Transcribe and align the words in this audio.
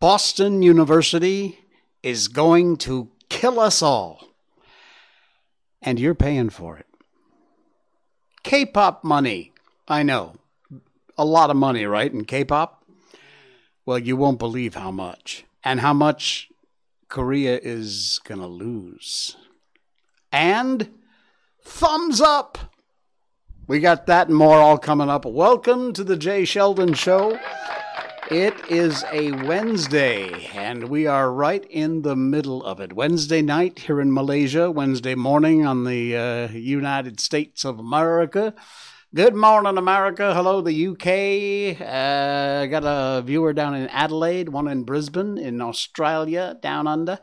Boston 0.00 0.62
University 0.62 1.58
is 2.02 2.28
going 2.28 2.78
to 2.78 3.10
kill 3.28 3.60
us 3.60 3.82
all. 3.82 4.28
And 5.82 6.00
you're 6.00 6.14
paying 6.14 6.48
for 6.50 6.78
it. 6.78 6.86
K 8.42 8.64
pop 8.64 9.04
money. 9.04 9.52
I 9.86 10.02
know. 10.02 10.36
A 11.18 11.24
lot 11.24 11.50
of 11.50 11.56
money, 11.56 11.84
right? 11.84 12.10
In 12.10 12.24
K 12.24 12.44
pop? 12.44 12.82
Well, 13.84 13.98
you 13.98 14.16
won't 14.16 14.38
believe 14.38 14.74
how 14.74 14.90
much. 14.90 15.44
And 15.62 15.80
how 15.80 15.92
much 15.92 16.49
Korea 17.10 17.58
is 17.60 18.20
going 18.22 18.40
to 18.40 18.46
lose. 18.46 19.36
And 20.30 20.90
thumbs 21.60 22.20
up. 22.20 22.56
We 23.66 23.80
got 23.80 24.06
that 24.06 24.28
and 24.28 24.36
more 24.36 24.60
all 24.60 24.78
coming 24.78 25.10
up. 25.10 25.24
Welcome 25.24 25.92
to 25.94 26.04
the 26.04 26.16
Jay 26.16 26.44
Sheldon 26.44 26.94
Show. 26.94 27.36
It 28.30 28.54
is 28.70 29.04
a 29.10 29.32
Wednesday, 29.32 30.50
and 30.54 30.84
we 30.84 31.08
are 31.08 31.32
right 31.32 31.64
in 31.68 32.02
the 32.02 32.14
middle 32.14 32.64
of 32.64 32.78
it. 32.78 32.92
Wednesday 32.92 33.42
night 33.42 33.80
here 33.80 34.00
in 34.00 34.14
Malaysia, 34.14 34.70
Wednesday 34.70 35.16
morning 35.16 35.66
on 35.66 35.82
the 35.82 36.16
uh, 36.16 36.48
United 36.52 37.18
States 37.18 37.64
of 37.64 37.80
America. 37.80 38.54
Good 39.12 39.34
morning, 39.34 39.76
America. 39.76 40.32
Hello, 40.34 40.60
the 40.60 40.86
UK. 40.86 41.80
Uh, 41.80 42.66
got 42.66 42.84
a 42.84 43.22
viewer 43.22 43.52
down 43.52 43.74
in 43.74 43.88
Adelaide, 43.88 44.50
one 44.50 44.68
in 44.68 44.84
Brisbane, 44.84 45.36
in 45.36 45.60
Australia, 45.60 46.56
down 46.62 46.86
under. 46.86 47.18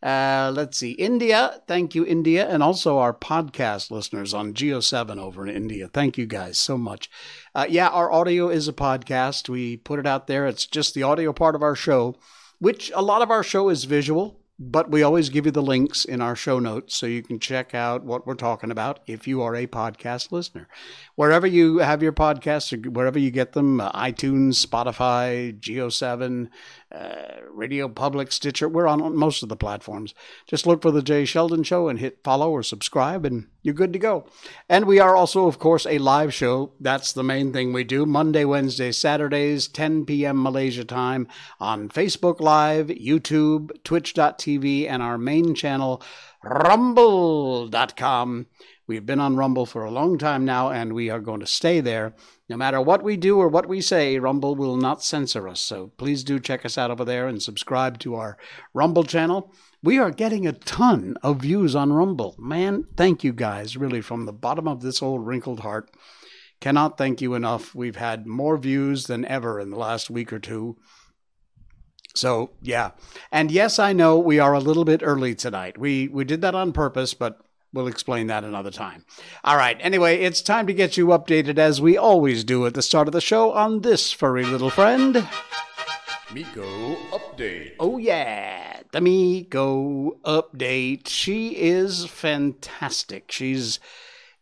Uh, 0.00 0.52
let's 0.54 0.78
see, 0.78 0.92
India. 0.92 1.60
Thank 1.66 1.96
you, 1.96 2.06
India, 2.06 2.48
and 2.48 2.62
also 2.62 2.98
our 2.98 3.12
podcast 3.12 3.90
listeners 3.90 4.32
on 4.32 4.54
Geo7 4.54 5.18
over 5.18 5.44
in 5.44 5.56
India. 5.56 5.88
Thank 5.88 6.16
you 6.16 6.26
guys 6.26 6.56
so 6.56 6.78
much. 6.78 7.10
Uh, 7.52 7.66
yeah, 7.68 7.88
our 7.88 8.12
audio 8.12 8.48
is 8.48 8.68
a 8.68 8.72
podcast. 8.72 9.48
We 9.48 9.76
put 9.76 9.98
it 9.98 10.06
out 10.06 10.28
there. 10.28 10.46
It's 10.46 10.66
just 10.66 10.94
the 10.94 11.02
audio 11.02 11.32
part 11.32 11.56
of 11.56 11.64
our 11.64 11.74
show, 11.74 12.14
which 12.60 12.92
a 12.94 13.02
lot 13.02 13.22
of 13.22 13.32
our 13.32 13.42
show 13.42 13.70
is 13.70 13.86
visual. 13.86 14.38
But 14.56 14.88
we 14.88 15.02
always 15.02 15.30
give 15.30 15.46
you 15.46 15.52
the 15.52 15.62
links 15.62 16.04
in 16.04 16.20
our 16.20 16.36
show 16.36 16.60
notes 16.60 16.94
so 16.94 17.06
you 17.06 17.22
can 17.22 17.40
check 17.40 17.74
out 17.74 18.04
what 18.04 18.24
we're 18.24 18.34
talking 18.34 18.70
about 18.70 19.00
if 19.06 19.26
you 19.26 19.42
are 19.42 19.56
a 19.56 19.66
podcast 19.66 20.30
listener. 20.30 20.68
Wherever 21.16 21.46
you 21.46 21.78
have 21.78 22.04
your 22.04 22.12
podcasts, 22.12 22.72
or 22.72 22.90
wherever 22.90 23.18
you 23.18 23.32
get 23.32 23.52
them 23.52 23.80
uh, 23.80 23.90
iTunes, 23.92 24.64
Spotify, 24.64 25.58
Geo7, 25.58 26.48
uh, 26.92 27.40
Radio 27.50 27.88
Public, 27.88 28.30
Stitcher, 28.30 28.68
we're 28.68 28.86
on 28.86 29.16
most 29.16 29.42
of 29.42 29.48
the 29.48 29.56
platforms. 29.56 30.14
Just 30.46 30.68
look 30.68 30.82
for 30.82 30.92
The 30.92 31.02
Jay 31.02 31.24
Sheldon 31.24 31.64
Show 31.64 31.88
and 31.88 31.98
hit 31.98 32.20
follow 32.22 32.50
or 32.50 32.62
subscribe, 32.62 33.24
and 33.24 33.48
you're 33.64 33.74
good 33.74 33.92
to 33.94 33.98
go. 33.98 34.26
And 34.68 34.84
we 34.84 35.00
are 35.00 35.16
also, 35.16 35.46
of 35.46 35.58
course, 35.58 35.86
a 35.86 35.98
live 35.98 36.32
show. 36.34 36.72
That's 36.78 37.12
the 37.12 37.24
main 37.24 37.50
thing 37.52 37.72
we 37.72 37.82
do 37.82 38.04
Monday, 38.04 38.44
Wednesday, 38.44 38.92
Saturdays, 38.92 39.66
10 39.68 40.04
p.m. 40.04 40.40
Malaysia 40.40 40.84
time 40.84 41.26
on 41.58 41.88
Facebook 41.88 42.40
Live, 42.40 42.88
YouTube, 42.88 43.70
Twitch.tv, 43.82 44.86
and 44.88 45.02
our 45.02 45.16
main 45.16 45.54
channel, 45.54 46.02
Rumble.com. 46.44 46.76
We've 48.86 49.06
been 49.06 49.20
on 49.20 49.36
Rumble 49.36 49.64
for 49.64 49.82
a 49.82 49.90
long 49.90 50.18
time 50.18 50.44
now, 50.44 50.70
and 50.70 50.92
we 50.92 51.08
are 51.08 51.20
going 51.20 51.40
to 51.40 51.46
stay 51.46 51.80
there. 51.80 52.12
No 52.50 52.58
matter 52.58 52.82
what 52.82 53.02
we 53.02 53.16
do 53.16 53.38
or 53.38 53.48
what 53.48 53.66
we 53.66 53.80
say, 53.80 54.18
Rumble 54.18 54.54
will 54.54 54.76
not 54.76 55.02
censor 55.02 55.48
us. 55.48 55.60
So 55.60 55.90
please 55.96 56.22
do 56.22 56.38
check 56.38 56.66
us 56.66 56.76
out 56.76 56.90
over 56.90 57.06
there 57.06 57.26
and 57.26 57.42
subscribe 57.42 57.98
to 58.00 58.16
our 58.16 58.36
Rumble 58.74 59.04
channel. 59.04 59.54
We 59.84 59.98
are 59.98 60.10
getting 60.10 60.46
a 60.46 60.52
ton 60.52 61.18
of 61.22 61.42
views 61.42 61.76
on 61.76 61.92
Rumble. 61.92 62.34
Man, 62.38 62.86
thank 62.96 63.22
you 63.22 63.34
guys, 63.34 63.76
really, 63.76 64.00
from 64.00 64.24
the 64.24 64.32
bottom 64.32 64.66
of 64.66 64.80
this 64.80 65.02
old 65.02 65.26
wrinkled 65.26 65.60
heart. 65.60 65.94
Cannot 66.58 66.96
thank 66.96 67.20
you 67.20 67.34
enough. 67.34 67.74
We've 67.74 67.96
had 67.96 68.26
more 68.26 68.56
views 68.56 69.08
than 69.08 69.26
ever 69.26 69.60
in 69.60 69.68
the 69.68 69.76
last 69.76 70.08
week 70.08 70.32
or 70.32 70.38
two. 70.38 70.78
So, 72.14 72.52
yeah. 72.62 72.92
And 73.30 73.50
yes, 73.50 73.78
I 73.78 73.92
know 73.92 74.18
we 74.18 74.38
are 74.38 74.54
a 74.54 74.58
little 74.58 74.86
bit 74.86 75.02
early 75.04 75.34
tonight. 75.34 75.76
We 75.76 76.08
we 76.08 76.24
did 76.24 76.40
that 76.40 76.54
on 76.54 76.72
purpose, 76.72 77.12
but 77.12 77.40
We'll 77.74 77.88
explain 77.88 78.28
that 78.28 78.44
another 78.44 78.70
time. 78.70 79.04
All 79.42 79.56
right. 79.56 79.76
Anyway, 79.80 80.20
it's 80.20 80.40
time 80.40 80.68
to 80.68 80.72
get 80.72 80.96
you 80.96 81.08
updated 81.08 81.58
as 81.58 81.80
we 81.80 81.96
always 81.96 82.44
do 82.44 82.64
at 82.66 82.74
the 82.74 82.82
start 82.82 83.08
of 83.08 83.12
the 83.12 83.20
show 83.20 83.50
on 83.50 83.80
this 83.80 84.12
furry 84.12 84.44
little 84.44 84.70
friend. 84.70 85.26
Miko 86.34 86.96
update. 87.12 87.74
Oh, 87.78 87.96
yeah. 87.96 88.80
The 88.90 89.00
Miko 89.00 90.18
update. 90.24 91.06
She 91.06 91.50
is 91.50 92.06
fantastic. 92.06 93.30
She's 93.30 93.78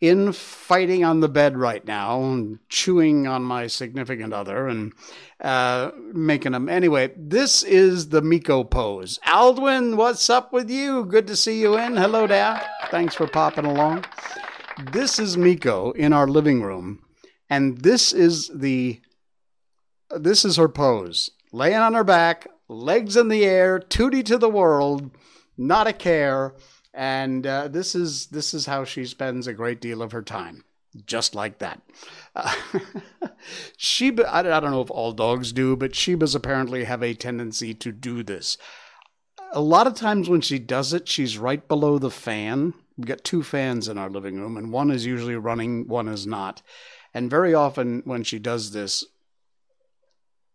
in 0.01 0.33
fighting 0.33 1.05
on 1.05 1.21
the 1.21 1.29
bed 1.29 1.55
right 1.59 1.87
now 1.87 2.23
and 2.23 2.61
chewing 2.71 3.27
on 3.27 3.43
my 3.43 3.67
significant 3.67 4.33
other 4.33 4.69
and 4.69 4.95
uh, 5.43 5.91
making 6.15 6.53
them. 6.53 6.71
Anyway, 6.71 7.13
this 7.15 7.63
is 7.63 8.09
the 8.09 8.23
Miko 8.23 8.65
pose. 8.65 9.19
Aldwin, 9.27 9.99
what's 9.99 10.31
up 10.31 10.51
with 10.51 10.71
you? 10.71 11.05
Good 11.05 11.27
to 11.27 11.37
see 11.37 11.61
you 11.61 11.77
in. 11.77 11.99
Hello 11.99 12.27
there. 12.27 12.63
Thanks 12.91 13.15
for 13.15 13.27
popping 13.27 13.67
along. 13.67 14.07
This 14.93 15.19
is 15.19 15.37
Miko 15.37 15.91
in 15.91 16.15
our 16.15 16.27
living 16.27 16.63
room, 16.63 17.05
and 17.51 17.83
this 17.83 18.15
is 18.15 18.51
the 18.55 18.99
this 20.09 20.47
is 20.47 20.57
her 20.57 20.71
pose. 20.71 21.33
Laying 21.53 21.77
on 21.77 21.95
her 21.95 22.05
back, 22.05 22.49
legs 22.69 23.17
in 23.17 23.29
the 23.29 23.45
air, 23.45 23.79
tootie 23.79 24.25
to 24.25 24.39
the 24.39 24.49
world, 24.49 25.11
not 25.57 25.87
a 25.87 25.93
care. 25.93 26.55
And 26.95 27.47
uh, 27.47 27.69
this 27.69 27.95
is 27.95 28.27
this 28.27 28.53
is 28.55 28.67
how 28.67 28.85
she 28.85 29.05
spends 29.05 29.47
a 29.47 29.55
great 29.55 29.81
deal 29.81 30.03
of 30.03 30.13
her 30.13 30.23
time 30.23 30.65
just 31.07 31.35
like 31.35 31.59
that. 31.59 31.81
Uh, 32.35 32.51
shiba 33.77 34.27
I, 34.27 34.39
I 34.39 34.61
don't 34.61 34.71
know 34.71 34.81
if 34.81 34.91
all 34.91 35.13
dogs 35.13 35.53
do 35.53 35.77
but 35.77 35.93
Shebas 35.93 36.35
apparently 36.35 36.85
have 36.85 37.03
a 37.03 37.13
tendency 37.13 37.75
to 37.75 37.93
do 37.93 38.23
this. 38.23 38.57
A 39.53 39.61
lot 39.61 39.87
of 39.87 39.95
times 39.95 40.31
when 40.31 40.41
she 40.41 40.59
does 40.59 40.95
it 40.95 41.07
she's 41.07 41.37
right 41.37 41.69
below 41.69 41.99
the 41.99 42.11
fan. 42.11 42.73
We've 42.97 43.07
got 43.07 43.23
two 43.23 43.43
fans 43.43 43.87
in 43.87 43.99
our 43.99 44.09
living 44.09 44.41
room 44.41 44.57
and 44.57 44.73
one 44.73 44.91
is 44.91 45.05
usually 45.05 45.37
running 45.37 45.89
one 45.89 46.09
is 46.09 46.27
not. 46.27 46.63
And 47.13 47.29
very 47.29 47.53
often 47.53 48.01
when 48.07 48.25
she 48.25 48.39
does 48.39 48.73
this 48.73 49.05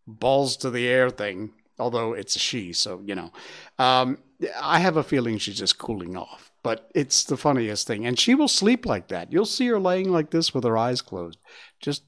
balls 0.08 0.58
to 0.58 0.70
the 0.70 0.88
air 0.88 1.10
thing 1.10 1.52
although 1.80 2.14
it's 2.14 2.36
a 2.36 2.40
she 2.40 2.74
so 2.74 3.02
you 3.06 3.14
know 3.14 3.32
um, 3.78 4.18
I 4.62 4.80
have 4.80 4.98
a 4.98 5.04
feeling 5.04 5.38
she's 5.38 5.58
just 5.58 5.80
cooling 5.80 6.16
off, 6.16 6.52
but 6.62 6.92
it's 6.94 7.24
the 7.24 7.38
funniest 7.38 7.88
thing. 7.88 8.06
And 8.06 8.20
she 8.20 8.36
will 8.36 8.48
sleep 8.48 8.86
like 8.86 9.08
that. 9.08 9.32
You'll 9.32 9.46
see 9.46 9.68
her 9.68 9.80
laying 9.80 10.12
like 10.12 10.30
this 10.30 10.54
with 10.54 10.64
her 10.64 10.78
eyes 10.78 11.02
closed. 11.02 11.40
Just 11.80 12.04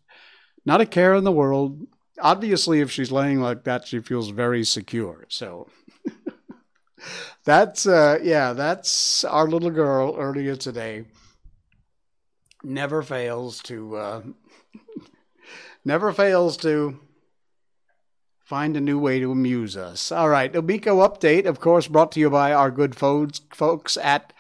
not 0.66 0.82
a 0.82 0.86
care 0.86 1.16
in 1.16 1.24
the 1.24 1.32
world. 1.32 1.88
Obviously, 2.22 2.82
if 2.82 2.92
she's 2.92 3.12
laying 3.12 3.40
like 3.40 3.64
that, 3.64 3.88
she 3.88 4.00
feels 4.00 4.30
very 4.30 4.64
secure. 4.64 5.26
So 5.30 5.70
that's, 7.46 7.88
uh, 7.88 8.20
yeah, 8.22 8.54
that's 8.54 9.24
our 9.24 9.48
little 9.48 9.72
girl 9.72 10.16
earlier 10.18 10.56
today. 10.56 11.06
Never 12.64 13.02
fails 13.02 13.62
to, 13.64 13.96
uh, 13.96 14.22
never 15.86 16.12
fails 16.12 16.58
to 16.58 17.00
find 18.50 18.76
a 18.76 18.82
new 18.82 18.98
way 18.98 19.20
to 19.20 19.32
amuse 19.32 19.78
us. 19.78 20.12
All 20.12 20.28
right, 20.28 20.52
Miko 20.52 21.08
update, 21.08 21.46
of 21.46 21.60
course, 21.60 21.88
brought 21.88 22.12
to 22.14 22.20
you 22.20 22.32
by 22.32 22.52
our 22.52 22.72
good 22.72 22.96
folks 22.96 23.96
at 23.98 24.34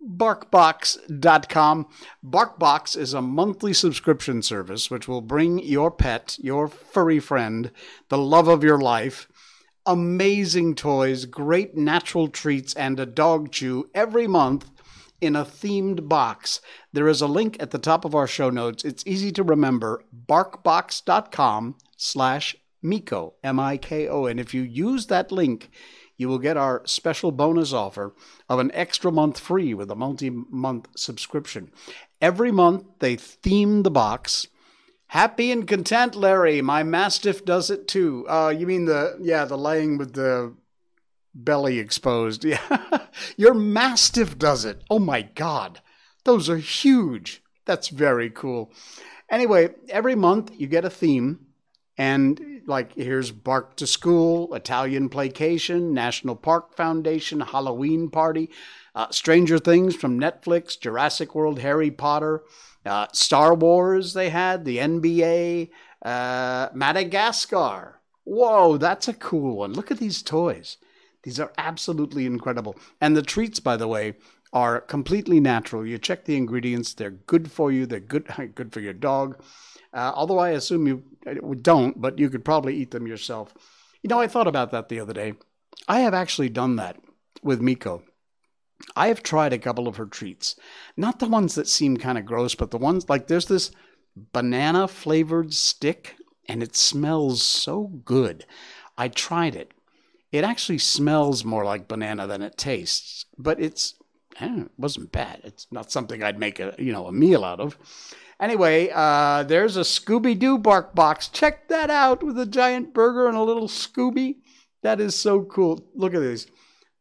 BarkBox.com. 0.00 1.88
BarkBox 2.24 2.96
is 2.96 3.12
a 3.12 3.20
monthly 3.20 3.72
subscription 3.72 4.40
service 4.40 4.88
which 4.88 5.08
will 5.08 5.20
bring 5.20 5.58
your 5.58 5.90
pet, 5.90 6.38
your 6.40 6.68
furry 6.68 7.18
friend, 7.18 7.72
the 8.08 8.18
love 8.18 8.46
of 8.46 8.62
your 8.62 8.78
life, 8.78 9.26
amazing 9.84 10.76
toys, 10.76 11.24
great 11.24 11.76
natural 11.76 12.28
treats, 12.28 12.72
and 12.74 13.00
a 13.00 13.06
dog 13.06 13.50
chew 13.50 13.90
every 13.96 14.28
month 14.28 14.70
in 15.20 15.34
a 15.34 15.44
themed 15.44 16.08
box. 16.08 16.60
There 16.92 17.08
is 17.08 17.20
a 17.20 17.26
link 17.26 17.56
at 17.58 17.72
the 17.72 17.80
top 17.80 18.04
of 18.04 18.14
our 18.14 18.28
show 18.28 18.48
notes. 18.48 18.84
It's 18.84 19.04
easy 19.08 19.32
to 19.32 19.42
remember. 19.42 20.04
BarkBox.com 20.28 21.78
slash 21.96 22.54
Miko, 22.82 23.34
M 23.42 23.58
I 23.58 23.76
K 23.76 24.08
O. 24.08 24.26
And 24.26 24.38
if 24.38 24.54
you 24.54 24.62
use 24.62 25.06
that 25.06 25.32
link, 25.32 25.70
you 26.16 26.28
will 26.28 26.38
get 26.38 26.56
our 26.56 26.82
special 26.86 27.30
bonus 27.30 27.72
offer 27.72 28.14
of 28.48 28.58
an 28.58 28.70
extra 28.72 29.12
month 29.12 29.38
free 29.38 29.74
with 29.74 29.90
a 29.90 29.94
multi 29.94 30.30
month 30.30 30.88
subscription. 30.96 31.70
Every 32.20 32.50
month, 32.50 32.84
they 33.00 33.16
theme 33.16 33.82
the 33.82 33.90
box. 33.90 34.46
Happy 35.08 35.52
and 35.52 35.68
content, 35.68 36.16
Larry. 36.16 36.60
My 36.62 36.82
Mastiff 36.82 37.44
does 37.44 37.70
it 37.70 37.86
too. 37.86 38.26
Uh, 38.28 38.48
you 38.56 38.66
mean 38.66 38.86
the, 38.86 39.16
yeah, 39.20 39.44
the 39.44 39.56
laying 39.56 39.98
with 39.98 40.14
the 40.14 40.54
belly 41.34 41.78
exposed. 41.78 42.44
Yeah. 42.68 43.06
Your 43.36 43.54
Mastiff 43.54 44.38
does 44.38 44.64
it. 44.64 44.82
Oh 44.90 44.98
my 44.98 45.22
God. 45.22 45.80
Those 46.24 46.50
are 46.50 46.58
huge. 46.58 47.42
That's 47.64 47.88
very 47.88 48.30
cool. 48.30 48.72
Anyway, 49.30 49.74
every 49.88 50.14
month 50.14 50.52
you 50.56 50.66
get 50.66 50.84
a 50.84 50.90
theme 50.90 51.46
and 51.96 52.55
like 52.66 52.94
here's 52.94 53.30
Bark 53.30 53.76
to 53.76 53.86
School, 53.86 54.54
Italian 54.54 55.08
Placation, 55.08 55.94
National 55.94 56.36
Park 56.36 56.76
Foundation, 56.76 57.40
Halloween 57.40 58.10
Party, 58.10 58.50
uh, 58.94 59.10
Stranger 59.10 59.58
Things 59.58 59.94
from 59.94 60.18
Netflix, 60.20 60.78
Jurassic 60.78 61.34
World, 61.34 61.60
Harry 61.60 61.90
Potter, 61.90 62.42
uh, 62.84 63.06
Star 63.12 63.54
Wars. 63.54 64.14
They 64.14 64.30
had 64.30 64.64
the 64.64 64.78
NBA, 64.78 65.70
uh, 66.02 66.68
Madagascar. 66.74 68.00
Whoa, 68.24 68.76
that's 68.76 69.08
a 69.08 69.14
cool 69.14 69.58
one. 69.58 69.72
Look 69.72 69.90
at 69.90 69.98
these 69.98 70.22
toys. 70.22 70.78
These 71.22 71.40
are 71.40 71.52
absolutely 71.58 72.26
incredible. 72.26 72.76
And 73.00 73.16
the 73.16 73.22
treats, 73.22 73.60
by 73.60 73.76
the 73.76 73.88
way, 73.88 74.14
are 74.52 74.80
completely 74.80 75.40
natural. 75.40 75.86
You 75.86 75.98
check 75.98 76.24
the 76.24 76.36
ingredients; 76.36 76.94
they're 76.94 77.10
good 77.10 77.50
for 77.50 77.70
you. 77.70 77.84
They're 77.86 78.00
good 78.00 78.26
good 78.54 78.72
for 78.72 78.80
your 78.80 78.92
dog. 78.92 79.42
Uh, 79.96 80.12
although 80.14 80.38
I 80.38 80.50
assume 80.50 80.86
you 80.86 81.02
uh, 81.26 81.54
don't, 81.62 81.98
but 82.00 82.18
you 82.18 82.28
could 82.28 82.44
probably 82.44 82.76
eat 82.76 82.90
them 82.90 83.06
yourself. 83.06 83.54
You 84.02 84.08
know, 84.08 84.20
I 84.20 84.28
thought 84.28 84.46
about 84.46 84.70
that 84.70 84.90
the 84.90 85.00
other 85.00 85.14
day. 85.14 85.32
I 85.88 86.00
have 86.00 86.12
actually 86.12 86.50
done 86.50 86.76
that 86.76 86.98
with 87.42 87.62
Miko. 87.62 88.02
I 88.94 89.08
have 89.08 89.22
tried 89.22 89.54
a 89.54 89.58
couple 89.58 89.88
of 89.88 89.96
her 89.96 90.04
treats. 90.04 90.54
Not 90.98 91.18
the 91.18 91.28
ones 91.28 91.54
that 91.54 91.66
seem 91.66 91.96
kind 91.96 92.18
of 92.18 92.26
gross, 92.26 92.54
but 92.54 92.70
the 92.70 92.78
ones 92.78 93.08
like 93.08 93.26
there's 93.26 93.46
this 93.46 93.70
banana 94.34 94.86
flavored 94.86 95.54
stick, 95.54 96.16
and 96.46 96.62
it 96.62 96.76
smells 96.76 97.42
so 97.42 97.84
good. 98.04 98.44
I 98.98 99.08
tried 99.08 99.56
it. 99.56 99.72
It 100.30 100.44
actually 100.44 100.78
smells 100.78 101.42
more 101.42 101.64
like 101.64 101.88
banana 101.88 102.26
than 102.26 102.42
it 102.42 102.58
tastes, 102.58 103.24
but 103.38 103.58
it's 103.58 103.94
eh, 104.40 104.62
it 104.62 104.70
wasn't 104.76 105.12
bad. 105.12 105.40
It's 105.44 105.66
not 105.70 105.90
something 105.90 106.22
I'd 106.22 106.38
make 106.38 106.60
a 106.60 106.74
you 106.78 106.92
know 106.92 107.06
a 107.06 107.12
meal 107.12 107.44
out 107.44 107.60
of. 107.60 107.76
Anyway, 108.38 108.90
uh, 108.94 109.44
there's 109.44 109.76
a 109.76 109.80
Scooby 109.80 110.38
Doo 110.38 110.58
bark 110.58 110.94
box. 110.94 111.28
Check 111.28 111.68
that 111.68 111.88
out 111.88 112.22
with 112.22 112.38
a 112.38 112.44
giant 112.46 112.92
burger 112.92 113.28
and 113.28 113.36
a 113.36 113.42
little 113.42 113.68
Scooby. 113.68 114.36
That 114.82 115.00
is 115.00 115.14
so 115.14 115.42
cool. 115.42 115.88
Look 115.94 116.14
at 116.14 116.20
this. 116.20 116.46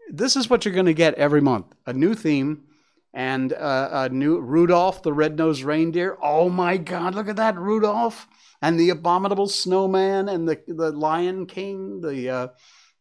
This 0.10 0.36
is 0.36 0.50
what 0.50 0.64
you're 0.64 0.74
going 0.74 0.86
to 0.86 0.94
get 0.94 1.16
every 1.16 1.42
month 1.42 1.68
a 1.86 1.94
new 1.94 2.16
theme 2.16 2.64
and 3.14 3.54
uh, 3.54 3.90
a 3.92 4.10
new 4.10 4.40
Rudolph 4.40 5.02
the 5.04 5.14
Red-Nosed 5.14 5.64
Reindeer. 5.64 6.18
Oh 6.22 6.50
my 6.50 6.78
God, 6.78 7.16
look 7.16 7.28
at 7.28 7.38
that 7.38 7.58
Rudolph 7.58 8.28
and 8.62 8.80
the 8.80 8.90
Abominable 8.90 9.48
Snowman 9.48 10.30
and 10.30 10.48
the 10.48 10.62
the 10.68 10.92
Lion 10.92 11.48
King, 11.48 12.02
the 12.02 12.30
uh, 12.30 12.48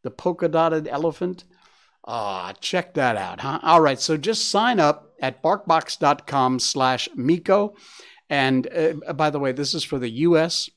the 0.02 0.10
polka 0.10 0.48
dotted 0.48 0.88
elephant. 0.88 1.44
Ah, 2.06 2.52
check 2.60 2.94
that 2.94 3.16
out, 3.16 3.40
huh? 3.40 3.60
All 3.62 3.80
right, 3.80 3.98
so 3.98 4.16
just 4.16 4.50
sign 4.50 4.78
up 4.78 5.14
at 5.20 5.42
barkbox.com 5.42 6.58
slash 6.58 7.08
Miko 7.16 7.74
and 8.30 8.66
uh, 9.06 9.12
by 9.12 9.30
the 9.30 9.38
way, 9.38 9.52
this 9.52 9.74
is 9.74 9.84
for 9.84 9.98
the 9.98 10.10
U.S. 10.10 10.70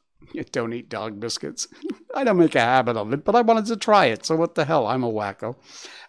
Don't 0.51 0.73
eat 0.73 0.89
dog 0.89 1.19
biscuits. 1.19 1.67
I 2.15 2.23
don't 2.23 2.37
make 2.37 2.55
a 2.55 2.59
habit 2.59 2.97
of 2.97 3.13
it, 3.13 3.23
but 3.23 3.35
I 3.35 3.41
wanted 3.41 3.65
to 3.67 3.77
try 3.77 4.05
it. 4.05 4.25
So 4.25 4.35
what 4.35 4.55
the 4.55 4.65
hell? 4.65 4.87
I'm 4.87 5.03
a 5.03 5.11
wacko. 5.11 5.55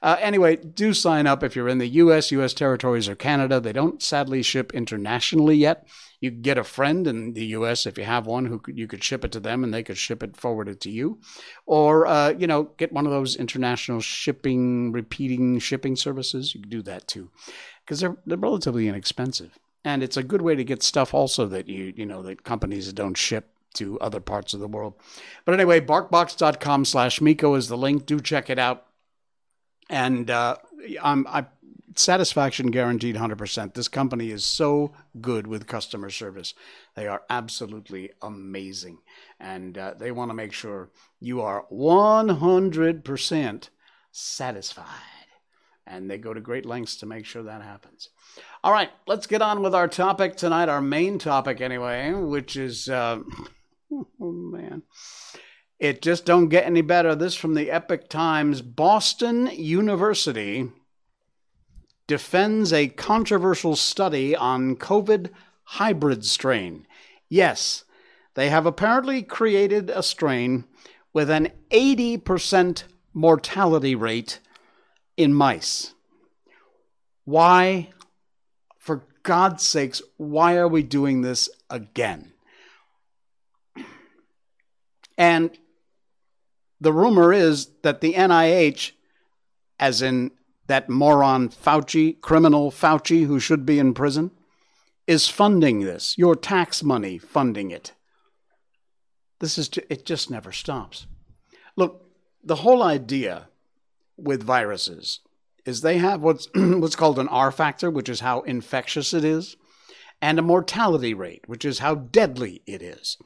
Uh, 0.03 0.17
anyway, 0.21 0.57
do 0.57 0.95
sign 0.95 1.27
up 1.27 1.43
if 1.43 1.55
you're 1.55 1.69
in 1.69 1.79
the 1.79 1.89
U.S., 1.89 2.33
U.S. 2.33 2.55
territories, 2.55 3.09
or 3.09 3.15
Canada. 3.15 3.61
They 3.61 3.73
don't 3.73 4.03
sadly 4.03 4.43
ship 4.43 4.73
internationally 4.73 5.57
yet. 5.57 5.87
You 6.21 6.31
get 6.31 6.59
a 6.59 6.65
friend 6.65 7.07
in 7.07 7.35
the 7.35 7.47
U.S. 7.47 7.87
if 7.87 7.99
you 7.99 8.05
have 8.05 8.27
one 8.27 8.47
who 8.47 8.59
could, 8.59 8.79
you 8.79 8.87
could 8.87 9.05
ship 9.05 9.25
it 9.25 9.33
to 9.33 9.41
them, 9.41 9.63
and 9.63 9.73
they 9.73 9.83
could 9.83 9.99
ship 9.99 10.23
it 10.23 10.37
forward 10.37 10.69
it 10.69 10.81
to 10.83 10.91
you, 10.91 11.21
or 11.67 12.07
uh, 12.07 12.31
you 12.31 12.47
know 12.47 12.65
get 12.77 12.93
one 12.93 13.07
of 13.07 13.13
those 13.13 13.37
international 13.37 14.01
shipping, 14.01 14.93
repeating 14.93 15.59
shipping 15.59 15.97
services. 15.97 16.55
You 16.55 16.61
can 16.63 16.71
do 16.71 16.83
that 16.83 17.07
too, 17.07 17.31
because 17.85 18.01
they're 18.01 18.17
they're 18.27 18.39
relatively 18.39 18.89
inexpensive 18.89 19.59
and 19.85 20.03
it's 20.03 20.17
a 20.17 20.23
good 20.23 20.43
way 20.43 20.57
to 20.57 20.65
get 20.65 20.83
stuff 20.83 21.15
also 21.15 21.47
that 21.47 21.69
you 21.69 21.93
you 21.97 22.05
know 22.05 22.23
that 22.23 22.43
companies 22.43 22.93
don't 22.93 23.17
ship 23.17 23.55
to 23.75 23.99
other 24.01 24.21
parts 24.21 24.55
of 24.55 24.61
the 24.61 24.69
world. 24.69 24.95
But 25.45 25.55
anyway, 25.55 25.81
barkbox.com 25.81 26.85
slash 26.85 27.21
Miko 27.21 27.55
is 27.55 27.69
the 27.69 27.77
link. 27.77 28.07
Do 28.07 28.21
check 28.21 28.51
it 28.51 28.59
out. 28.59 28.87
And 29.91 30.31
uh, 30.31 30.57
I'm, 31.03 31.27
I 31.27 31.47
satisfaction 31.99 32.71
guaranteed 32.71 33.17
100%. 33.17 33.75
This 33.75 33.89
company 33.89 34.31
is 34.31 34.45
so 34.45 34.93
good 35.21 35.47
with 35.47 35.67
customer 35.67 36.11
service. 36.11 36.55
They 36.95 37.07
are 37.07 37.23
absolutely 37.29 38.11
amazing. 38.23 38.99
And 39.41 39.77
uh, 39.77 39.95
they 39.99 40.11
want 40.13 40.31
to 40.31 40.35
make 40.35 40.53
sure 40.53 40.91
you 41.21 41.41
are 41.41 41.67
100% 41.73 43.69
satisfied. 44.11 44.87
And 45.87 46.11
they 46.11 46.19
go 46.19 46.35
to 46.35 46.41
great 46.41 46.67
lengths 46.67 46.97
to 46.97 47.07
make 47.07 47.25
sure 47.25 47.43
that 47.43 47.63
happens. 47.63 48.11
All 48.63 48.73
right, 48.73 48.91
let's 49.07 49.27
get 49.27 49.41
on 49.41 49.63
with 49.63 49.75
our 49.75 49.89
topic 49.89 50.37
tonight, 50.37 50.69
our 50.69 50.83
main 50.83 51.19
topic 51.19 51.61
anyway, 51.61 52.13
which 52.13 52.57
is, 52.57 52.91
uh, 52.91 53.21
oh 53.93 54.07
man, 54.21 54.83
it 55.79 56.03
just 56.03 56.25
don't 56.25 56.49
get 56.49 56.67
any 56.67 56.83
better. 56.83 57.15
This 57.15 57.35
from 57.35 57.55
the 57.55 57.71
Epic 57.71 58.09
Times. 58.09 58.63
Boston 58.63 59.49
University 59.53 60.71
defends 62.07 62.73
a 62.73 62.89
controversial 62.89 63.77
study 63.77 64.35
on 64.35 64.77
COVID 64.77 65.31
hybrid 65.65 66.25
strain. 66.25 66.87
Yes, 67.29 67.85
they 68.35 68.49
have 68.49 68.67
apparently 68.67 69.23
created 69.23 69.91
a 69.91 70.03
strain 70.03 70.65
with 71.13 71.31
an 71.31 71.51
80% 71.71 72.85
mortality 73.13 73.95
rate 73.95 74.41
in 75.17 75.35
mice. 75.35 75.95
Why 77.25 77.91
for 78.79 79.05
God's 79.23 79.63
sakes, 79.63 80.01
why 80.17 80.57
are 80.57 80.69
we 80.69 80.83
doing 80.83 81.21
this 81.21 81.51
again? 81.69 82.33
And 85.19 85.51
the 86.81 86.93
rumor 86.93 87.33
is 87.33 87.69
that 87.83 88.01
the 88.01 88.15
NIH, 88.15 88.93
as 89.81 90.01
in 90.01 90.31
that 90.69 90.89
moron 90.89 91.49
Fauci, 91.49 92.21
criminal 92.21 92.71
Fauci 92.71 93.27
who 93.27 93.41
should 93.41 93.67
be 93.67 93.79
in 93.79 93.93
prison, 93.93 94.31
is 95.09 95.29
funding 95.29 95.81
this, 95.81 96.17
your 96.17 96.37
tax 96.37 96.83
money 96.83 97.19
funding 97.19 97.71
it. 97.71 97.95
This 99.41 99.59
is 99.59 99.71
it 99.89 100.05
just 100.05 100.31
never 100.31 100.53
stops. 100.53 101.07
Look, 101.77 102.05
the 102.45 102.57
whole 102.57 102.83
idea 102.83 103.49
with 104.17 104.43
viruses 104.43 105.21
is 105.65 105.81
they 105.81 105.99
have 105.99 106.21
what's 106.21 106.49
what's 106.55 106.97
called 106.97 107.19
an 107.19 107.29
R 107.29 107.51
factor, 107.51 107.91
which 107.91 108.09
is 108.09 108.21
how 108.21 108.43
infectious 108.43 109.15
it 109.15 109.25
is, 109.25 109.57
and 110.21 110.39
a 110.39 110.43
mortality 110.43 111.15
rate, 111.15 111.43
which 111.47 111.65
is 111.65 111.79
how 111.79 111.95
deadly 111.95 112.63
it 112.67 112.83
is. 112.83 113.17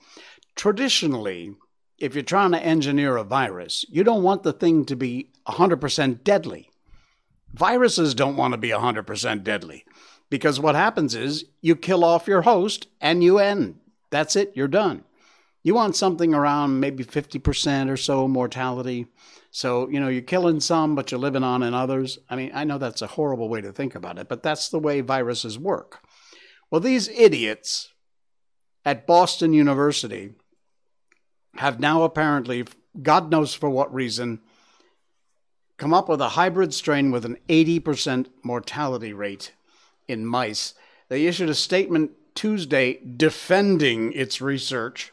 Traditionally, 0.54 1.54
if 2.02 2.16
you're 2.16 2.24
trying 2.24 2.50
to 2.50 2.58
engineer 2.58 3.16
a 3.16 3.22
virus, 3.22 3.84
you 3.88 4.02
don't 4.02 4.24
want 4.24 4.42
the 4.42 4.52
thing 4.52 4.84
to 4.86 4.96
be 4.96 5.30
100% 5.46 6.24
deadly. 6.24 6.68
Viruses 7.54 8.12
don't 8.12 8.36
want 8.36 8.52
to 8.52 8.58
be 8.58 8.70
100% 8.70 9.44
deadly 9.44 9.84
because 10.28 10.58
what 10.58 10.74
happens 10.74 11.14
is 11.14 11.44
you 11.60 11.76
kill 11.76 12.02
off 12.02 12.26
your 12.26 12.42
host 12.42 12.88
and 13.00 13.22
you 13.22 13.38
end. 13.38 13.76
That's 14.10 14.34
it, 14.34 14.50
you're 14.56 14.66
done. 14.66 15.04
You 15.62 15.76
want 15.76 15.94
something 15.94 16.34
around 16.34 16.80
maybe 16.80 17.04
50% 17.04 17.88
or 17.88 17.96
so 17.96 18.26
mortality. 18.26 19.06
So, 19.52 19.88
you 19.88 20.00
know, 20.00 20.08
you're 20.08 20.22
killing 20.22 20.58
some, 20.58 20.96
but 20.96 21.12
you're 21.12 21.20
living 21.20 21.44
on 21.44 21.62
in 21.62 21.72
others. 21.72 22.18
I 22.28 22.34
mean, 22.34 22.50
I 22.52 22.64
know 22.64 22.78
that's 22.78 23.02
a 23.02 23.06
horrible 23.06 23.48
way 23.48 23.60
to 23.60 23.70
think 23.70 23.94
about 23.94 24.18
it, 24.18 24.28
but 24.28 24.42
that's 24.42 24.70
the 24.70 24.80
way 24.80 25.02
viruses 25.02 25.56
work. 25.56 26.00
Well, 26.68 26.80
these 26.80 27.08
idiots 27.10 27.92
at 28.84 29.06
Boston 29.06 29.52
University 29.52 30.32
have 31.56 31.80
now 31.80 32.02
apparently, 32.02 32.64
God 33.00 33.30
knows 33.30 33.54
for 33.54 33.70
what 33.70 33.92
reason, 33.92 34.40
come 35.76 35.94
up 35.94 36.08
with 36.08 36.20
a 36.20 36.30
hybrid 36.30 36.72
strain 36.72 37.10
with 37.10 37.24
an 37.24 37.38
80% 37.48 38.26
mortality 38.42 39.12
rate 39.12 39.52
in 40.08 40.26
mice. 40.26 40.74
They 41.08 41.26
issued 41.26 41.50
a 41.50 41.54
statement 41.54 42.12
Tuesday 42.34 43.00
defending 43.16 44.12
its 44.12 44.40
research 44.40 45.12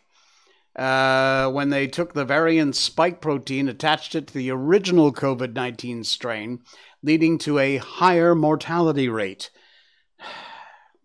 uh, 0.75 1.49
when 1.49 1.69
they 1.69 1.87
took 1.87 2.13
the 2.13 2.23
variant 2.23 2.75
spike 2.75 3.19
protein, 3.19 3.67
attached 3.67 4.15
it 4.15 4.27
to 4.27 4.33
the 4.33 4.51
original 4.51 5.11
COVID 5.11 5.53
19 5.53 6.03
strain, 6.03 6.59
leading 7.03 7.37
to 7.39 7.59
a 7.59 7.77
higher 7.77 8.35
mortality 8.35 9.09
rate. 9.09 9.49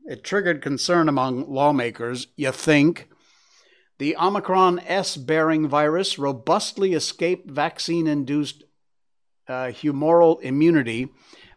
It 0.06 0.22
triggered 0.22 0.60
concern 0.60 1.08
among 1.08 1.50
lawmakers, 1.50 2.26
you 2.36 2.52
think. 2.52 3.08
The 3.98 4.16
Omicron 4.16 4.80
S 4.80 5.16
bearing 5.16 5.68
virus 5.68 6.18
robustly 6.18 6.94
escaped 6.94 7.48
vaccine 7.48 8.06
induced 8.06 8.64
uh, 9.46 9.66
humoral 9.66 10.40
immunity, 10.42 11.08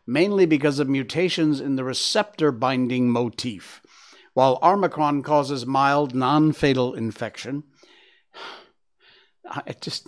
mainly 0.06 0.46
because 0.46 0.80
of 0.80 0.88
mutations 0.88 1.60
in 1.60 1.76
the 1.76 1.84
receptor 1.84 2.52
binding 2.52 3.10
motif. 3.10 3.82
While 4.34 4.60
Omicron 4.62 5.24
causes 5.24 5.66
mild, 5.66 6.14
non 6.14 6.52
fatal 6.52 6.94
infection, 6.94 7.64
it 9.66 9.82
just 9.82 10.08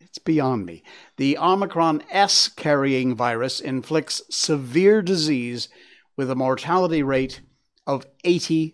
it's 0.00 0.18
beyond 0.18 0.64
me. 0.64 0.82
The 1.18 1.36
Omicron 1.36 2.02
S 2.10 2.48
carrying 2.48 3.14
virus 3.14 3.60
inflicts 3.60 4.22
severe 4.30 5.02
disease 5.02 5.68
with 6.16 6.30
a 6.30 6.34
mortality 6.34 7.02
rate 7.02 7.42
of 7.86 8.06
80%. 8.24 8.72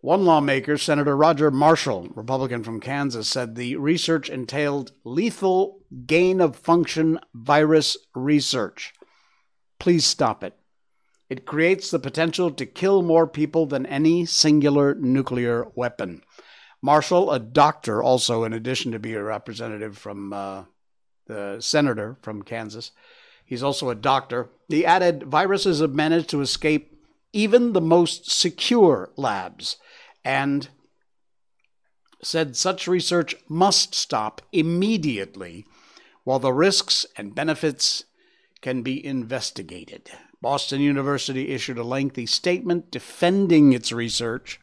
One 0.00 0.24
lawmaker, 0.24 0.76
Senator 0.76 1.16
Roger 1.16 1.50
Marshall, 1.50 2.08
Republican 2.14 2.62
from 2.62 2.80
Kansas, 2.80 3.28
said 3.28 3.54
the 3.54 3.76
research 3.76 4.28
entailed 4.28 4.92
lethal 5.04 5.80
gain 6.06 6.40
of 6.40 6.56
function 6.56 7.18
virus 7.34 7.96
research. 8.14 8.92
Please 9.78 10.04
stop 10.04 10.44
it. 10.44 10.54
It 11.28 11.46
creates 11.46 11.90
the 11.90 11.98
potential 11.98 12.50
to 12.52 12.66
kill 12.66 13.02
more 13.02 13.26
people 13.26 13.66
than 13.66 13.84
any 13.86 14.26
singular 14.26 14.94
nuclear 14.94 15.66
weapon. 15.74 16.22
Marshall, 16.82 17.32
a 17.32 17.40
doctor, 17.40 18.02
also, 18.02 18.44
in 18.44 18.52
addition 18.52 18.92
to 18.92 18.98
being 18.98 19.16
a 19.16 19.22
representative 19.24 19.98
from 19.98 20.32
uh, 20.32 20.64
the 21.26 21.56
senator 21.60 22.16
from 22.22 22.42
Kansas, 22.42 22.92
he's 23.44 23.62
also 23.62 23.90
a 23.90 23.96
doctor. 23.96 24.50
He 24.68 24.86
added 24.86 25.24
viruses 25.24 25.80
have 25.80 25.94
managed 25.94 26.30
to 26.30 26.42
escape 26.42 26.95
even 27.36 27.74
the 27.74 27.82
most 27.82 28.30
secure 28.30 29.10
labs 29.14 29.76
and 30.24 30.70
said 32.22 32.56
such 32.56 32.88
research 32.88 33.34
must 33.46 33.94
stop 33.94 34.40
immediately 34.52 35.66
while 36.24 36.38
the 36.38 36.52
risks 36.52 37.04
and 37.14 37.34
benefits 37.34 38.04
can 38.62 38.80
be 38.80 39.04
investigated. 39.04 40.10
Boston 40.40 40.80
University 40.80 41.50
issued 41.50 41.76
a 41.76 41.84
lengthy 41.84 42.24
statement 42.24 42.90
defending 42.90 43.74
its 43.74 43.92
research, 43.92 44.58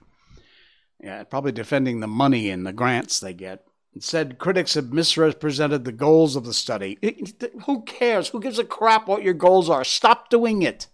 yeah, 0.99 1.23
probably 1.25 1.51
defending 1.51 1.99
the 1.99 2.07
money 2.07 2.49
and 2.49 2.65
the 2.65 2.73
grants 2.73 3.19
they 3.19 3.33
get. 3.33 3.67
It 3.93 4.03
said 4.03 4.39
critics 4.39 4.73
have 4.73 4.91
misrepresented 4.91 5.85
the 5.85 5.91
goals 5.91 6.35
of 6.35 6.43
the 6.43 6.53
study. 6.53 6.97
It, 7.03 7.53
who 7.67 7.83
cares? 7.83 8.29
Who 8.29 8.39
gives 8.39 8.57
a 8.57 8.63
crap 8.63 9.07
what 9.07 9.21
your 9.21 9.35
goals 9.35 9.69
are? 9.69 9.83
Stop 9.83 10.29
doing 10.31 10.63
it. 10.63 10.87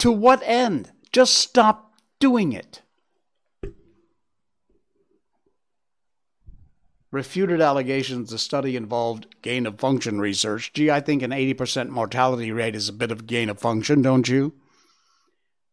To 0.00 0.10
what 0.10 0.42
end? 0.44 0.92
Just 1.12 1.36
stop 1.36 1.94
doing 2.18 2.52
it. 2.52 2.82
refuted 7.12 7.60
allegations 7.60 8.30
the 8.30 8.38
study 8.38 8.76
involved 8.76 9.26
gain 9.42 9.66
of 9.66 9.80
function 9.80 10.20
research. 10.20 10.72
Gee, 10.72 10.90
I 10.90 11.00
think 11.00 11.22
an 11.22 11.30
80% 11.30 11.88
mortality 11.88 12.52
rate 12.52 12.76
is 12.76 12.88
a 12.88 12.92
bit 12.92 13.10
of 13.10 13.26
gain 13.26 13.48
of 13.48 13.58
function, 13.58 14.02
don't 14.02 14.28
you? 14.28 14.54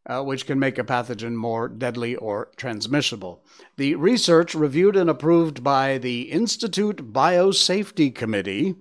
Uh, 0.06 0.24
which 0.24 0.46
can 0.46 0.58
make 0.58 0.78
a 0.78 0.84
pathogen 0.84 1.36
more 1.36 1.68
deadly 1.68 2.16
or 2.16 2.50
transmissible. 2.56 3.44
The 3.76 3.96
research, 3.96 4.56
reviewed 4.56 4.96
and 4.96 5.10
approved 5.10 5.64
by 5.64 5.98
the 5.98 6.32
Institute 6.32 7.12
Biosafety 7.12 8.16
Committee, 8.16 8.76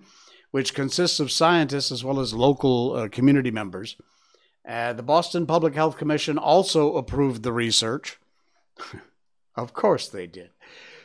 which 0.52 0.72
consists 0.72 1.18
of 1.18 1.32
scientists 1.32 1.90
as 1.90 2.04
well 2.04 2.20
as 2.20 2.32
local 2.32 2.94
uh, 2.94 3.08
community 3.08 3.50
members. 3.50 3.96
Uh, 4.66 4.92
the 4.92 5.02
Boston 5.02 5.46
Public 5.46 5.74
Health 5.74 5.96
Commission 5.96 6.38
also 6.38 6.96
approved 6.96 7.42
the 7.42 7.52
research. 7.52 8.18
of 9.56 9.72
course 9.72 10.08
they 10.08 10.26
did. 10.26 10.50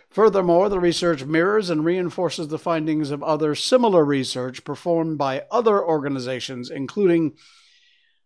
Furthermore, 0.10 0.68
the 0.68 0.80
research 0.80 1.24
mirrors 1.24 1.70
and 1.70 1.86
reinforces 1.86 2.50
the 2.50 2.60
findings 2.60 3.12
of 3.12 3.24
other 3.24 3.56
similar 3.56 4.04
research 4.04 4.66
performed 4.66 5.18
by 5.18 5.46
other 5.50 5.82
organizations, 5.82 6.70
including 6.70 7.34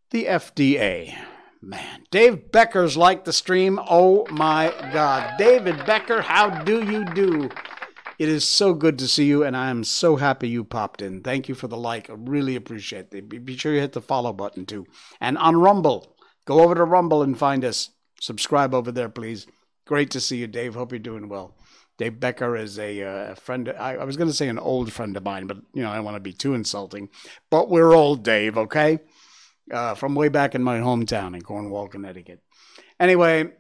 the 0.10 0.26
FDA. 0.26 1.16
Man, 1.62 2.04
Dave 2.10 2.52
Becker's 2.52 2.98
like 2.98 3.24
the 3.26 3.34
stream. 3.34 3.80
Oh 3.90 4.26
my 4.32 4.74
God. 4.94 5.38
David 5.38 5.86
Becker, 5.86 6.22
how 6.22 6.64
do 6.64 6.84
you 6.84 7.06
do? 7.14 7.50
It 8.18 8.30
is 8.30 8.48
so 8.48 8.74
good 8.74 8.98
to 9.00 9.08
see 9.08 9.26
you, 9.26 9.44
and 9.44 9.58
I 9.58 9.70
am 9.70 9.84
so 9.84 10.16
happy 10.16 10.48
you 10.48 10.64
popped 10.64 11.02
in. 11.02 11.22
Thank 11.22 11.50
you 11.50 11.56
for 11.56 11.68
the 11.68 11.78
like. 11.78 12.10
I 12.10 12.14
really 12.18 12.56
appreciate 12.56 13.14
it. 13.14 13.46
Be 13.46 13.58
sure 13.58 13.74
you 13.74 13.82
hit 13.82 13.94
the 13.94 14.02
follow 14.02 14.32
button 14.32 14.66
too. 14.66 14.86
And 15.20 15.38
on 15.38 15.58
Rumble, 15.58 16.16
go 16.46 16.62
over 16.62 16.76
to 16.76 16.84
Rumble 16.84 17.24
and 17.24 17.38
find 17.38 17.66
us. 17.66 17.90
Subscribe 18.22 18.74
over 18.74 18.92
there, 18.92 19.10
please. 19.10 19.46
Great 19.86 20.12
to 20.12 20.22
see 20.22 20.38
you, 20.38 20.48
Dave. 20.48 20.76
Hope 20.76 20.92
you're 20.92 21.00
doing 21.00 21.28
well. 21.28 21.56
Dave 21.98 22.20
Becker 22.20 22.56
is 22.56 22.78
a 22.80 23.02
uh, 23.02 23.36
friend. 23.36 23.74
I, 23.78 23.96
I 23.96 24.04
was 24.04 24.18
going 24.18 24.30
to 24.30 24.36
say 24.36 24.48
an 24.50 24.60
old 24.60 24.92
friend 24.92 25.16
of 25.16 25.24
mine, 25.24 25.48
but 25.48 25.58
you 25.74 25.84
know 25.84 25.92
I 25.92 25.96
don't 25.96 26.06
want 26.06 26.16
to 26.16 26.22
be 26.22 26.34
too 26.34 26.54
insulting. 26.54 27.10
But 27.50 27.70
we're 27.70 27.94
old, 27.94 28.24
Dave. 28.24 28.58
Okay, 28.58 29.00
uh, 29.72 29.96
from 29.96 30.16
way 30.16 30.30
back 30.30 30.56
in 30.56 30.64
my 30.64 30.80
hometown 30.80 31.36
in 31.36 31.42
Cornwall, 31.42 31.88
Connecticut. 31.88 32.42
Anyway, 33.00 33.52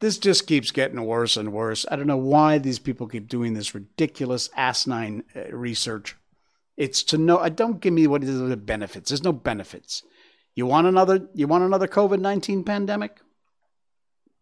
this 0.00 0.18
just 0.18 0.46
keeps 0.46 0.70
getting 0.70 1.02
worse 1.04 1.36
and 1.36 1.52
worse. 1.52 1.86
I 1.90 1.96
don't 1.96 2.06
know 2.06 2.16
why 2.16 2.58
these 2.58 2.78
people 2.78 3.06
keep 3.06 3.28
doing 3.28 3.54
this 3.54 3.74
ridiculous 3.74 4.50
asinine 4.56 5.24
uh, 5.34 5.50
research. 5.50 6.16
It's 6.76 7.02
to 7.04 7.18
know. 7.18 7.38
I 7.38 7.46
uh, 7.46 7.48
don't 7.50 7.80
give 7.80 7.94
me 7.94 8.06
what 8.06 8.22
is 8.22 8.38
the 8.38 8.56
benefits. 8.56 9.10
There's 9.10 9.24
no 9.24 9.32
benefits. 9.32 10.02
You 10.54 10.66
want 10.66 10.86
another? 10.86 11.28
You 11.34 11.46
want 11.46 11.64
another 11.64 11.88
COVID 11.88 12.20
nineteen 12.20 12.64
pandemic? 12.64 13.18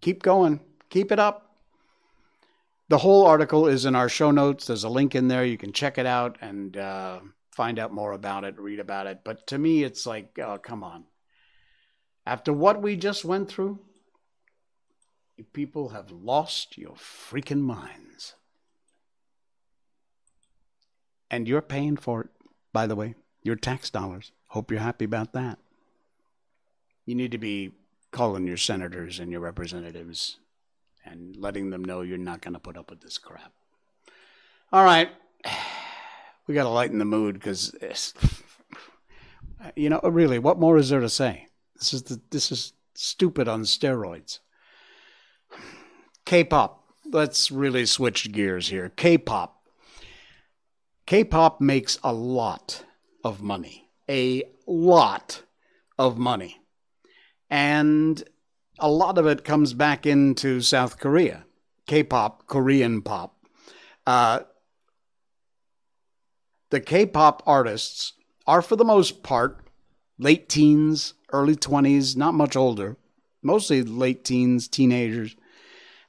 Keep 0.01 0.23
going. 0.23 0.61
Keep 0.91 1.13
it 1.13 1.19
up 1.19 1.45
the 2.89 2.99
whole 2.99 3.27
article 3.27 3.67
is 3.67 3.87
in 3.87 3.95
our 3.95 4.09
show 4.09 4.31
notes. 4.31 4.67
There's 4.67 4.85
a 4.85 4.89
link 4.89 5.15
in 5.15 5.29
there. 5.29 5.45
You 5.45 5.59
can 5.59 5.73
check 5.73 5.99
it 5.99 6.07
out 6.07 6.39
and 6.41 6.77
uh, 6.77 7.21
find 7.51 7.79
out 7.79 7.93
more 7.93 8.13
about 8.13 8.45
it, 8.45 8.59
read 8.59 8.81
about 8.81 9.07
it. 9.07 9.21
But 9.25 9.47
to 9.49 9.59
me, 9.59 9.85
it's 9.85 10.07
like, 10.07 10.39
oh, 10.39 10.59
come 10.59 10.85
on. 10.85 11.05
After 12.27 12.53
what 12.53 12.83
we 12.83 12.97
just 12.97 13.25
went 13.25 13.49
through, 13.49 13.81
you 15.37 15.45
people 15.45 15.91
have 15.91 16.11
lost 16.11 16.79
your 16.79 16.95
freaking 16.95 17.61
minds. 17.61 18.35
And 21.31 21.49
you're 21.49 21.63
paying 21.63 21.97
for 21.97 22.23
it, 22.23 22.29
by 22.73 22.87
the 22.87 22.95
way, 22.95 23.15
your 23.43 23.57
tax 23.57 23.91
dollars. 23.91 24.31
Hope 24.49 24.71
you're 24.71 24.81
happy 24.81 25.05
about 25.05 25.33
that. 25.33 25.59
You 27.07 27.15
need 27.15 27.33
to 27.33 27.39
be 27.39 27.73
calling 28.13 28.47
your 28.47 28.57
senators 28.57 29.19
and 29.19 29.33
your 29.33 29.41
representatives 29.41 30.37
and 31.05 31.37
letting 31.37 31.71
them 31.71 31.85
know 31.85 32.03
you're 32.03 32.17
not 32.17 32.41
going 32.41 32.55
to 32.55 32.61
put 32.61 32.77
up 32.77 32.89
with 32.89 33.01
this 33.01 33.19
crap. 33.19 33.53
All 34.73 34.85
right. 34.85 35.11
We 36.47 36.55
got 36.55 36.63
to 36.65 36.69
lighten 36.69 36.99
the 36.99 37.05
mood 37.05 37.35
because, 37.35 37.75
you 39.75 39.89
know, 39.91 40.01
really, 40.05 40.39
what 40.39 40.59
more 40.61 40.77
is 40.77 40.91
there 40.91 41.01
to 41.01 41.09
say? 41.09 41.49
This 41.77 41.93
is 41.93 42.03
the, 42.05 42.21
this 42.31 42.53
is 42.53 42.75
stupid 42.95 43.49
on 43.49 43.63
steroids. 43.63 44.39
K-pop. 46.25 46.85
Let's 47.05 47.51
really 47.51 47.87
switch 47.87 48.33
gears 48.33 48.69
here. 48.69 48.91
K-pop. 48.97 49.63
K-pop 51.07 51.61
makes 51.61 51.99
a 52.03 52.13
lot 52.13 52.85
of 53.23 53.43
money. 53.43 53.91
A 54.09 54.45
lot 54.67 55.43
of 55.99 56.19
money. 56.19 56.61
And 57.51 58.23
a 58.79 58.91
lot 58.91 59.19
of 59.19 59.27
it 59.27 59.45
comes 59.45 59.75
back 59.75 60.07
into 60.07 60.61
South 60.61 60.99
Korea, 60.99 61.45
K-pop, 61.87 62.47
Korean 62.47 63.03
pop. 63.03 63.37
Uh, 64.07 64.41
the 66.71 66.81
K-pop 66.81 67.43
artists 67.47 68.15
are, 68.47 68.63
for 68.63 68.77
the 68.77 68.85
most 68.85 69.23
part, 69.23 69.69
late 70.19 70.49
teens, 70.49 71.15
early 71.33 71.55
twenties, 71.55 72.17
not 72.17 72.35
much 72.35 72.57
older, 72.57 72.97
mostly 73.43 73.83
late 73.83 74.25
teens, 74.25 74.67
teenagers, 74.67 75.37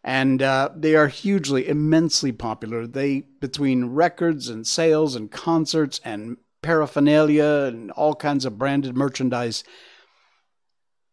and 0.05 0.41
uh, 0.41 0.69
they 0.73 0.95
are 0.95 1.09
hugely, 1.09 1.67
immensely 1.67 2.31
popular. 2.31 2.87
They 2.87 3.25
between 3.41 3.87
records 3.87 4.47
and 4.47 4.65
sales 4.65 5.15
and 5.15 5.29
concerts 5.29 5.99
and 6.05 6.37
paraphernalia 6.61 7.65
and 7.67 7.91
all 7.91 8.15
kinds 8.15 8.45
of 8.45 8.57
branded 8.57 8.95
merchandise 8.95 9.65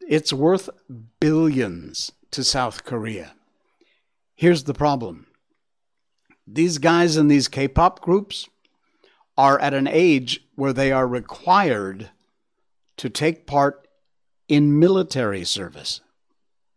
it's 0.08 0.32
worth 0.32 0.68
billions 1.20 2.12
to 2.30 2.42
South 2.42 2.84
Korea. 2.84 3.34
Here's 4.34 4.64
the 4.64 4.74
problem 4.74 5.26
these 6.46 6.78
guys 6.78 7.16
in 7.16 7.28
these 7.28 7.48
K 7.48 7.68
pop 7.68 8.00
groups 8.00 8.48
are 9.38 9.58
at 9.60 9.74
an 9.74 9.86
age 9.86 10.40
where 10.54 10.72
they 10.72 10.92
are 10.92 11.06
required 11.06 12.10
to 12.98 13.08
take 13.08 13.46
part 13.46 13.86
in 14.48 14.78
military 14.78 15.44
service. 15.44 16.00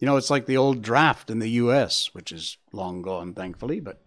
You 0.05 0.11
know, 0.11 0.17
it's 0.17 0.29
like 0.29 0.45
the 0.45 0.57
old 0.57 0.83
draft 0.83 1.31
in 1.31 1.39
the 1.39 1.49
US, 1.61 2.13
which 2.13 2.31
is 2.31 2.57
long 2.71 3.01
gone, 3.01 3.33
thankfully, 3.33 3.79
but 3.79 4.03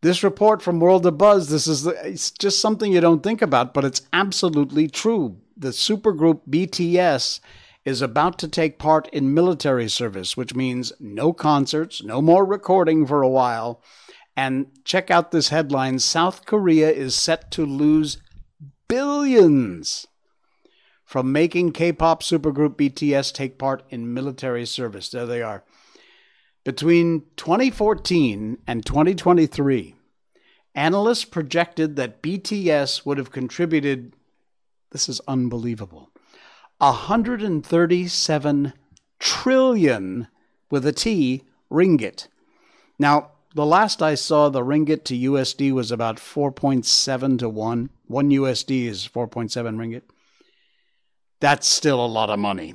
this 0.00 0.22
report 0.22 0.62
from 0.62 0.78
World 0.78 1.04
of 1.06 1.18
Buzz, 1.18 1.48
this 1.48 1.66
is 1.66 1.82
the, 1.82 1.90
it's 2.08 2.30
just 2.30 2.60
something 2.60 2.92
you 2.92 3.00
don't 3.00 3.24
think 3.24 3.42
about, 3.42 3.74
but 3.74 3.84
it's 3.84 4.02
absolutely 4.12 4.86
true. 4.86 5.38
The 5.56 5.70
supergroup 5.70 6.42
BTS 6.48 7.40
is 7.84 8.00
about 8.00 8.38
to 8.38 8.46
take 8.46 8.78
part 8.78 9.08
in 9.08 9.34
military 9.34 9.88
service, 9.88 10.36
which 10.36 10.54
means 10.54 10.92
no 11.00 11.32
concerts, 11.32 12.04
no 12.04 12.22
more 12.22 12.44
recording 12.44 13.08
for 13.08 13.22
a 13.22 13.28
while. 13.28 13.82
And 14.36 14.68
check 14.84 15.10
out 15.10 15.32
this 15.32 15.48
headline 15.48 15.98
South 15.98 16.46
Korea 16.46 16.92
is 16.92 17.16
set 17.16 17.50
to 17.50 17.66
lose 17.66 18.18
billions 18.86 20.06
from 21.06 21.32
making 21.32 21.72
K 21.72 21.92
pop 21.92 22.22
supergroup 22.22 22.74
BTS 22.74 23.32
take 23.32 23.56
part 23.56 23.84
in 23.88 24.12
military 24.12 24.66
service. 24.66 25.08
There 25.08 25.24
they 25.24 25.40
are. 25.40 25.62
Between 26.64 27.22
2014 27.36 28.58
and 28.66 28.84
2023, 28.84 29.94
analysts 30.74 31.24
projected 31.24 31.94
that 31.94 32.20
BTS 32.22 33.06
would 33.06 33.18
have 33.18 33.30
contributed, 33.30 34.14
this 34.90 35.08
is 35.08 35.20
unbelievable, 35.28 36.10
137 36.78 38.72
trillion 39.20 40.26
with 40.68 40.84
a 40.84 40.92
T 40.92 41.44
ringgit. 41.70 42.26
Now, 42.98 43.30
the 43.54 43.64
last 43.64 44.02
I 44.02 44.16
saw, 44.16 44.48
the 44.48 44.62
ringgit 44.62 45.04
to 45.04 45.14
USD 45.16 45.72
was 45.72 45.92
about 45.92 46.16
4.7 46.16 47.38
to 47.38 47.48
1. 47.48 47.90
1 48.08 48.30
USD 48.30 48.86
is 48.86 49.08
4.7 49.08 49.76
ringgit. 49.76 50.02
That's 51.40 51.66
still 51.66 52.04
a 52.04 52.06
lot 52.06 52.30
of 52.30 52.38
money. 52.38 52.74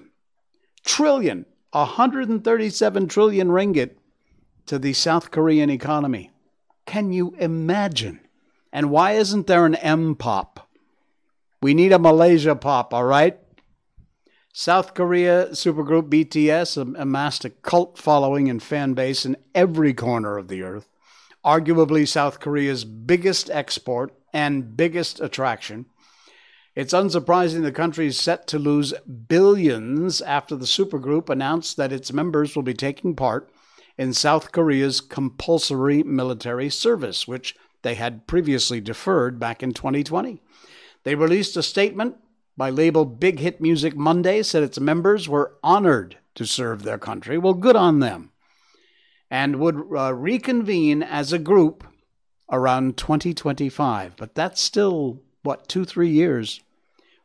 Trillion, 0.84 1.46
137 1.72 3.08
trillion 3.08 3.48
ringgit 3.50 3.92
to 4.68 4.78
the 4.78 4.94
South 4.94 5.32
Korean 5.32 5.70
economy. 5.70 6.32
Can 6.86 7.12
you 7.12 7.36
imagine? 7.40 8.20
And 8.72 8.90
why 8.90 9.14
isn't 9.14 9.48
there 9.48 9.66
an 9.66 9.76
M 9.76 10.16
pop? 10.16 10.70
We 11.62 11.74
need 11.74 11.92
a 11.92 12.00
Malaysia 12.00 12.56
pop, 12.56 12.94
all 12.94 13.04
right? 13.04 13.40
South 14.54 14.94
Korea 14.94 15.48
supergroup 15.52 16.10
BTS 16.10 16.96
amassed 17.00 17.46
a 17.46 17.50
cult 17.50 17.98
following 17.98 18.50
and 18.50 18.62
fan 18.62 18.94
base 18.94 19.26
in 19.26 19.38
every 19.56 19.94
corner 19.94 20.38
of 20.38 20.50
the 20.50 20.62
earth. 20.62 20.90
Arguably 21.46 22.08
South 22.08 22.40
Korea's 22.40 22.84
biggest 22.84 23.50
export 23.50 24.14
and 24.34 24.76
biggest 24.76 25.22
attraction. 25.22 25.86
It's 26.74 26.94
unsurprising 26.94 27.64
the 27.64 27.72
country 27.72 28.08
is 28.08 28.20
set 28.20 28.48
to 28.48 28.60
lose 28.60 28.94
billions 29.28 30.22
after 30.22 30.56
the 30.56 30.66
supergroup 30.66 31.30
announced 31.30 31.76
that 31.78 31.92
its 31.92 32.14
members 32.14 32.56
will 32.56 32.64
be 32.64 32.74
taking 32.74 33.16
part 33.16 33.52
in 33.98 34.14
South 34.14 34.52
Korea's 34.52 35.02
compulsory 35.02 36.02
military 36.04 36.70
service, 36.70 37.28
which 37.28 37.56
they 37.82 37.96
had 37.96 38.26
previously 38.26 38.80
deferred 38.80 39.40
back 39.40 39.62
in 39.62 39.74
2020. 39.74 40.42
They 41.04 41.16
released 41.16 41.58
a 41.58 41.64
statement 41.64 42.16
by 42.56 42.70
label 42.70 43.06
Big 43.06 43.40
Hit 43.40 43.60
Music 43.60 43.96
Monday, 43.96 44.44
said 44.44 44.64
its 44.64 44.80
members 44.80 45.28
were 45.28 45.58
honored 45.64 46.18
to 46.36 46.46
serve 46.46 46.84
their 46.84 46.98
country. 46.98 47.38
Well, 47.38 47.54
good 47.54 47.76
on 47.76 48.00
them. 48.00 48.32
And 49.30 49.60
would 49.60 49.84
uh, 49.96 50.14
reconvene 50.14 51.04
as 51.04 51.34
a 51.34 51.40
group 51.40 51.86
around 52.52 52.98
2025. 52.98 54.16
But 54.18 54.36
that's 54.36 54.62
still, 54.62 55.22
what, 55.44 55.68
two, 55.68 55.86
three 55.86 56.10
years 56.10 56.62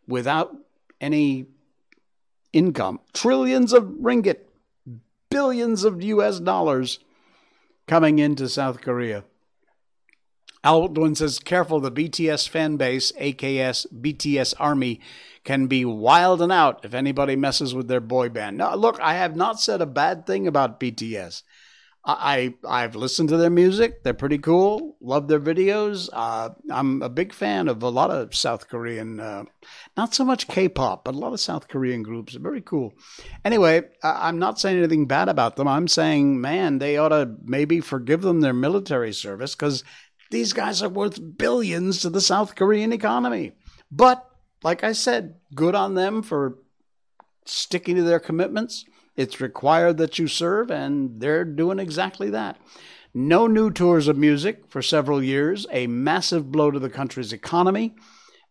without 0.06 0.56
any 1.00 1.46
income. 2.52 3.00
Trillions 3.12 3.72
of 3.72 3.84
ringgit, 3.84 4.38
billions 5.30 5.84
of 5.84 6.02
US 6.02 6.40
dollars 6.40 6.98
coming 7.86 8.18
into 8.18 8.48
South 8.48 8.80
Korea. 8.80 9.24
Aldwin 10.64 11.16
says, 11.16 11.38
careful, 11.38 11.78
the 11.78 11.92
BTS 11.92 12.48
fan 12.48 12.76
base, 12.76 13.12
AKS, 13.12 13.86
BTS 13.92 14.54
Army, 14.58 15.00
can 15.44 15.68
be 15.68 15.84
wild 15.84 16.42
and 16.42 16.50
out 16.50 16.84
if 16.84 16.92
anybody 16.92 17.36
messes 17.36 17.72
with 17.72 17.86
their 17.86 18.00
boy 18.00 18.28
band. 18.28 18.58
Now, 18.58 18.74
look, 18.74 18.98
I 19.00 19.14
have 19.14 19.36
not 19.36 19.60
said 19.60 19.80
a 19.80 19.86
bad 19.86 20.26
thing 20.26 20.48
about 20.48 20.80
BTS. 20.80 21.44
I, 22.08 22.54
I 22.64 22.82
have 22.82 22.94
listened 22.94 23.30
to 23.30 23.36
their 23.36 23.50
music. 23.50 24.04
They're 24.04 24.14
pretty 24.14 24.38
cool. 24.38 24.96
Love 25.00 25.26
their 25.26 25.40
videos. 25.40 26.08
Uh, 26.12 26.50
I'm 26.70 27.02
a 27.02 27.08
big 27.08 27.32
fan 27.32 27.66
of 27.66 27.82
a 27.82 27.88
lot 27.88 28.12
of 28.12 28.32
South 28.32 28.68
Korean, 28.68 29.18
uh, 29.18 29.44
not 29.96 30.14
so 30.14 30.24
much 30.24 30.46
K-pop, 30.46 31.04
but 31.04 31.16
a 31.16 31.18
lot 31.18 31.32
of 31.32 31.40
South 31.40 31.66
Korean 31.66 32.04
groups. 32.04 32.32
They're 32.32 32.42
very 32.42 32.60
cool. 32.60 32.94
Anyway, 33.44 33.82
I'm 34.04 34.38
not 34.38 34.60
saying 34.60 34.78
anything 34.78 35.06
bad 35.06 35.28
about 35.28 35.56
them. 35.56 35.66
I'm 35.66 35.88
saying, 35.88 36.40
man, 36.40 36.78
they 36.78 36.96
ought 36.96 37.08
to 37.08 37.34
maybe 37.42 37.80
forgive 37.80 38.22
them 38.22 38.40
their 38.40 38.54
military 38.54 39.12
service 39.12 39.56
because 39.56 39.82
these 40.30 40.52
guys 40.52 40.82
are 40.82 40.88
worth 40.88 41.36
billions 41.36 42.00
to 42.02 42.10
the 42.10 42.20
South 42.20 42.54
Korean 42.54 42.92
economy. 42.92 43.52
But 43.90 44.24
like 44.62 44.84
I 44.84 44.92
said, 44.92 45.36
good 45.54 45.74
on 45.74 45.94
them 45.94 46.22
for 46.22 46.58
sticking 47.46 47.96
to 47.96 48.02
their 48.02 48.20
commitments. 48.20 48.84
It's 49.16 49.40
required 49.40 49.96
that 49.98 50.18
you 50.18 50.28
serve, 50.28 50.70
and 50.70 51.20
they're 51.20 51.44
doing 51.44 51.78
exactly 51.78 52.30
that. 52.30 52.58
No 53.14 53.46
new 53.46 53.70
tours 53.70 54.08
of 54.08 54.18
music 54.18 54.64
for 54.68 54.82
several 54.82 55.22
years, 55.22 55.66
a 55.70 55.86
massive 55.86 56.52
blow 56.52 56.70
to 56.70 56.78
the 56.78 56.90
country's 56.90 57.32
economy, 57.32 57.94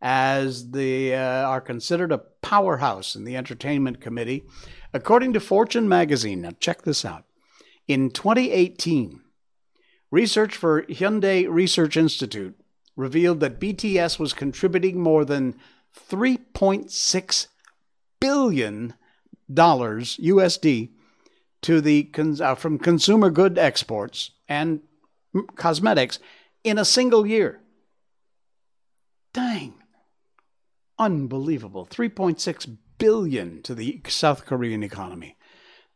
as 0.01 0.71
they 0.71 1.15
uh, 1.15 1.47
are 1.47 1.62
considered 1.62 2.12
a 2.12 2.23
powerhouse 2.41 3.15
in 3.15 3.25
the 3.25 3.38
entertainment 3.38 4.01
committee. 4.01 4.43
According 4.91 5.34
to 5.34 5.39
Fortune 5.39 5.88
magazine, 5.88 6.41
now 6.41 6.51
check 6.60 6.82
this 6.82 7.06
out. 7.06 7.25
In 7.88 8.10
2018, 8.10 9.21
research 10.10 10.56
for 10.56 10.84
Hyundai 10.84 11.47
Research 11.47 11.95
Institute 11.95 12.60
revealed 12.95 13.41
that 13.41 13.60
BTS 13.60 14.17
was 14.17 14.34
contributing 14.34 14.99
more 14.99 15.25
than 15.25 15.56
3.6 16.10 17.47
billion 18.19 18.93
USD 20.17 20.89
to 21.62 21.81
the 21.81 22.10
uh, 22.41 22.55
from 22.55 22.77
consumer 22.77 23.29
good 23.29 23.58
exports 23.58 24.31
and 24.47 24.81
cosmetics 25.55 26.19
in 26.63 26.77
a 26.77 26.86
single 26.86 27.25
year. 27.25 27.60
Dang. 29.34 29.73
Unbelievable. 30.97 31.88
3.6 31.89 32.77
billion 32.97 33.62
to 33.63 33.75
the 33.75 34.01
South 34.08 34.45
Korean 34.45 34.84
economy. 34.84 35.38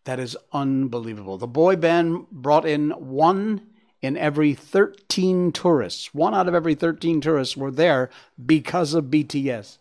That 0.06 0.20
is 0.20 0.38
unbelievable. 0.52 1.38
The 1.38 1.48
boy 1.48 1.76
band 1.76 2.30
brought 2.32 2.66
in 2.66 2.92
one 2.92 3.68
in 4.02 4.18
every 4.18 4.54
13 4.54 5.52
tourists. 5.52 6.14
One 6.14 6.34
out 6.34 6.48
of 6.48 6.56
every 6.56 6.76
13 6.76 7.22
tourists 7.22 7.58
were 7.58 7.72
there 7.72 8.10
because 8.44 8.94
of 8.94 9.06
BTS 9.06 9.78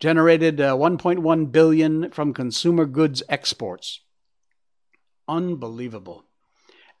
generated 0.00 0.60
uh, 0.60 0.74
1.1 0.74 1.52
billion 1.52 2.10
from 2.10 2.34
consumer 2.34 2.86
goods 2.86 3.22
exports. 3.28 4.00
Unbelievable. 5.28 6.24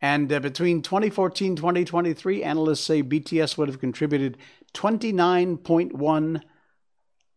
And 0.02 0.32
uh, 0.32 0.40
between 0.40 0.82
2014 0.82 1.56
2023, 1.56 2.42
analysts 2.42 2.80
say 2.80 3.02
BTS 3.02 3.58
would 3.58 3.68
have 3.68 3.80
contributed 3.80 4.38
29.1 4.74 6.42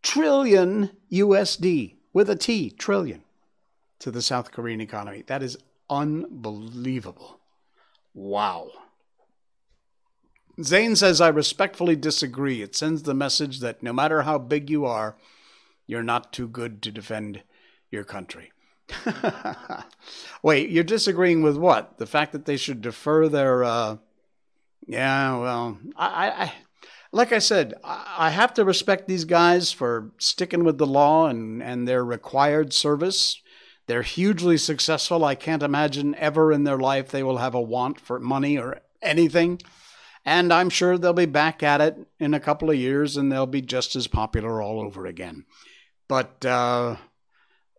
trillion 0.02 0.92
USD 1.12 1.96
with 2.14 2.30
a 2.30 2.36
T, 2.36 2.70
trillion, 2.70 3.24
to 4.00 4.12
the 4.12 4.22
South 4.22 4.52
Korean 4.52 4.82
economy. 4.82 5.24
That 5.28 5.42
is 5.42 5.58
unbelievable. 5.90 7.40
Wow. 8.14 8.70
Zane 10.62 10.96
says, 10.96 11.20
I 11.20 11.30
respectfully 11.30 11.96
disagree. 11.96 12.62
It 12.62 12.76
sends 12.76 13.04
the 13.04 13.16
message 13.16 13.60
that 13.62 13.82
no 13.82 13.92
matter 13.92 14.22
how 14.22 14.38
big 14.38 14.70
you 14.70 14.86
are, 14.86 15.16
you're 15.88 16.04
not 16.04 16.34
too 16.34 16.48
good 16.48 16.82
to 16.84 16.92
defend 16.92 17.44
your 17.92 18.04
country. 18.04 18.52
Wait, 20.44 20.70
you're 20.70 20.84
disagreeing 20.84 21.42
with 21.42 21.58
what? 21.58 21.98
The 21.98 22.06
fact 22.06 22.32
that 22.34 22.46
they 22.46 22.58
should 22.58 22.82
defer 22.82 23.28
their. 23.28 23.64
Uh... 23.64 23.98
Yeah, 24.86 25.38
well, 25.38 25.78
I, 25.96 26.30
I, 26.30 26.54
like 27.14 27.32
I 27.32 27.40
said, 27.40 27.76
I 27.84 28.32
have 28.32 28.54
to 28.56 28.66
respect 28.66 29.08
these 29.08 29.24
guys 29.24 29.72
for 29.72 30.12
sticking 30.18 30.64
with 30.64 30.78
the 30.78 30.88
law 30.88 31.28
and, 31.28 31.64
and 31.64 31.88
their 31.88 32.04
required 32.04 32.74
service. 32.74 33.42
They're 33.86 34.02
hugely 34.02 34.58
successful. 34.58 35.24
I 35.24 35.36
can't 35.36 35.64
imagine 35.64 36.16
ever 36.16 36.52
in 36.52 36.64
their 36.64 36.80
life 36.80 37.10
they 37.10 37.24
will 37.24 37.38
have 37.38 37.54
a 37.54 37.62
want 37.62 38.00
for 38.00 38.20
money 38.20 38.58
or 38.58 38.82
anything. 39.02 39.62
And 40.26 40.54
I'm 40.54 40.70
sure 40.70 40.98
they'll 40.98 41.14
be 41.14 41.26
back 41.26 41.62
at 41.64 41.82
it 41.82 41.98
in 42.20 42.34
a 42.34 42.40
couple 42.40 42.70
of 42.70 42.78
years 42.78 43.16
and 43.18 43.32
they'll 43.32 43.46
be 43.46 43.62
just 43.62 43.96
as 43.96 44.08
popular 44.08 44.62
all 44.62 44.82
over 44.82 45.06
again. 45.06 45.46
But 46.08 46.46
uh, 46.46 46.98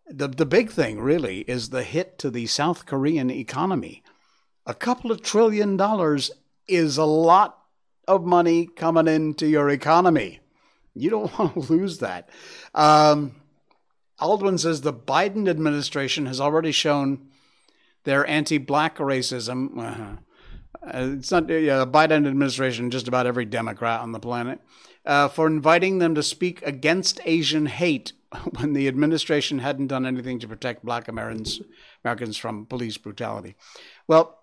the 0.06 0.28
the 0.28 0.46
big 0.46 0.70
thing 0.70 1.00
really 1.00 1.40
is 1.40 1.70
the 1.70 1.82
hit 1.82 2.18
to 2.20 2.30
the 2.30 2.46
South 2.46 2.86
Korean 2.86 3.30
economy. 3.30 4.02
A 4.66 4.74
couple 4.74 5.10
of 5.10 5.22
trillion 5.22 5.76
dollars 5.76 6.30
is 6.66 6.96
a 6.96 7.04
lot 7.04 7.58
of 8.08 8.24
money 8.24 8.66
coming 8.66 9.08
into 9.08 9.46
your 9.46 9.68
economy. 9.70 10.40
You 10.94 11.10
don't 11.10 11.38
want 11.38 11.54
to 11.54 11.72
lose 11.72 11.98
that. 11.98 12.28
Um, 12.74 13.36
Aldwin 14.20 14.58
says 14.58 14.80
the 14.80 14.92
Biden 14.92 15.48
administration 15.48 16.26
has 16.26 16.40
already 16.40 16.72
shown 16.72 17.28
their 18.04 18.26
anti-black 18.26 18.98
racism. 18.98 20.18
Uh, 20.86 21.14
it's 21.16 21.30
not 21.30 21.48
yeah, 21.48 21.78
the 21.78 21.86
Biden 21.86 22.26
administration, 22.26 22.90
just 22.90 23.08
about 23.08 23.26
every 23.26 23.46
Democrat 23.46 24.00
on 24.00 24.12
the 24.12 24.20
planet, 24.20 24.60
uh, 25.04 25.28
for 25.28 25.46
inviting 25.46 25.98
them 25.98 26.14
to 26.14 26.22
speak 26.22 26.62
against 26.62 27.20
Asian 27.24 27.66
hate 27.66 28.12
when 28.58 28.72
the 28.72 28.88
administration 28.88 29.58
hadn't 29.58 29.88
done 29.88 30.06
anything 30.06 30.38
to 30.40 30.48
protect 30.48 30.84
black 30.84 31.08
Americans, 31.08 31.60
Americans 32.04 32.36
from 32.36 32.66
police 32.66 32.96
brutality. 32.96 33.56
Well, 34.06 34.38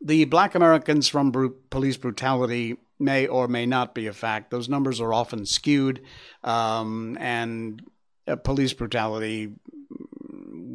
the 0.00 0.24
black 0.24 0.54
Americans 0.54 1.08
from 1.08 1.30
br- 1.30 1.46
police 1.70 1.96
brutality 1.96 2.76
may 2.98 3.26
or 3.26 3.48
may 3.48 3.66
not 3.66 3.94
be 3.94 4.06
a 4.06 4.12
fact. 4.12 4.50
Those 4.50 4.68
numbers 4.68 5.00
are 5.00 5.12
often 5.12 5.46
skewed, 5.46 6.02
um, 6.44 7.16
and 7.20 7.82
uh, 8.26 8.36
police 8.36 8.72
brutality 8.72 9.52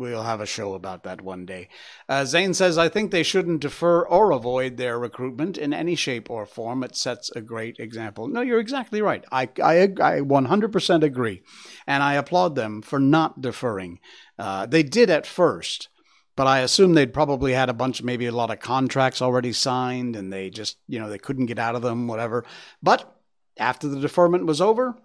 we'll 0.02 0.24
have 0.24 0.42
a 0.42 0.48
show 0.48 0.74
about 0.74 1.04
that 1.04 1.22
one 1.22 1.46
day. 1.46 1.70
Uh, 2.10 2.26
Zane 2.26 2.56
says, 2.56 2.76
I 2.76 2.90
think 2.90 3.12
they 3.12 3.22
shouldn't 3.22 3.62
defer 3.62 4.02
or 4.02 4.32
avoid 4.32 4.78
their 4.78 4.98
recruitment 4.98 5.60
in 5.60 5.74
any 5.74 5.94
shape 5.94 6.28
or 6.30 6.48
form. 6.48 6.84
It 6.84 6.96
sets 6.96 7.30
a 7.36 7.42
great 7.42 7.78
example. 7.80 8.28
No, 8.28 8.42
you're 8.42 8.60
exactly 8.60 9.00
right. 9.00 9.24
I, 9.32 9.48
I, 9.64 9.84
I 9.84 10.20
100% 10.22 11.04
agree. 11.04 11.44
And 11.86 12.02
I 12.02 12.16
applaud 12.16 12.56
them 12.56 12.82
for 12.82 13.00
not 13.00 13.42
deferring. 13.42 14.00
Uh, 14.40 14.66
they 14.66 14.82
did 14.82 15.12
at 15.12 15.28
first, 15.28 15.90
but 16.36 16.48
I 16.48 16.60
assume 16.62 16.94
they'd 16.94 17.14
probably 17.14 17.54
had 17.54 17.70
a 17.70 17.74
bunch, 17.74 18.02
maybe 18.02 18.26
a 18.26 18.32
lot 18.32 18.50
of 18.50 18.60
contracts 18.60 19.22
already 19.22 19.54
signed 19.54 20.16
and 20.16 20.34
they 20.34 20.50
just, 20.50 20.78
you 20.88 20.98
know, 20.98 21.10
they 21.10 21.20
couldn't 21.20 21.46
get 21.46 21.60
out 21.60 21.76
of 21.76 21.84
them, 21.84 22.08
whatever. 22.08 22.44
But 22.82 23.16
after 23.58 23.88
the 23.88 24.00
deferment 24.00 24.48
was 24.48 24.62
over, 24.62 24.98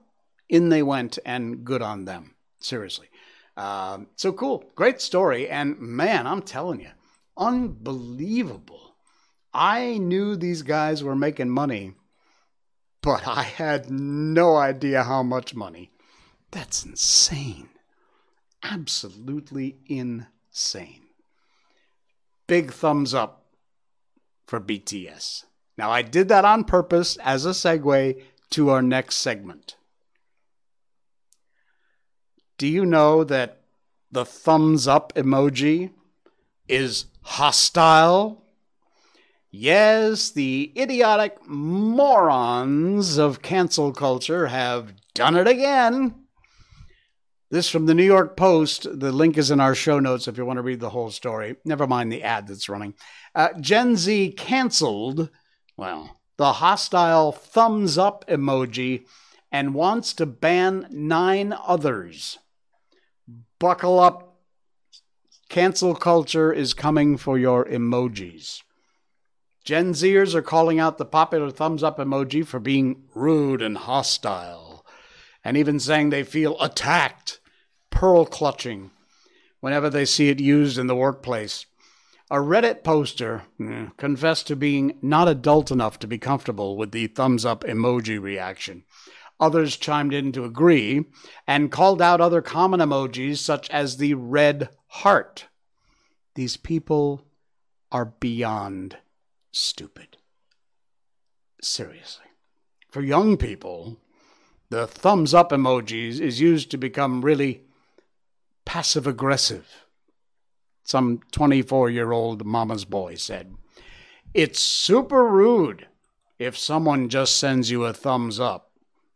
in 0.48 0.70
they 0.70 0.82
went 0.82 1.18
and 1.26 1.64
good 1.64 1.82
on 1.82 2.06
them. 2.06 2.34
Seriously. 2.60 3.08
Um, 3.56 4.08
so 4.16 4.32
cool. 4.32 4.64
Great 4.74 5.00
story. 5.00 5.48
And 5.48 5.78
man, 5.80 6.26
I'm 6.26 6.42
telling 6.42 6.80
you, 6.80 6.90
unbelievable. 7.36 8.96
I 9.52 9.98
knew 9.98 10.36
these 10.36 10.62
guys 10.62 11.02
were 11.02 11.16
making 11.16 11.50
money, 11.50 11.94
but 13.02 13.26
I 13.26 13.42
had 13.42 13.90
no 13.90 14.56
idea 14.56 15.04
how 15.04 15.22
much 15.22 15.54
money. 15.54 15.90
That's 16.50 16.84
insane. 16.84 17.70
Absolutely 18.62 19.78
insane. 19.86 21.02
Big 22.46 22.72
thumbs 22.72 23.14
up 23.14 23.46
for 24.46 24.60
BTS. 24.60 25.44
Now, 25.78 25.90
I 25.90 26.02
did 26.02 26.28
that 26.28 26.44
on 26.44 26.64
purpose 26.64 27.16
as 27.18 27.44
a 27.44 27.50
segue 27.50 28.22
to 28.50 28.70
our 28.70 28.82
next 28.82 29.16
segment. 29.16 29.76
Do 32.58 32.66
you 32.66 32.86
know 32.86 33.22
that 33.24 33.60
the 34.10 34.24
thumbs 34.24 34.88
up 34.88 35.12
emoji 35.14 35.90
is 36.68 37.04
hostile? 37.20 38.44
Yes, 39.50 40.30
the 40.30 40.72
idiotic 40.76 41.46
morons 41.46 43.18
of 43.18 43.42
cancel 43.42 43.92
culture 43.92 44.46
have 44.46 44.94
done 45.14 45.36
it 45.36 45.46
again. 45.46 46.14
This 47.50 47.68
from 47.68 47.86
the 47.86 47.94
New 47.94 48.04
York 48.04 48.36
Post. 48.36 48.86
The 49.00 49.12
link 49.12 49.36
is 49.36 49.50
in 49.50 49.60
our 49.60 49.74
show 49.74 50.00
notes 50.00 50.26
if 50.26 50.38
you 50.38 50.46
want 50.46 50.56
to 50.56 50.62
read 50.62 50.80
the 50.80 50.90
whole 50.90 51.10
story. 51.10 51.56
Never 51.64 51.86
mind 51.86 52.10
the 52.10 52.22
ad 52.22 52.48
that's 52.48 52.68
running. 52.68 52.94
Uh, 53.34 53.50
Gen 53.60 53.96
Z 53.96 54.32
canceled, 54.32 55.28
well, 55.76 56.20
the 56.38 56.54
hostile 56.54 57.32
thumbs 57.32 57.98
up 57.98 58.26
emoji 58.28 59.04
and 59.52 59.74
wants 59.74 60.12
to 60.14 60.26
ban 60.26 60.86
nine 60.90 61.54
others. 61.66 62.38
Buckle 63.58 63.98
up. 63.98 64.36
Cancel 65.48 65.94
culture 65.94 66.52
is 66.52 66.74
coming 66.74 67.16
for 67.16 67.38
your 67.38 67.64
emojis. 67.64 68.62
Gen 69.64 69.94
Zers 69.94 70.34
are 70.34 70.42
calling 70.42 70.78
out 70.78 70.98
the 70.98 71.06
popular 71.06 71.50
thumbs 71.50 71.82
up 71.82 71.98
emoji 71.98 72.46
for 72.46 72.60
being 72.60 73.04
rude 73.14 73.62
and 73.62 73.78
hostile, 73.78 74.84
and 75.42 75.56
even 75.56 75.80
saying 75.80 76.10
they 76.10 76.22
feel 76.22 76.60
attacked, 76.60 77.40
pearl 77.90 78.26
clutching, 78.26 78.90
whenever 79.60 79.88
they 79.88 80.04
see 80.04 80.28
it 80.28 80.38
used 80.38 80.76
in 80.76 80.86
the 80.86 80.94
workplace. 80.94 81.64
A 82.30 82.36
Reddit 82.36 82.84
poster 82.84 83.44
eh, 83.60 83.86
confessed 83.96 84.48
to 84.48 84.56
being 84.56 84.98
not 85.00 85.28
adult 85.28 85.70
enough 85.70 85.98
to 86.00 86.06
be 86.06 86.18
comfortable 86.18 86.76
with 86.76 86.90
the 86.90 87.06
thumbs 87.06 87.44
up 87.44 87.64
emoji 87.64 88.20
reaction. 88.20 88.84
Others 89.38 89.76
chimed 89.76 90.14
in 90.14 90.32
to 90.32 90.44
agree 90.44 91.04
and 91.46 91.70
called 91.70 92.00
out 92.00 92.20
other 92.20 92.40
common 92.40 92.80
emojis, 92.80 93.38
such 93.38 93.68
as 93.70 93.96
the 93.96 94.14
red 94.14 94.70
heart. 94.88 95.46
These 96.34 96.56
people 96.56 97.22
are 97.92 98.06
beyond 98.06 98.96
stupid. 99.52 100.16
Seriously. 101.62 102.26
For 102.88 103.02
young 103.02 103.36
people, 103.36 103.98
the 104.70 104.86
thumbs 104.86 105.34
up 105.34 105.50
emojis 105.50 106.18
is 106.20 106.40
used 106.40 106.70
to 106.70 106.78
become 106.78 107.22
really 107.22 107.62
passive 108.64 109.06
aggressive. 109.06 109.86
Some 110.84 111.20
24 111.32 111.90
year 111.90 112.12
old 112.12 112.46
mama's 112.46 112.84
boy 112.84 113.16
said. 113.16 113.54
It's 114.32 114.60
super 114.60 115.26
rude 115.26 115.88
if 116.38 116.56
someone 116.56 117.08
just 117.08 117.36
sends 117.36 117.70
you 117.70 117.84
a 117.84 117.92
thumbs 117.92 118.38
up 118.40 118.65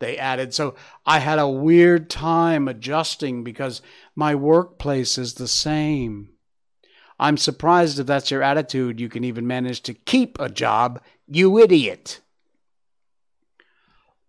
they 0.01 0.19
added. 0.19 0.53
So 0.53 0.75
I 1.07 1.21
had 1.21 1.39
a 1.39 1.49
weird 1.49 2.11
time 2.11 2.67
adjusting 2.67 3.45
because 3.45 3.83
my 4.17 4.35
workplace 4.35 5.17
is 5.17 5.35
the 5.35 5.49
same. 5.49 6.31
I'm 7.19 7.37
surprised 7.37 7.99
if 7.99 8.07
that's 8.07 8.31
your 8.31 8.43
attitude, 8.43 8.99
you 8.99 9.09
can 9.09 9.25
even 9.25 9.47
manage 9.47 9.83
to 9.83 9.95
keep 9.95 10.41
a 10.41 10.49
job, 10.49 11.03
you 11.29 11.59
idiot. 11.59 12.21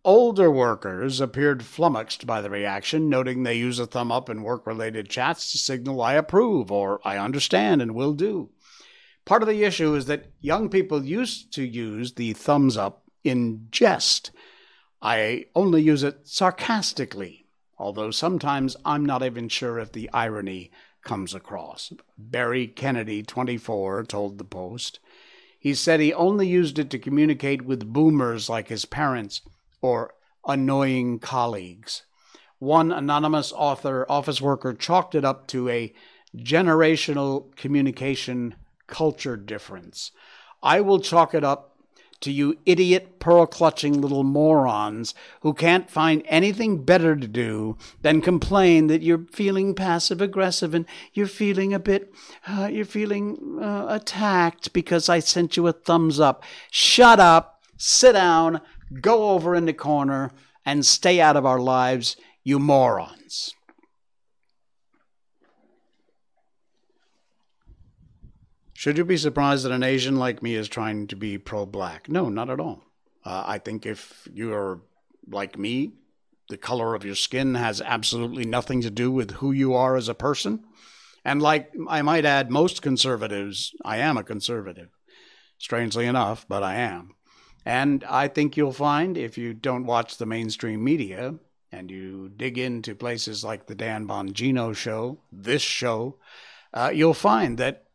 Older 0.03 0.51
workers 0.51 1.21
appeared 1.21 1.63
flummoxed 1.63 2.25
by 2.27 2.41
the 2.41 2.49
reaction, 2.49 3.07
noting 3.07 3.43
they 3.43 3.55
use 3.55 3.79
a 3.79 3.85
thumb 3.85 4.11
up 4.11 4.29
in 4.29 4.43
work 4.43 4.67
related 4.67 5.09
chats 5.09 5.51
to 5.51 5.57
signal 5.57 6.01
I 6.01 6.13
approve 6.13 6.71
or 6.71 6.99
I 7.05 7.17
understand 7.17 7.81
and 7.81 7.95
will 7.95 8.13
do. 8.13 8.49
Part 9.25 9.43
of 9.43 9.47
the 9.47 9.63
issue 9.63 9.93
is 9.93 10.07
that 10.07 10.31
young 10.41 10.69
people 10.69 11.05
used 11.05 11.53
to 11.53 11.63
use 11.63 12.13
the 12.13 12.33
thumbs 12.33 12.75
up 12.75 13.03
in 13.23 13.67
jest 13.69 14.31
I 15.01 15.45
only 15.55 15.81
use 15.81 16.03
it 16.03 16.27
sarcastically, 16.27 17.45
although 17.77 18.11
sometimes 18.11 18.77
I'm 18.85 19.05
not 19.05 19.23
even 19.23 19.49
sure 19.49 19.79
if 19.79 19.91
the 19.91 20.09
irony 20.13 20.71
comes 21.03 21.33
across. 21.33 21.91
Barry 22.17 22.67
Kennedy, 22.67 23.23
24, 23.23 24.03
told 24.03 24.37
the 24.37 24.43
Post. 24.43 24.99
He 25.59 25.73
said 25.73 25.99
he 25.99 26.13
only 26.13 26.47
used 26.47 26.77
it 26.79 26.89
to 26.91 26.99
communicate 26.99 27.63
with 27.63 27.91
boomers 27.91 28.49
like 28.49 28.67
his 28.67 28.85
parents 28.85 29.41
or 29.81 30.13
annoying 30.45 31.19
colleagues. 31.19 32.03
One 32.59 32.91
anonymous 32.91 33.51
author, 33.51 34.05
office 34.07 34.41
worker, 34.41 34.73
chalked 34.73 35.15
it 35.15 35.25
up 35.25 35.47
to 35.47 35.67
a 35.69 35.93
generational 36.37 37.55
communication 37.55 38.55
culture 38.87 39.37
difference. 39.37 40.11
I 40.61 40.81
will 40.81 40.99
chalk 40.99 41.33
it 41.33 41.43
up 41.43 41.70
to 42.21 42.31
you 42.31 42.57
idiot 42.65 43.19
pearl 43.19 43.45
clutching 43.45 43.99
little 43.99 44.23
morons 44.23 45.13
who 45.41 45.53
can't 45.53 45.89
find 45.89 46.23
anything 46.25 46.83
better 46.83 47.15
to 47.15 47.27
do 47.27 47.77
than 48.01 48.21
complain 48.21 48.87
that 48.87 49.01
you're 49.01 49.25
feeling 49.31 49.75
passive 49.75 50.21
aggressive 50.21 50.73
and 50.73 50.85
you're 51.13 51.27
feeling 51.27 51.73
a 51.73 51.79
bit, 51.79 52.13
uh, 52.47 52.69
you're 52.71 52.85
feeling 52.85 53.59
uh, 53.61 53.87
attacked 53.89 54.73
because 54.73 55.09
I 55.09 55.19
sent 55.19 55.57
you 55.57 55.67
a 55.67 55.73
thumbs 55.73 56.19
up. 56.19 56.43
Shut 56.69 57.19
up, 57.19 57.61
sit 57.77 58.13
down, 58.13 58.61
go 59.01 59.29
over 59.31 59.55
in 59.55 59.65
the 59.65 59.73
corner, 59.73 60.31
and 60.65 60.85
stay 60.85 61.19
out 61.19 61.35
of 61.35 61.45
our 61.45 61.59
lives, 61.59 62.15
you 62.43 62.59
morons. 62.59 63.53
Should 68.81 68.97
you 68.97 69.05
be 69.05 69.17
surprised 69.17 69.63
that 69.63 69.71
an 69.71 69.83
Asian 69.83 70.15
like 70.15 70.41
me 70.41 70.55
is 70.55 70.67
trying 70.67 71.05
to 71.05 71.15
be 71.15 71.37
pro 71.37 71.67
black? 71.67 72.09
No, 72.09 72.29
not 72.29 72.49
at 72.49 72.59
all. 72.59 72.83
Uh, 73.23 73.43
I 73.45 73.59
think 73.59 73.85
if 73.85 74.27
you're 74.33 74.81
like 75.29 75.55
me, 75.55 75.91
the 76.49 76.57
color 76.57 76.95
of 76.95 77.05
your 77.05 77.13
skin 77.13 77.53
has 77.53 77.79
absolutely 77.79 78.43
nothing 78.43 78.81
to 78.81 78.89
do 78.89 79.11
with 79.11 79.33
who 79.33 79.51
you 79.51 79.75
are 79.75 79.95
as 79.95 80.09
a 80.09 80.15
person. 80.15 80.63
And 81.23 81.43
like 81.43 81.71
I 81.87 82.01
might 82.01 82.25
add, 82.25 82.49
most 82.49 82.81
conservatives, 82.81 83.71
I 83.85 83.97
am 83.97 84.17
a 84.17 84.23
conservative, 84.23 84.89
strangely 85.59 86.07
enough, 86.07 86.47
but 86.49 86.63
I 86.63 86.77
am. 86.77 87.13
And 87.63 88.03
I 88.05 88.29
think 88.29 88.57
you'll 88.57 88.73
find 88.73 89.15
if 89.15 89.37
you 89.37 89.53
don't 89.53 89.85
watch 89.85 90.17
the 90.17 90.25
mainstream 90.25 90.83
media 90.83 91.35
and 91.71 91.91
you 91.91 92.29
dig 92.35 92.57
into 92.57 92.95
places 92.95 93.43
like 93.43 93.67
the 93.67 93.75
Dan 93.75 94.07
Bongino 94.07 94.75
show, 94.75 95.19
this 95.31 95.61
show, 95.61 96.17
uh, 96.73 96.89
you'll 96.91 97.13
find 97.13 97.59
that 97.59 97.85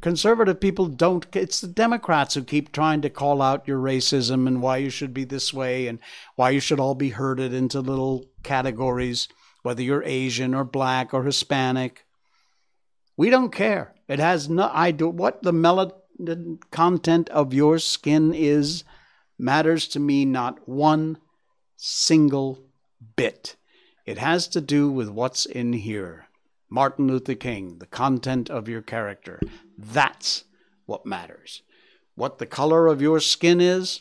conservative 0.00 0.60
people 0.60 0.86
don't 0.86 1.26
it's 1.34 1.60
the 1.60 1.66
democrats 1.66 2.34
who 2.34 2.44
keep 2.44 2.72
trying 2.72 3.00
to 3.00 3.08
call 3.08 3.40
out 3.40 3.66
your 3.66 3.78
racism 3.78 4.46
and 4.46 4.60
why 4.60 4.76
you 4.76 4.90
should 4.90 5.14
be 5.14 5.24
this 5.24 5.52
way 5.52 5.86
and 5.86 5.98
why 6.36 6.50
you 6.50 6.60
should 6.60 6.78
all 6.78 6.94
be 6.94 7.08
herded 7.10 7.54
into 7.54 7.80
little 7.80 8.26
categories 8.42 9.28
whether 9.62 9.82
you're 9.82 10.04
asian 10.04 10.54
or 10.54 10.64
black 10.64 11.12
or 11.12 11.24
hispanic. 11.24 12.04
We 13.16 13.30
don't 13.30 13.50
care. 13.50 13.94
It 14.06 14.18
has 14.18 14.48
no 14.48 14.70
i 14.72 14.90
do 14.90 15.08
what 15.08 15.42
the 15.42 15.52
melanin 15.52 16.60
content 16.70 17.28
of 17.30 17.52
your 17.52 17.78
skin 17.78 18.32
is 18.32 18.84
matters 19.38 19.86
to 19.88 20.00
me 20.00 20.24
not 20.24 20.68
one 20.68 21.18
single 21.76 22.64
bit. 23.16 23.56
It 24.06 24.18
has 24.18 24.48
to 24.48 24.60
do 24.60 24.90
with 24.90 25.08
what's 25.08 25.46
in 25.46 25.72
here. 25.74 26.28
Martin 26.70 27.06
Luther 27.06 27.34
King, 27.34 27.78
the 27.78 27.86
content 27.86 28.50
of 28.50 28.68
your 28.68 28.82
character. 28.82 29.40
That's 29.78 30.44
what 30.86 31.06
matters. 31.06 31.62
What 32.16 32.38
the 32.38 32.46
color 32.46 32.88
of 32.88 33.00
your 33.00 33.20
skin 33.20 33.60
is, 33.60 34.00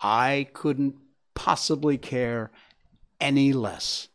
I 0.00 0.48
couldn't 0.52 0.96
possibly 1.34 1.96
care 1.96 2.50
any 3.20 3.52
less. 3.52 4.08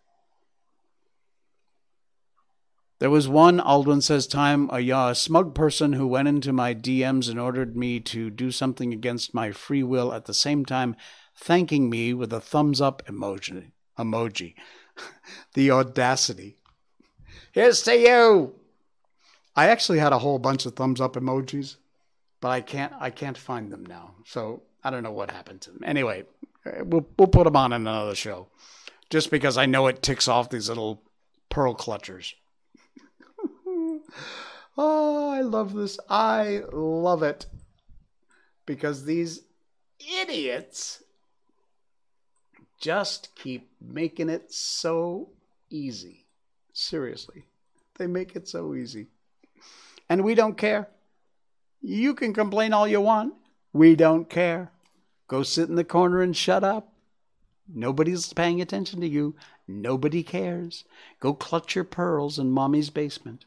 There 3.00 3.10
was 3.10 3.28
one, 3.28 3.60
Aldwin 3.60 4.02
says, 4.02 4.28
time 4.28 4.70
a, 4.72 4.90
a 4.90 5.16
smug 5.16 5.56
person 5.56 5.94
who 5.94 6.08
went 6.08 6.28
into 6.28 6.54
my 6.54 6.74
DMs 6.74 7.30
and 7.30 7.40
ordered 7.40 7.76
me 7.76 8.00
to 8.02 8.30
do 8.30 8.52
something 8.52 8.94
against 8.94 9.34
my 9.34 9.52
free 9.52 9.84
will 9.84 10.14
at 10.14 10.26
the 10.26 10.34
same 10.34 10.66
time 10.66 10.96
thanking 11.36 11.90
me 11.90 12.14
with 12.14 12.32
a 12.32 12.40
thumbs 12.40 12.80
up 12.80 13.06
emoji. 13.06 13.72
emoji. 13.98 14.56
the 15.54 15.72
audacity. 15.72 16.58
Here's 17.52 17.82
to 17.84 17.98
you. 17.98 18.56
I 19.56 19.70
actually 19.70 20.00
had 20.00 20.14
a 20.14 20.20
whole 20.20 20.40
bunch 20.40 20.66
of 20.66 20.76
thumbs 20.76 21.00
up 21.00 21.14
emojis, 21.14 21.78
but 22.42 22.50
I 22.50 22.62
can't 22.62 22.94
I 23.00 23.10
can't 23.10 23.38
find 23.38 23.72
them 23.72 23.86
now. 23.86 24.16
So 24.26 24.64
I 24.84 24.90
don't 24.90 25.04
know 25.04 25.12
what 25.12 25.32
happened 25.32 25.62
to 25.62 25.72
them. 25.72 25.84
Anyway, 25.86 26.24
eh, 26.66 26.82
we'll 26.84 27.08
we'll 27.18 27.28
put 27.28 27.46
them 27.46 27.56
on 27.56 27.74
in 27.74 27.82
another 27.88 28.16
show, 28.16 28.48
just 29.10 29.32
because 29.32 29.58
I 29.58 29.66
know 29.66 29.88
it 29.88 30.02
ticks 30.02 30.28
off 30.28 30.50
these 30.50 30.70
little 30.70 31.04
pearl 31.50 31.76
clutchers. 31.76 32.34
oh, 34.78 35.30
I 35.30 35.42
love 35.42 35.74
this. 35.74 36.00
I 36.10 36.64
love 36.72 37.24
it 37.24 37.46
because 38.66 39.06
these 39.06 39.42
idiots 40.22 41.04
just 42.80 43.34
keep 43.36 43.70
making 43.80 44.30
it 44.30 44.52
so 44.52 45.30
easy. 45.70 46.26
Seriously, 46.74 47.46
they 47.98 48.08
make 48.08 48.36
it 48.36 48.48
so 48.48 48.74
easy. 48.74 49.08
And 50.14 50.24
we 50.24 50.36
don't 50.36 50.60
care. 50.60 50.90
You 51.82 52.14
can 52.14 52.36
complain 52.36 52.72
all 52.72 52.88
you 52.88 53.02
want. 53.02 53.34
We 53.74 53.96
don't 53.96 54.30
care. 54.30 54.72
Go 55.28 55.42
sit 55.42 55.70
in 55.70 55.74
the 55.74 55.84
corner 55.84 56.22
and 56.22 56.38
shut 56.38 56.64
up. 56.64 56.94
Nobody's 57.68 58.32
paying 58.32 58.62
attention 58.62 59.02
to 59.02 59.08
you. 59.08 59.36
Nobody 59.68 60.22
cares. 60.22 60.84
Go 61.20 61.34
clutch 61.34 61.74
your 61.74 61.84
pearls 61.84 62.38
in 62.38 62.52
mommy's 62.52 62.92
basement. 62.92 63.46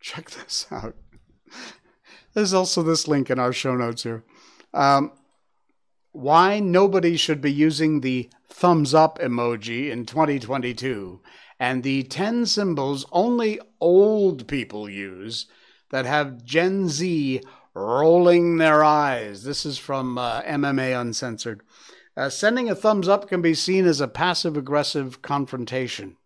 Check 0.00 0.32
this 0.32 0.66
out. 0.70 0.96
There's 2.34 2.52
also 2.52 2.82
this 2.82 3.08
link 3.08 3.30
in 3.30 3.38
our 3.38 3.54
show 3.54 3.74
notes 3.74 4.02
here. 4.02 4.22
Um, 4.74 5.12
why 6.12 6.60
nobody 6.60 7.16
should 7.16 7.40
be 7.40 7.52
using 7.52 8.00
the 8.00 8.30
thumbs 8.48 8.94
up 8.94 9.18
emoji 9.18 9.90
in 9.90 10.04
2022 10.04 11.20
and 11.60 11.82
the 11.82 12.02
10 12.04 12.46
symbols 12.46 13.04
only 13.12 13.60
old 13.80 14.48
people 14.48 14.88
use 14.88 15.46
that 15.90 16.06
have 16.06 16.44
Gen 16.44 16.88
Z 16.88 17.42
rolling 17.74 18.56
their 18.56 18.82
eyes. 18.82 19.44
This 19.44 19.66
is 19.66 19.78
from 19.78 20.18
uh, 20.18 20.42
MMA 20.42 20.98
Uncensored. 20.98 21.62
Uh, 22.16 22.28
sending 22.28 22.68
a 22.68 22.74
thumbs 22.74 23.08
up 23.08 23.28
can 23.28 23.42
be 23.42 23.54
seen 23.54 23.86
as 23.86 24.00
a 24.00 24.08
passive 24.08 24.56
aggressive 24.56 25.22
confrontation. 25.22 26.16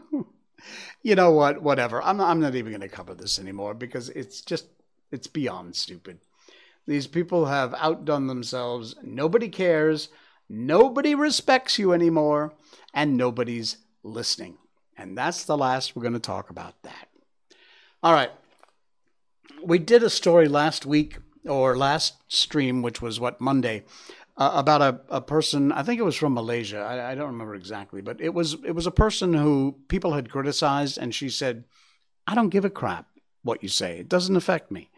you 1.02 1.14
know 1.14 1.30
what? 1.30 1.62
Whatever. 1.62 2.02
I'm 2.02 2.20
I'm 2.20 2.40
not 2.40 2.54
even 2.54 2.72
going 2.72 2.80
to 2.82 2.88
cover 2.88 3.14
this 3.14 3.38
anymore 3.38 3.74
because 3.74 4.10
it's 4.10 4.40
just, 4.42 4.66
it's 5.10 5.26
beyond 5.26 5.76
stupid. 5.76 6.18
These 6.90 7.06
people 7.06 7.46
have 7.46 7.72
outdone 7.78 8.26
themselves. 8.26 8.96
Nobody 9.00 9.48
cares. 9.48 10.08
Nobody 10.48 11.14
respects 11.14 11.78
you 11.78 11.92
anymore. 11.92 12.52
And 12.92 13.16
nobody's 13.16 13.76
listening. 14.02 14.58
And 14.96 15.16
that's 15.16 15.44
the 15.44 15.56
last 15.56 15.94
we're 15.94 16.02
going 16.02 16.14
to 16.14 16.18
talk 16.18 16.50
about 16.50 16.82
that. 16.82 17.06
All 18.02 18.12
right. 18.12 18.32
We 19.62 19.78
did 19.78 20.02
a 20.02 20.10
story 20.10 20.48
last 20.48 20.84
week 20.84 21.18
or 21.46 21.76
last 21.76 22.16
stream, 22.26 22.82
which 22.82 23.00
was 23.00 23.20
what, 23.20 23.40
Monday, 23.40 23.84
uh, 24.36 24.50
about 24.54 24.82
a, 24.82 25.00
a 25.10 25.20
person, 25.20 25.70
I 25.70 25.84
think 25.84 26.00
it 26.00 26.04
was 26.04 26.16
from 26.16 26.34
Malaysia. 26.34 26.80
I, 26.80 27.12
I 27.12 27.14
don't 27.14 27.28
remember 27.30 27.54
exactly, 27.54 28.00
but 28.00 28.20
it 28.20 28.34
was 28.34 28.54
it 28.64 28.72
was 28.72 28.88
a 28.88 28.90
person 28.90 29.32
who 29.32 29.76
people 29.86 30.14
had 30.14 30.28
criticized 30.28 30.98
and 30.98 31.14
she 31.14 31.28
said, 31.28 31.66
I 32.26 32.34
don't 32.34 32.48
give 32.48 32.64
a 32.64 32.70
crap 32.70 33.06
what 33.44 33.62
you 33.62 33.68
say. 33.68 34.00
It 34.00 34.08
doesn't 34.08 34.34
affect 34.34 34.72
me. 34.72 34.90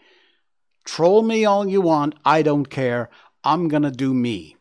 Troll 0.84 1.22
me 1.22 1.44
all 1.44 1.68
you 1.68 1.80
want. 1.80 2.14
I 2.24 2.42
don't 2.42 2.66
care. 2.66 3.08
I'm 3.44 3.68
going 3.68 3.82
to 3.82 3.90
do 3.90 4.12
me. 4.14 4.56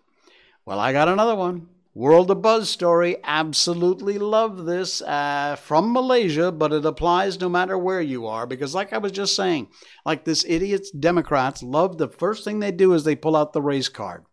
Well, 0.65 0.79
I 0.79 0.93
got 0.93 1.09
another 1.09 1.35
one. 1.35 1.67
World 1.93 2.31
of 2.31 2.41
Buzz 2.41 2.69
story. 2.69 3.17
Absolutely 3.23 4.17
love 4.17 4.65
this 4.65 5.01
uh, 5.01 5.57
from 5.59 5.91
Malaysia, 5.91 6.51
but 6.51 6.71
it 6.71 6.85
applies 6.85 7.39
no 7.39 7.49
matter 7.49 7.77
where 7.77 7.99
you 8.01 8.27
are 8.27 8.47
because, 8.47 8.73
like 8.73 8.93
I 8.93 8.97
was 8.97 9.11
just 9.11 9.35
saying, 9.35 9.67
like 10.05 10.23
this 10.23 10.45
idiot's 10.47 10.89
Democrats 10.91 11.61
love 11.61 11.97
the 11.97 12.07
first 12.07 12.45
thing 12.45 12.59
they 12.59 12.71
do 12.71 12.93
is 12.93 13.03
they 13.03 13.15
pull 13.15 13.35
out 13.35 13.51
the 13.51 13.61
race 13.61 13.89
card. 13.89 14.23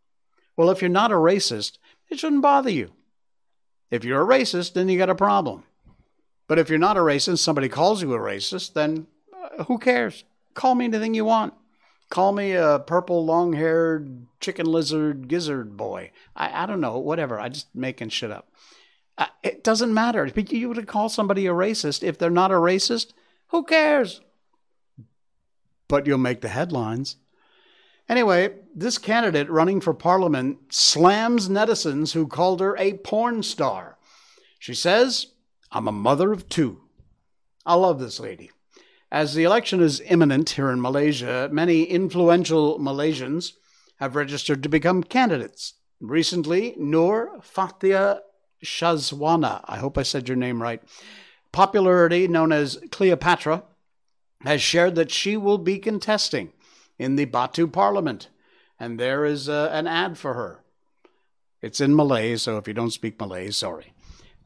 Well, 0.56 0.70
if 0.70 0.80
you're 0.80 0.88
not 0.88 1.10
a 1.10 1.16
racist, 1.16 1.78
it 2.08 2.20
shouldn't 2.20 2.42
bother 2.42 2.70
you. 2.70 2.92
If 3.90 4.04
you're 4.04 4.22
a 4.22 4.38
racist, 4.38 4.74
then 4.74 4.88
you 4.88 4.96
got 4.96 5.10
a 5.10 5.14
problem. 5.16 5.64
But 6.46 6.58
if 6.58 6.68
you're 6.68 6.78
not 6.78 6.96
a 6.96 7.00
racist, 7.00 7.38
somebody 7.38 7.68
calls 7.68 8.02
you 8.02 8.12
a 8.12 8.18
racist, 8.18 8.74
then 8.74 9.06
uh, 9.58 9.64
who 9.64 9.78
cares? 9.78 10.24
Call 10.54 10.74
me 10.74 10.84
anything 10.84 11.14
you 11.14 11.24
want. 11.24 11.54
Call 12.10 12.32
me 12.32 12.52
a 12.52 12.78
purple 12.78 13.24
long 13.24 13.52
haired 13.52 14.26
chicken 14.40 14.66
lizard 14.66 15.28
gizzard 15.28 15.76
boy. 15.76 16.10
I, 16.34 16.62
I 16.62 16.66
don't 16.66 16.80
know, 16.80 16.98
whatever. 16.98 17.38
I 17.38 17.48
just 17.50 17.74
making 17.74 18.08
shit 18.08 18.30
up. 18.30 18.50
Uh, 19.18 19.26
it 19.42 19.62
doesn't 19.62 19.92
matter. 19.92 20.26
You 20.26 20.68
would 20.68 20.86
call 20.86 21.08
somebody 21.08 21.46
a 21.46 21.52
racist. 21.52 22.02
If 22.02 22.18
they're 22.18 22.30
not 22.30 22.50
a 22.50 22.54
racist, 22.54 23.12
who 23.48 23.64
cares? 23.64 24.20
But 25.88 26.06
you'll 26.06 26.18
make 26.18 26.40
the 26.40 26.48
headlines. 26.48 27.16
Anyway, 28.08 28.54
this 28.74 28.96
candidate 28.96 29.50
running 29.50 29.80
for 29.80 29.92
parliament 29.92 30.58
slams 30.70 31.48
netizens 31.48 32.12
who 32.12 32.26
called 32.26 32.60
her 32.60 32.76
a 32.78 32.94
porn 32.94 33.42
star. 33.42 33.98
She 34.58 34.72
says, 34.72 35.26
I'm 35.70 35.86
a 35.86 35.92
mother 35.92 36.32
of 36.32 36.48
two. 36.48 36.80
I 37.66 37.74
love 37.74 38.00
this 38.00 38.18
lady. 38.18 38.50
As 39.10 39.34
the 39.34 39.44
election 39.44 39.80
is 39.80 40.02
imminent 40.02 40.50
here 40.50 40.70
in 40.70 40.82
Malaysia, 40.82 41.48
many 41.50 41.84
influential 41.84 42.78
Malaysians 42.78 43.54
have 43.96 44.14
registered 44.14 44.62
to 44.62 44.68
become 44.68 45.02
candidates. 45.02 45.74
Recently, 45.98 46.74
Noor 46.76 47.40
Fathia 47.40 48.20
Shazwana, 48.62 49.64
I 49.64 49.78
hope 49.78 49.96
I 49.96 50.02
said 50.02 50.28
your 50.28 50.36
name 50.36 50.60
right, 50.60 50.82
popularity 51.52 52.28
known 52.28 52.52
as 52.52 52.78
Cleopatra, 52.90 53.64
has 54.42 54.60
shared 54.60 54.94
that 54.96 55.10
she 55.10 55.36
will 55.36 55.58
be 55.58 55.78
contesting 55.78 56.52
in 56.98 57.16
the 57.16 57.24
Batu 57.24 57.66
Parliament. 57.66 58.28
And 58.78 59.00
there 59.00 59.24
is 59.24 59.48
uh, 59.48 59.70
an 59.72 59.86
ad 59.86 60.18
for 60.18 60.34
her. 60.34 60.60
It's 61.62 61.80
in 61.80 61.96
Malay, 61.96 62.36
so 62.36 62.58
if 62.58 62.68
you 62.68 62.74
don't 62.74 62.92
speak 62.92 63.18
Malay, 63.18 63.50
sorry. 63.50 63.92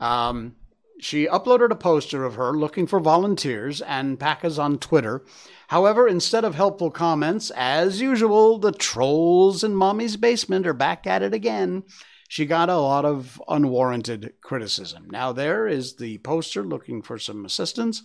Um, 0.00 0.56
she 1.02 1.26
uploaded 1.26 1.70
a 1.70 1.76
poster 1.76 2.24
of 2.24 2.36
her 2.36 2.52
looking 2.52 2.86
for 2.86 3.00
volunteers 3.00 3.80
and 3.82 4.20
Packas 4.20 4.58
on 4.58 4.78
Twitter. 4.78 5.24
However, 5.68 6.06
instead 6.06 6.44
of 6.44 6.54
helpful 6.54 6.90
comments, 6.90 7.50
as 7.56 8.00
usual, 8.00 8.58
the 8.58 8.72
trolls 8.72 9.64
in 9.64 9.74
Mommy's 9.74 10.16
basement 10.16 10.66
are 10.66 10.72
back 10.72 11.06
at 11.06 11.22
it 11.22 11.34
again. 11.34 11.82
She 12.28 12.46
got 12.46 12.68
a 12.68 12.78
lot 12.78 13.04
of 13.04 13.42
unwarranted 13.48 14.34
criticism. 14.42 15.08
Now, 15.10 15.32
there 15.32 15.66
is 15.66 15.96
the 15.96 16.18
poster 16.18 16.62
looking 16.62 17.02
for 17.02 17.18
some 17.18 17.44
assistance, 17.44 18.02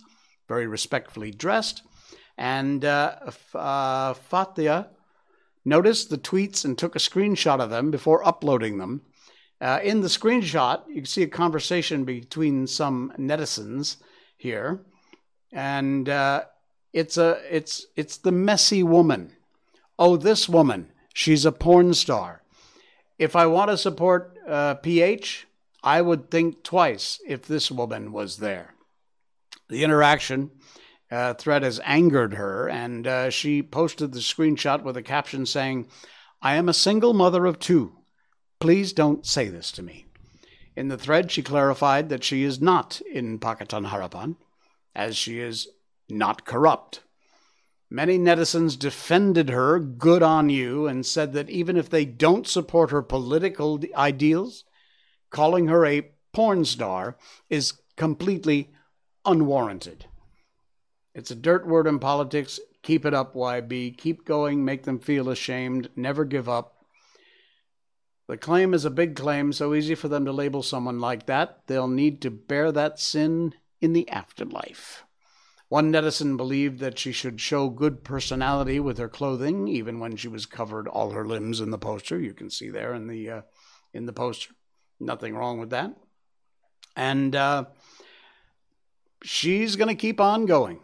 very 0.48 0.66
respectfully 0.66 1.30
dressed. 1.30 1.82
And 2.36 2.84
uh, 2.84 3.16
uh, 3.54 4.14
Fathia 4.14 4.88
noticed 5.64 6.10
the 6.10 6.18
tweets 6.18 6.64
and 6.64 6.76
took 6.76 6.96
a 6.96 7.00
screenshot 7.00 7.60
of 7.60 7.70
them 7.70 7.90
before 7.90 8.26
uploading 8.26 8.78
them. 8.78 9.02
Uh, 9.60 9.80
in 9.82 10.00
the 10.00 10.08
screenshot, 10.08 10.86
you 10.88 10.96
can 10.96 11.06
see 11.06 11.22
a 11.22 11.28
conversation 11.28 12.04
between 12.04 12.66
some 12.66 13.12
netizens 13.18 13.96
here, 14.36 14.80
and 15.52 16.08
uh, 16.08 16.44
it's 16.92 17.16
a 17.16 17.40
it's 17.50 17.86
it's 17.96 18.18
the 18.18 18.30
messy 18.30 18.82
woman. 18.82 19.32
Oh, 19.98 20.16
this 20.16 20.48
woman, 20.48 20.92
she's 21.12 21.44
a 21.44 21.50
porn 21.50 21.92
star. 21.94 22.42
If 23.18 23.34
I 23.34 23.46
want 23.46 23.70
to 23.70 23.76
support 23.76 24.38
uh, 24.46 24.74
PH, 24.74 25.48
I 25.82 26.02
would 26.02 26.30
think 26.30 26.62
twice 26.62 27.20
if 27.26 27.42
this 27.42 27.68
woman 27.68 28.12
was 28.12 28.36
there. 28.36 28.74
The 29.68 29.82
interaction 29.82 30.52
uh, 31.10 31.34
thread 31.34 31.64
has 31.64 31.80
angered 31.84 32.34
her, 32.34 32.68
and 32.68 33.08
uh, 33.08 33.30
she 33.30 33.60
posted 33.62 34.12
the 34.12 34.20
screenshot 34.20 34.84
with 34.84 34.96
a 34.96 35.02
caption 35.02 35.46
saying, 35.46 35.88
"I 36.40 36.54
am 36.54 36.68
a 36.68 36.74
single 36.74 37.12
mother 37.12 37.44
of 37.44 37.58
two. 37.58 37.97
Please 38.60 38.92
don't 38.92 39.24
say 39.24 39.48
this 39.48 39.70
to 39.72 39.82
me. 39.82 40.06
In 40.76 40.88
the 40.88 40.98
thread, 40.98 41.30
she 41.30 41.42
clarified 41.42 42.08
that 42.08 42.24
she 42.24 42.42
is 42.42 42.60
not 42.60 43.00
in 43.12 43.38
Pakatan 43.38 43.88
Harapan, 43.88 44.36
as 44.94 45.16
she 45.16 45.40
is 45.40 45.68
not 46.08 46.44
corrupt. 46.44 47.02
Many 47.90 48.18
netizens 48.18 48.78
defended 48.78 49.48
her, 49.48 49.78
good 49.78 50.22
on 50.22 50.50
you, 50.50 50.86
and 50.86 51.06
said 51.06 51.32
that 51.32 51.48
even 51.48 51.76
if 51.76 51.88
they 51.88 52.04
don't 52.04 52.46
support 52.46 52.90
her 52.90 53.02
political 53.02 53.80
ideals, 53.96 54.64
calling 55.30 55.68
her 55.68 55.86
a 55.86 56.10
porn 56.32 56.64
star 56.64 57.16
is 57.48 57.74
completely 57.96 58.70
unwarranted. 59.24 60.06
It's 61.14 61.30
a 61.30 61.34
dirt 61.34 61.66
word 61.66 61.86
in 61.86 61.98
politics. 61.98 62.60
Keep 62.82 63.06
it 63.06 63.14
up, 63.14 63.34
YB. 63.34 63.96
Keep 63.96 64.24
going. 64.24 64.64
Make 64.64 64.84
them 64.84 64.98
feel 64.98 65.30
ashamed. 65.30 65.88
Never 65.96 66.24
give 66.24 66.48
up. 66.48 66.77
The 68.28 68.36
claim 68.36 68.74
is 68.74 68.84
a 68.84 68.90
big 68.90 69.16
claim, 69.16 69.54
so 69.54 69.74
easy 69.74 69.94
for 69.94 70.08
them 70.08 70.26
to 70.26 70.32
label 70.32 70.62
someone 70.62 71.00
like 71.00 71.26
that. 71.26 71.66
They'll 71.66 71.88
need 71.88 72.20
to 72.22 72.30
bear 72.30 72.70
that 72.70 73.00
sin 73.00 73.54
in 73.80 73.94
the 73.94 74.08
afterlife. 74.10 75.04
One 75.68 75.90
netizen 75.90 76.36
believed 76.36 76.78
that 76.80 76.98
she 76.98 77.10
should 77.10 77.40
show 77.40 77.70
good 77.70 78.04
personality 78.04 78.80
with 78.80 78.98
her 78.98 79.08
clothing, 79.08 79.66
even 79.66 79.98
when 79.98 80.16
she 80.16 80.28
was 80.28 80.44
covered 80.44 80.86
all 80.86 81.10
her 81.10 81.26
limbs 81.26 81.60
in 81.60 81.70
the 81.70 81.78
poster. 81.78 82.20
You 82.20 82.34
can 82.34 82.50
see 82.50 82.68
there 82.68 82.94
in 82.94 83.06
the 83.06 83.30
uh, 83.30 83.40
in 83.94 84.04
the 84.04 84.12
poster. 84.12 84.52
Nothing 85.00 85.34
wrong 85.34 85.58
with 85.58 85.70
that. 85.70 85.94
And 86.96 87.34
uh, 87.34 87.66
she's 89.22 89.76
going 89.76 89.88
to 89.88 89.94
keep 89.94 90.20
on 90.20 90.46
going. 90.46 90.80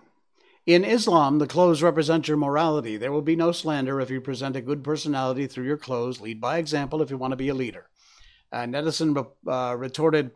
In 0.66 0.82
Islam, 0.82 1.38
the 1.38 1.46
clothes 1.46 1.82
represent 1.82 2.26
your 2.26 2.38
morality. 2.38 2.96
There 2.96 3.12
will 3.12 3.20
be 3.20 3.36
no 3.36 3.52
slander 3.52 4.00
if 4.00 4.08
you 4.08 4.20
present 4.22 4.56
a 4.56 4.62
good 4.62 4.82
personality 4.82 5.46
through 5.46 5.66
your 5.66 5.76
clothes. 5.76 6.22
Lead 6.22 6.40
by 6.40 6.56
example 6.56 7.02
if 7.02 7.10
you 7.10 7.18
want 7.18 7.32
to 7.32 7.36
be 7.36 7.50
a 7.50 7.54
leader. 7.54 7.90
Uh, 8.50 8.64
Netizen 8.64 9.26
uh, 9.46 9.76
retorted, 9.76 10.30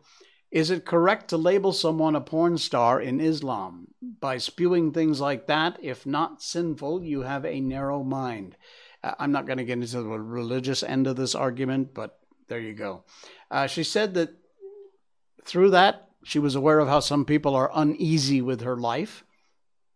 Is 0.51 0.69
it 0.69 0.85
correct 0.85 1.29
to 1.29 1.37
label 1.37 1.73
someone 1.73 2.15
a 2.15 2.21
porn 2.21 2.59
star 2.59 3.01
in 3.01 3.19
Islam? 3.19 3.87
By 4.01 4.37
spewing 4.37 4.91
things 4.91 5.19
like 5.19 5.47
that, 5.47 5.79
if 5.81 6.05
not 6.05 6.43
sinful, 6.43 7.03
you 7.03 7.21
have 7.21 7.43
a 7.43 7.59
narrow 7.59 8.03
mind. 8.03 8.55
Uh, 9.03 9.15
I'm 9.17 9.31
not 9.31 9.47
going 9.47 9.57
to 9.57 9.63
get 9.63 9.79
into 9.79 10.03
the 10.03 10.19
religious 10.19 10.83
end 10.83 11.07
of 11.07 11.15
this 11.15 11.33
argument, 11.33 11.95
but 11.95 12.19
there 12.49 12.59
you 12.59 12.73
go. 12.73 13.03
Uh, 13.49 13.65
she 13.65 13.83
said 13.83 14.13
that 14.13 14.29
through 15.43 15.71
that, 15.71 16.09
she 16.23 16.37
was 16.37 16.53
aware 16.53 16.77
of 16.77 16.87
how 16.87 16.99
some 16.99 17.25
people 17.25 17.55
are 17.55 17.71
uneasy 17.73 18.41
with 18.41 18.61
her 18.61 18.77
life 18.77 19.23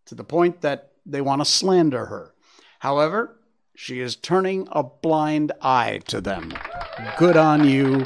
to 0.05 0.15
the 0.15 0.23
point 0.23 0.61
that 0.61 0.91
they 1.05 1.21
want 1.21 1.41
to 1.41 1.45
slander 1.45 2.05
her. 2.05 2.33
However, 2.79 3.37
she 3.75 3.99
is 3.99 4.15
turning 4.15 4.67
a 4.71 4.83
blind 4.83 5.51
eye 5.61 6.01
to 6.07 6.21
them. 6.21 6.53
Good 7.17 7.37
on 7.37 7.67
you. 7.67 8.05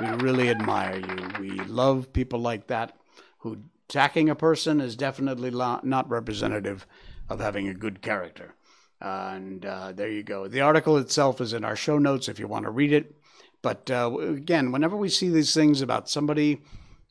We 0.00 0.06
really 0.06 0.48
admire 0.48 1.00
you. 1.00 1.28
We 1.38 1.50
love 1.60 2.12
people 2.12 2.38
like 2.38 2.68
that 2.68 2.96
who 3.38 3.58
attacking 3.88 4.30
a 4.30 4.34
person 4.34 4.80
is 4.80 4.96
definitely 4.96 5.50
not 5.50 6.08
representative 6.08 6.86
of 7.28 7.40
having 7.40 7.68
a 7.68 7.74
good 7.74 8.00
character. 8.00 8.54
And 9.00 9.66
uh, 9.66 9.92
there 9.92 10.08
you 10.08 10.22
go. 10.22 10.48
The 10.48 10.60
article 10.60 10.96
itself 10.96 11.40
is 11.40 11.52
in 11.52 11.64
our 11.64 11.76
show 11.76 11.98
notes 11.98 12.28
if 12.28 12.38
you 12.38 12.46
want 12.46 12.64
to 12.64 12.70
read 12.70 12.92
it. 12.92 13.16
But 13.60 13.90
uh, 13.90 14.16
again, 14.18 14.72
whenever 14.72 14.96
we 14.96 15.08
see 15.08 15.28
these 15.28 15.52
things 15.52 15.82
about 15.82 16.08
somebody 16.08 16.62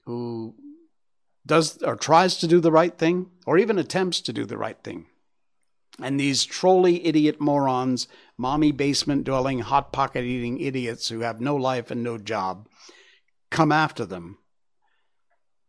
who 0.06 0.56
does 1.46 1.82
or 1.84 1.96
tries 1.96 2.38
to 2.38 2.48
do 2.48 2.60
the 2.60 2.72
right 2.72 2.98
thing, 2.98 3.28
or 3.46 3.58
even 3.58 3.78
attempts 3.78 4.22
to 4.22 4.34
do 4.34 4.46
the 4.46 4.58
right 4.58 4.78
thing. 4.84 5.08
And 6.02 6.20
these 6.20 6.46
trolley 6.46 7.06
idiot 7.06 7.40
morons, 7.40 8.08
mommy 8.38 8.72
basement 8.72 9.24
dwelling, 9.24 9.60
hot 9.60 9.92
pocket 9.92 10.24
eating 10.24 10.60
idiots 10.60 11.10
who 11.10 11.20
have 11.22 11.42
no 11.42 11.56
life 11.56 11.92
and 11.92 12.04
no 12.04 12.18
job, 12.18 12.68
come 13.50 13.72
after 13.72 14.06
them. 14.06 14.38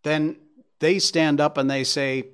Then 0.05 0.37
they 0.81 0.99
stand 0.99 1.41
up 1.41 1.59
and 1.59 1.71
they 1.71 1.85
say, 1.85 2.31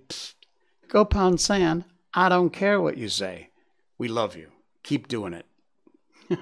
Go 0.88 1.04
pound 1.04 1.40
sand. 1.40 1.84
I 2.14 2.28
don't 2.28 2.50
care 2.50 2.80
what 2.80 2.96
you 2.96 3.08
say. 3.08 3.50
We 3.98 4.08
love 4.08 4.36
you. 4.36 4.48
Keep 4.82 5.08
doing 5.08 5.34
it. 5.34 5.46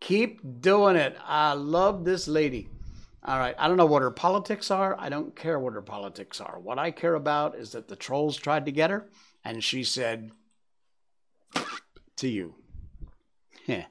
Keep 0.00 0.60
doing 0.60 0.96
it. 0.96 1.16
I 1.24 1.54
love 1.54 2.04
this 2.04 2.28
lady. 2.28 2.68
All 3.26 3.38
right. 3.40 3.56
I 3.58 3.66
don't 3.66 3.76
know 3.76 3.86
what 3.86 4.02
her 4.02 4.10
politics 4.12 4.70
are. 4.70 4.96
I 4.98 5.08
don't 5.08 5.34
care 5.34 5.58
what 5.58 5.72
her 5.72 5.82
politics 5.82 6.40
are. 6.40 6.60
What 6.60 6.78
I 6.78 6.92
care 6.92 7.14
about 7.14 7.56
is 7.56 7.72
that 7.72 7.88
the 7.88 7.96
trolls 7.96 8.36
tried 8.36 8.66
to 8.66 8.72
get 8.72 8.90
her, 8.90 9.08
and 9.44 9.64
she 9.64 9.82
said, 9.82 10.30
to 12.16 12.28
you. 12.28 12.54
Yeah. 13.66 13.86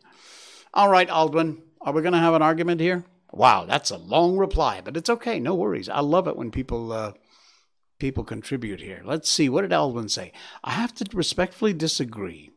All 0.74 0.90
right, 0.90 1.10
Aldwin. 1.10 1.58
Are 1.82 1.92
we 1.92 2.02
going 2.02 2.14
to 2.14 2.20
have 2.20 2.34
an 2.34 2.42
argument 2.42 2.80
here? 2.80 3.04
Wow, 3.34 3.66
that's 3.66 3.92
a 3.92 3.98
long 3.98 4.38
reply, 4.38 4.80
but 4.82 4.96
it's 4.96 5.10
okay. 5.10 5.38
No 5.38 5.54
worries. 5.54 5.90
I 5.90 6.00
love 6.00 6.30
it 6.30 6.38
when 6.38 6.50
people 6.50 6.94
uh, 6.94 7.12
people 8.00 8.24
contribute 8.24 8.80
here. 8.80 9.02
Let's 9.04 9.30
see. 9.30 9.50
What 9.50 9.64
did 9.64 9.72
Aldwin 9.72 10.10
say? 10.10 10.32
I 10.64 10.72
have 10.72 10.94
to 10.96 11.06
respectfully 11.14 11.74
disagree 11.74 12.52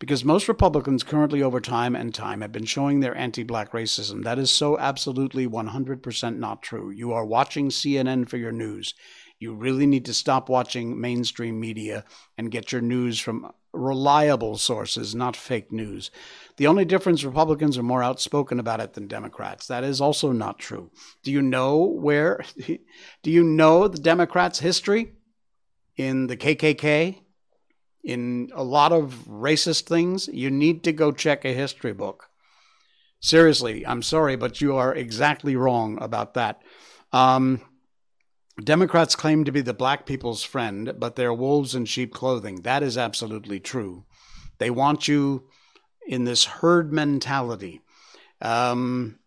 because 0.00 0.24
most 0.24 0.48
Republicans 0.48 1.04
currently 1.04 1.42
over 1.42 1.60
time 1.60 1.94
and 1.94 2.12
time 2.12 2.40
have 2.40 2.50
been 2.50 2.64
showing 2.64 2.98
their 2.98 3.16
anti 3.16 3.44
black 3.44 3.70
racism. 3.70 4.24
That 4.24 4.38
is 4.38 4.50
so 4.50 4.76
absolutely 4.78 5.46
100% 5.46 6.38
not 6.38 6.62
true. 6.62 6.90
You 6.90 7.12
are 7.12 7.24
watching 7.24 7.68
CNN 7.68 8.28
for 8.28 8.38
your 8.38 8.50
news. 8.50 8.94
You 9.38 9.54
really 9.54 9.86
need 9.86 10.06
to 10.06 10.14
stop 10.14 10.48
watching 10.48 11.00
mainstream 11.00 11.60
media 11.60 12.04
and 12.36 12.50
get 12.50 12.72
your 12.72 12.80
news 12.80 13.20
from 13.20 13.52
reliable 13.72 14.56
sources, 14.58 15.14
not 15.14 15.36
fake 15.36 15.70
news. 15.70 16.10
The 16.56 16.66
only 16.66 16.84
difference 16.84 17.22
Republicans 17.22 17.78
are 17.78 17.82
more 17.82 18.02
outspoken 18.02 18.58
about 18.58 18.80
it 18.80 18.94
than 18.94 19.06
Democrats. 19.06 19.66
That 19.66 19.84
is 19.84 20.00
also 20.00 20.32
not 20.32 20.58
true. 20.58 20.90
Do 21.22 21.30
you 21.30 21.42
know 21.42 21.84
where 21.84 22.40
do 23.22 23.30
you 23.30 23.44
know 23.44 23.86
the 23.86 24.00
Democrats' 24.00 24.60
history 24.60 25.12
in 25.96 26.26
the 26.26 26.36
KKK? 26.36 27.20
In 28.02 28.50
a 28.54 28.64
lot 28.64 28.92
of 28.92 29.24
racist 29.28 29.82
things, 29.82 30.28
you 30.32 30.50
need 30.50 30.84
to 30.84 30.92
go 30.92 31.12
check 31.12 31.44
a 31.44 31.52
history 31.52 31.92
book. 31.92 32.28
Seriously, 33.20 33.86
I'm 33.86 34.02
sorry, 34.02 34.36
but 34.36 34.60
you 34.60 34.76
are 34.76 34.94
exactly 34.94 35.54
wrong 35.54 35.98
about 36.00 36.34
that. 36.34 36.62
Um, 37.12 37.60
Democrats 38.62 39.14
claim 39.14 39.44
to 39.44 39.52
be 39.52 39.60
the 39.60 39.74
black 39.74 40.06
people's 40.06 40.42
friend, 40.42 40.94
but 40.98 41.16
they're 41.16 41.34
wolves 41.34 41.74
in 41.74 41.84
sheep 41.84 42.14
clothing. 42.14 42.62
That 42.62 42.82
is 42.82 42.96
absolutely 42.96 43.60
true. 43.60 44.04
They 44.58 44.70
want 44.70 45.08
you 45.08 45.44
in 46.06 46.24
this 46.24 46.44
herd 46.44 46.92
mentality, 46.92 47.82
um, 48.40 49.18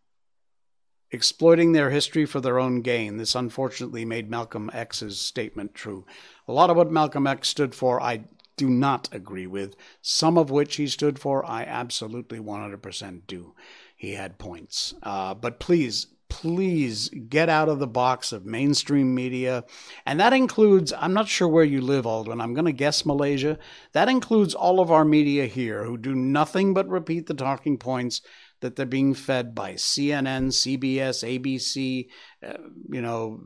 exploiting 1.12 1.72
their 1.72 1.90
history 1.92 2.26
for 2.26 2.42
their 2.42 2.60
own 2.60 2.82
gain. 2.82 3.18
This 3.18 3.36
unfortunately 3.36 4.06
made 4.06 4.30
Malcolm 4.30 4.70
X's 4.74 5.20
statement 5.20 5.74
true. 5.74 6.06
A 6.48 6.54
lot 6.54 6.70
of 6.70 6.78
what 6.78 6.92
Malcolm 6.92 7.28
X 7.28 7.50
stood 7.50 7.74
for, 7.76 8.02
I 8.02 8.26
do 8.58 8.70
not 8.70 9.10
agree 9.12 9.48
with. 9.48 9.76
Some 10.02 10.38
of 10.38 10.52
which 10.52 10.76
he 10.76 10.88
stood 10.88 11.20
for, 11.20 11.46
I 11.46 11.64
absolutely 11.64 12.40
100% 12.40 13.22
do. 13.28 13.56
He 13.96 14.14
had 14.14 14.38
points. 14.38 14.94
Uh, 15.02 15.34
but 15.34 15.60
please, 15.60 16.08
please 16.30 17.10
get 17.30 17.48
out 17.48 17.70
of 17.70 17.80
the 17.80 17.88
box 17.88 18.32
of 18.32 18.46
mainstream 18.46 19.14
media. 19.14 19.64
And 20.06 20.20
that 20.20 20.34
includes, 20.34 20.92
I'm 20.92 21.14
not 21.14 21.28
sure 21.28 21.48
where 21.48 21.64
you 21.64 21.80
live, 21.80 22.06
Aldwin. 22.06 22.42
I'm 22.42 22.56
going 22.56 22.66
to 22.66 22.72
guess 22.72 23.06
Malaysia. 23.06 23.60
That 23.94 24.10
includes 24.10 24.56
all 24.56 24.80
of 24.80 24.92
our 24.92 25.06
media 25.06 25.46
here 25.46 25.84
who 25.84 25.98
do 25.98 26.16
nothing 26.16 26.74
but 26.74 26.90
repeat 26.90 27.28
the 27.28 27.36
talking 27.36 27.78
points 27.78 28.22
that 28.62 28.76
they're 28.76 28.86
being 28.86 29.14
fed 29.14 29.54
by 29.54 29.74
CNN, 29.74 30.48
CBS, 30.48 31.24
ABC, 31.24 32.08
uh, 32.44 32.58
you 32.90 33.02
know, 33.02 33.42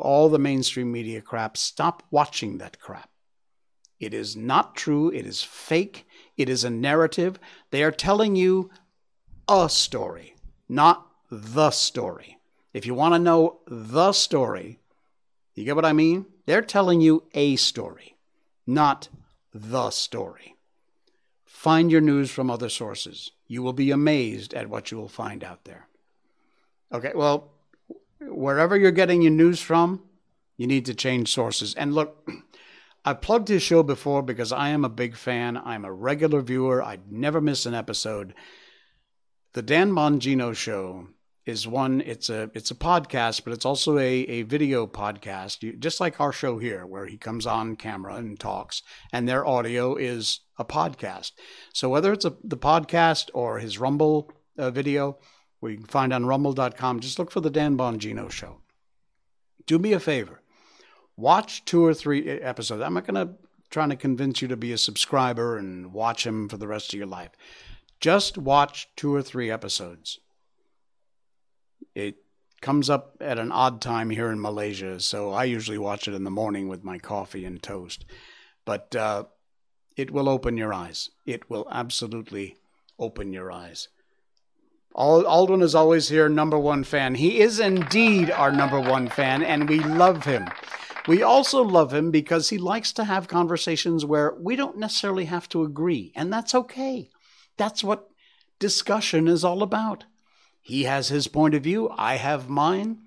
all 0.00 0.28
the 0.28 0.38
mainstream 0.38 0.90
media 0.90 1.20
crap. 1.20 1.56
Stop 1.56 2.02
watching 2.10 2.58
that 2.58 2.80
crap. 2.80 3.10
It 4.04 4.14
is 4.14 4.36
not 4.36 4.76
true. 4.76 5.10
It 5.10 5.26
is 5.26 5.42
fake. 5.42 6.06
It 6.36 6.48
is 6.48 6.64
a 6.64 6.70
narrative. 6.70 7.38
They 7.70 7.82
are 7.82 7.90
telling 7.90 8.36
you 8.36 8.70
a 9.48 9.68
story, 9.68 10.36
not 10.68 11.06
the 11.30 11.70
story. 11.70 12.38
If 12.72 12.86
you 12.86 12.94
want 12.94 13.14
to 13.14 13.18
know 13.18 13.60
the 13.66 14.12
story, 14.12 14.80
you 15.54 15.64
get 15.64 15.76
what 15.76 15.84
I 15.84 15.92
mean? 15.92 16.26
They're 16.46 16.62
telling 16.62 17.00
you 17.00 17.24
a 17.34 17.56
story, 17.56 18.16
not 18.66 19.08
the 19.52 19.90
story. 19.90 20.56
Find 21.44 21.90
your 21.90 22.00
news 22.00 22.30
from 22.30 22.50
other 22.50 22.68
sources. 22.68 23.30
You 23.46 23.62
will 23.62 23.72
be 23.72 23.90
amazed 23.90 24.52
at 24.54 24.68
what 24.68 24.90
you 24.90 24.98
will 24.98 25.08
find 25.08 25.42
out 25.44 25.64
there. 25.64 25.86
Okay, 26.92 27.12
well, 27.14 27.52
wherever 28.20 28.76
you're 28.76 28.90
getting 28.90 29.22
your 29.22 29.30
news 29.30 29.60
from, 29.60 30.02
you 30.56 30.66
need 30.66 30.84
to 30.86 30.94
change 30.94 31.32
sources. 31.32 31.74
And 31.74 31.94
look, 31.94 32.28
I've 33.04 33.20
plugged 33.20 33.48
his 33.48 33.62
show 33.62 33.82
before 33.82 34.22
because 34.22 34.50
I 34.50 34.70
am 34.70 34.84
a 34.84 34.88
big 34.88 35.16
fan. 35.16 35.58
I'm 35.58 35.84
a 35.84 35.92
regular 35.92 36.40
viewer. 36.40 36.82
I'd 36.82 37.12
never 37.12 37.40
miss 37.40 37.66
an 37.66 37.74
episode. 37.74 38.34
The 39.52 39.62
Dan 39.62 39.92
Bongino 39.92 40.54
show 40.54 41.08
is 41.46 41.68
one 41.68 42.00
it's 42.00 42.30
a 42.30 42.50
it's 42.54 42.70
a 42.70 42.74
podcast 42.74 43.44
but 43.44 43.52
it's 43.52 43.66
also 43.66 43.98
a, 43.98 44.20
a 44.22 44.42
video 44.42 44.86
podcast 44.86 45.78
just 45.78 46.00
like 46.00 46.18
our 46.20 46.32
show 46.32 46.58
here 46.58 46.86
where 46.86 47.06
he 47.06 47.18
comes 47.18 47.46
on 47.46 47.76
camera 47.76 48.14
and 48.14 48.40
talks 48.40 48.82
and 49.12 49.28
their 49.28 49.46
audio 49.46 49.94
is 49.94 50.40
a 50.58 50.64
podcast 50.64 51.32
so 51.72 51.88
whether 51.88 52.12
it's 52.12 52.24
a, 52.24 52.34
the 52.42 52.56
podcast 52.56 53.28
or 53.34 53.58
his 53.58 53.78
rumble 53.78 54.32
uh, 54.56 54.70
video 54.70 55.18
we 55.60 55.76
can 55.76 55.84
find 55.84 56.12
on 56.12 56.24
rumble.com 56.24 57.00
just 57.00 57.18
look 57.18 57.30
for 57.30 57.40
the 57.40 57.50
dan 57.50 57.76
bongino 57.76 58.30
show 58.30 58.60
do 59.66 59.78
me 59.78 59.92
a 59.92 60.00
favor 60.00 60.40
watch 61.16 61.64
two 61.64 61.84
or 61.84 61.94
three 61.94 62.28
episodes. 62.28 62.82
I'm 62.82 62.94
not 62.94 63.06
going 63.06 63.26
to 63.26 63.34
try 63.70 63.86
to 63.86 63.96
convince 63.96 64.42
you 64.42 64.48
to 64.48 64.56
be 64.56 64.72
a 64.72 64.78
subscriber 64.78 65.58
and 65.58 65.92
watch 65.92 66.26
him 66.26 66.48
for 66.48 66.56
the 66.56 66.68
rest 66.68 66.92
of 66.92 66.98
your 66.98 67.06
life. 67.06 67.30
Just 68.00 68.36
watch 68.36 68.88
two 68.96 69.14
or 69.14 69.22
three 69.22 69.50
episodes. 69.50 70.18
It 71.94 72.16
comes 72.60 72.88
up 72.88 73.16
at 73.20 73.38
an 73.38 73.52
odd 73.52 73.80
time 73.80 74.10
here 74.10 74.30
in 74.30 74.40
Malaysia, 74.40 75.00
so 75.00 75.32
I 75.32 75.44
usually 75.44 75.78
watch 75.78 76.08
it 76.08 76.14
in 76.14 76.24
the 76.24 76.30
morning 76.30 76.68
with 76.68 76.84
my 76.84 76.98
coffee 76.98 77.44
and 77.44 77.62
toast. 77.62 78.04
But 78.64 78.94
uh, 78.96 79.24
it 79.96 80.10
will 80.10 80.28
open 80.28 80.56
your 80.56 80.72
eyes. 80.72 81.10
It 81.26 81.48
will 81.50 81.66
absolutely 81.70 82.56
open 82.98 83.32
your 83.32 83.52
eyes. 83.52 83.88
Aldwin 84.94 85.62
is 85.62 85.74
always 85.74 86.08
here, 86.08 86.28
number 86.28 86.58
one 86.58 86.84
fan. 86.84 87.16
He 87.16 87.40
is 87.40 87.58
indeed 87.58 88.30
our 88.30 88.52
number 88.52 88.80
one 88.80 89.08
fan, 89.08 89.42
and 89.42 89.68
we 89.68 89.80
love 89.80 90.24
him. 90.24 90.48
We 91.06 91.22
also 91.22 91.62
love 91.62 91.92
him 91.92 92.10
because 92.10 92.48
he 92.48 92.58
likes 92.58 92.92
to 92.94 93.04
have 93.04 93.28
conversations 93.28 94.04
where 94.04 94.34
we 94.40 94.56
don't 94.56 94.78
necessarily 94.78 95.26
have 95.26 95.48
to 95.50 95.62
agree, 95.62 96.12
and 96.16 96.32
that's 96.32 96.54
okay. 96.54 97.10
That's 97.56 97.84
what 97.84 98.08
discussion 98.58 99.28
is 99.28 99.44
all 99.44 99.62
about. 99.62 100.04
He 100.62 100.84
has 100.84 101.08
his 101.08 101.28
point 101.28 101.54
of 101.54 101.62
view, 101.62 101.90
I 101.90 102.16
have 102.16 102.48
mine 102.48 103.00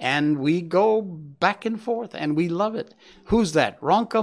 and 0.00 0.38
we 0.38 0.62
go 0.62 1.02
back 1.02 1.66
and 1.66 1.80
forth 1.80 2.14
and 2.14 2.34
we 2.34 2.48
love 2.48 2.74
it. 2.74 2.94
Who's 3.24 3.52
that? 3.52 3.78
Ronka 3.80 4.22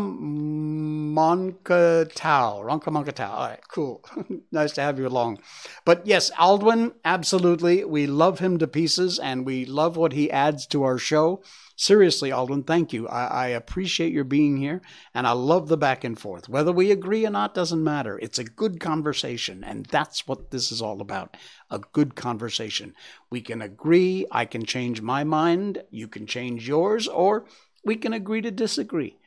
Monka 1.14 2.12
Tao. 2.16 2.62
Ronka 2.64 2.92
Monka 2.92 3.14
Tao. 3.14 3.32
All 3.32 3.48
right, 3.48 3.68
cool. 3.70 4.04
nice 4.52 4.72
to 4.74 4.82
have 4.82 4.98
you 4.98 5.08
along. 5.08 5.40
But 5.86 6.08
yes, 6.08 6.32
Aldwin, 6.32 6.94
absolutely. 7.06 7.84
We 7.86 8.08
love 8.08 8.40
him 8.40 8.58
to 8.58 8.68
pieces 8.68 9.20
and 9.20 9.46
we 9.46 9.66
love 9.66 9.96
what 9.96 10.14
he 10.14 10.32
adds 10.32 10.66
to 10.68 10.84
our 10.84 10.98
show. 10.98 11.44
Seriously, 11.80 12.32
Alden, 12.32 12.64
thank 12.64 12.92
you. 12.92 13.08
I, 13.08 13.26
I, 13.26 13.48
appreciate 13.50 14.12
your 14.12 14.24
being 14.24 14.58
here, 14.58 14.82
and 15.14 15.28
I 15.28 15.34
love 15.34 15.68
the 15.68 15.78
back 15.78 16.04
and 16.04 16.18
forth. 16.18 16.50
Whether 16.50 16.72
we 16.72 16.90
agree 16.90 17.24
or 17.24 17.30
not 17.30 17.54
doesn't 17.54 17.84
matter. 17.84 18.18
It's 18.18 18.40
a 18.40 18.44
good 18.44 18.80
conversation, 18.80 19.64
and 19.64 19.86
that's 19.86 20.28
what 20.28 20.50
this 20.50 20.72
is 20.72 20.82
all 20.82 21.02
about 21.02 21.38
a 21.70 21.78
good 21.78 22.16
conversation. 22.16 22.96
We 23.30 23.42
can 23.42 23.62
agree, 23.62 24.26
I 24.32 24.46
can 24.46 24.66
change 24.66 25.04
my 25.04 25.24
mind, 25.24 25.84
you 25.92 26.08
can 26.08 26.26
change 26.26 26.68
yours, 26.68 27.08
or 27.08 27.46
we 27.86 27.96
can 27.96 28.12
agree 28.12 28.42
to 28.42 28.50
disagree. 28.50 29.20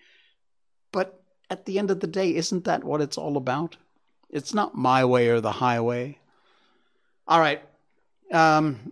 But 0.91 1.23
at 1.51 1.67
the 1.67 1.79
end 1.79 1.93
of 1.93 2.01
the 2.01 2.09
day, 2.09 2.35
isn't 2.35 2.65
that 2.65 2.83
what 2.83 3.01
it's 3.01 3.17
all 3.17 3.37
about? 3.37 3.77
It's 4.29 4.53
not 4.53 4.75
my 4.75 5.05
way 5.05 5.29
or 5.29 5.41
the 5.41 5.53
highway. 5.53 6.19
All 7.29 7.39
right. 7.39 7.63
Um, 8.33 8.91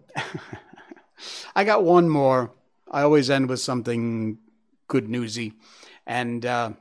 I 1.56 1.64
got 1.64 1.82
one 1.82 2.08
more 2.08 2.52
I 2.90 3.02
always 3.02 3.30
end 3.30 3.48
with 3.48 3.60
something 3.60 4.38
good 4.86 5.08
newsy. 5.08 5.54
And 6.06 6.44
uh, 6.44 6.72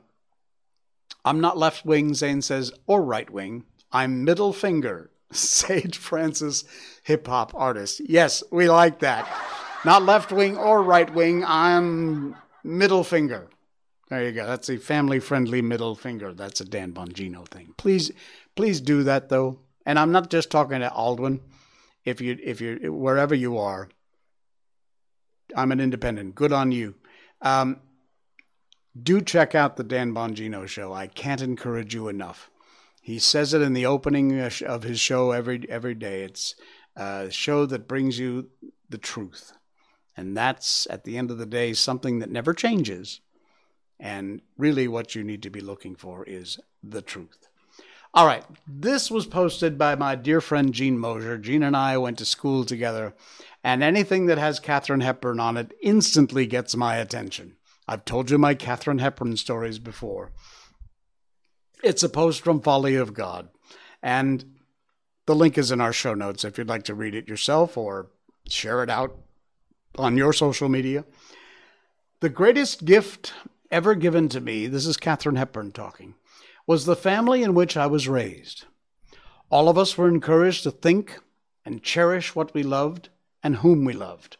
I'm 1.24 1.40
not 1.40 1.58
left 1.58 1.84
wing, 1.84 2.14
Zane 2.14 2.42
says, 2.42 2.72
or 2.86 3.02
right 3.02 3.28
wing. 3.28 3.64
I'm 3.92 4.24
middle 4.24 4.52
finger, 4.52 5.10
Sage 5.32 5.96
Francis 5.96 6.64
hip 7.02 7.26
hop 7.26 7.54
artist. 7.54 8.00
Yes, 8.04 8.42
we 8.50 8.68
like 8.68 9.00
that. 9.00 9.28
Not 9.84 10.02
left 10.02 10.32
wing 10.32 10.56
or 10.56 10.82
right 10.82 11.12
wing. 11.14 11.44
I'm 11.46 12.34
middle 12.64 13.04
finger. 13.04 13.48
There 14.08 14.24
you 14.24 14.32
go. 14.32 14.46
That's 14.46 14.70
a 14.70 14.78
family 14.78 15.20
friendly 15.20 15.60
middle 15.62 15.94
finger. 15.94 16.32
That's 16.32 16.60
a 16.60 16.64
Dan 16.64 16.92
Bongino 16.92 17.46
thing. 17.46 17.74
Please, 17.76 18.10
please 18.56 18.80
do 18.80 19.02
that 19.04 19.28
though. 19.28 19.58
And 19.84 19.98
I'm 19.98 20.12
not 20.12 20.30
just 20.30 20.50
talking 20.50 20.80
to 20.80 20.88
Aldwin. 20.88 21.40
If 22.04 22.20
you, 22.20 22.38
if 22.42 22.60
you, 22.60 22.92
wherever 22.92 23.34
you 23.34 23.58
are, 23.58 23.88
I'm 25.56 25.72
an 25.72 25.80
independent. 25.80 26.34
Good 26.34 26.52
on 26.52 26.72
you. 26.72 26.94
Um, 27.40 27.80
do 29.00 29.20
check 29.20 29.54
out 29.54 29.76
the 29.76 29.84
Dan 29.84 30.12
Bongino 30.12 30.66
show. 30.66 30.92
I 30.92 31.06
can't 31.06 31.40
encourage 31.40 31.94
you 31.94 32.08
enough. 32.08 32.50
He 33.00 33.18
says 33.18 33.54
it 33.54 33.62
in 33.62 33.72
the 33.72 33.86
opening 33.86 34.38
of 34.38 34.82
his 34.82 35.00
show 35.00 35.30
every 35.30 35.64
every 35.68 35.94
day. 35.94 36.22
It's 36.22 36.54
a 36.96 37.30
show 37.30 37.64
that 37.66 37.88
brings 37.88 38.18
you 38.18 38.50
the 38.90 38.98
truth, 38.98 39.52
and 40.16 40.36
that's 40.36 40.86
at 40.90 41.04
the 41.04 41.16
end 41.16 41.30
of 41.30 41.38
the 41.38 41.46
day 41.46 41.72
something 41.72 42.18
that 42.18 42.30
never 42.30 42.52
changes. 42.52 43.20
And 44.00 44.42
really, 44.56 44.88
what 44.88 45.14
you 45.14 45.24
need 45.24 45.42
to 45.42 45.50
be 45.50 45.60
looking 45.60 45.96
for 45.96 46.24
is 46.24 46.58
the 46.82 47.02
truth. 47.02 47.47
All 48.18 48.26
right, 48.26 48.42
this 48.66 49.12
was 49.12 49.26
posted 49.26 49.78
by 49.78 49.94
my 49.94 50.16
dear 50.16 50.40
friend 50.40 50.74
Gene 50.74 50.98
Mosier. 50.98 51.38
Gene 51.38 51.62
and 51.62 51.76
I 51.76 51.96
went 51.98 52.18
to 52.18 52.24
school 52.24 52.64
together, 52.64 53.14
and 53.62 53.80
anything 53.80 54.26
that 54.26 54.38
has 54.38 54.58
Katharine 54.58 55.02
Hepburn 55.02 55.38
on 55.38 55.56
it 55.56 55.72
instantly 55.82 56.44
gets 56.44 56.74
my 56.74 56.96
attention. 56.96 57.58
I've 57.86 58.04
told 58.04 58.28
you 58.28 58.36
my 58.36 58.56
Katharine 58.56 58.98
Hepburn 58.98 59.36
stories 59.36 59.78
before. 59.78 60.32
It's 61.84 62.02
a 62.02 62.08
post 62.08 62.42
from 62.42 62.60
Folly 62.60 62.96
of 62.96 63.14
God, 63.14 63.50
and 64.02 64.56
the 65.26 65.36
link 65.36 65.56
is 65.56 65.70
in 65.70 65.80
our 65.80 65.92
show 65.92 66.14
notes 66.14 66.42
if 66.42 66.58
you'd 66.58 66.68
like 66.68 66.82
to 66.86 66.96
read 66.96 67.14
it 67.14 67.28
yourself 67.28 67.76
or 67.76 68.10
share 68.48 68.82
it 68.82 68.90
out 68.90 69.16
on 69.96 70.16
your 70.16 70.32
social 70.32 70.68
media. 70.68 71.04
The 72.18 72.30
greatest 72.30 72.84
gift 72.84 73.32
ever 73.70 73.94
given 73.94 74.28
to 74.30 74.40
me, 74.40 74.66
this 74.66 74.86
is 74.86 74.96
Katharine 74.96 75.36
Hepburn 75.36 75.70
talking, 75.70 76.16
was 76.68 76.84
the 76.84 76.94
family 76.94 77.42
in 77.42 77.54
which 77.54 77.78
I 77.78 77.86
was 77.86 78.08
raised. 78.08 78.66
All 79.48 79.70
of 79.70 79.78
us 79.78 79.96
were 79.96 80.06
encouraged 80.06 80.64
to 80.64 80.70
think 80.70 81.18
and 81.64 81.82
cherish 81.82 82.36
what 82.36 82.52
we 82.52 82.62
loved 82.62 83.08
and 83.42 83.56
whom 83.56 83.86
we 83.86 83.94
loved. 83.94 84.36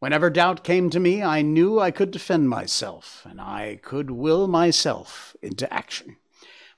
Whenever 0.00 0.28
doubt 0.28 0.64
came 0.64 0.90
to 0.90 0.98
me, 0.98 1.22
I 1.22 1.42
knew 1.42 1.78
I 1.78 1.92
could 1.92 2.10
defend 2.10 2.48
myself, 2.48 3.24
and 3.30 3.40
I 3.40 3.78
could 3.80 4.10
will 4.10 4.48
myself 4.48 5.36
into 5.40 5.72
action. 5.72 6.16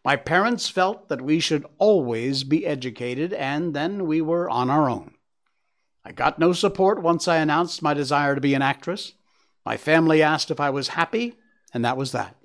My 0.05 0.16
parents 0.16 0.69
felt 0.69 1.09
that 1.09 1.23
we 1.23 1.41
should 1.41 1.64
always 1.79 2.45
be 2.45 2.66
educated, 2.66 3.33
and 3.33 3.73
then 3.73 4.07
we 4.07 4.21
were 4.21 4.51
on 4.51 4.69
our 4.69 4.91
own. 4.91 5.14
I 6.05 6.12
got 6.12 6.39
no 6.39 6.53
support 6.53 7.03
once 7.03 7.27
I 7.27 7.39
announced 7.39 7.81
my 7.81 7.95
desire 7.95 8.35
to 8.35 8.41
be 8.41 8.53
an 8.53 8.62
actress. 8.62 9.14
My 9.64 9.79
family 9.79 10.23
asked 10.23 10.51
if 10.51 10.61
I 10.61 10.69
was 10.69 10.89
happy, 10.89 11.39
and 11.73 11.83
that 11.87 11.97
was 11.97 12.12
that. 12.12 12.38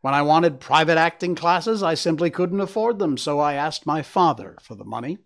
When 0.00 0.14
I 0.14 0.22
wanted 0.22 0.60
private 0.60 0.96
acting 0.96 1.34
classes, 1.34 1.82
I 1.82 1.94
simply 1.94 2.30
couldn't 2.30 2.60
afford 2.60 2.98
them, 2.98 3.18
so 3.18 3.38
I 3.38 3.54
asked 3.54 3.84
my 3.84 4.02
father 4.02 4.56
for 4.62 4.74
the 4.74 4.84
money. 4.84 5.18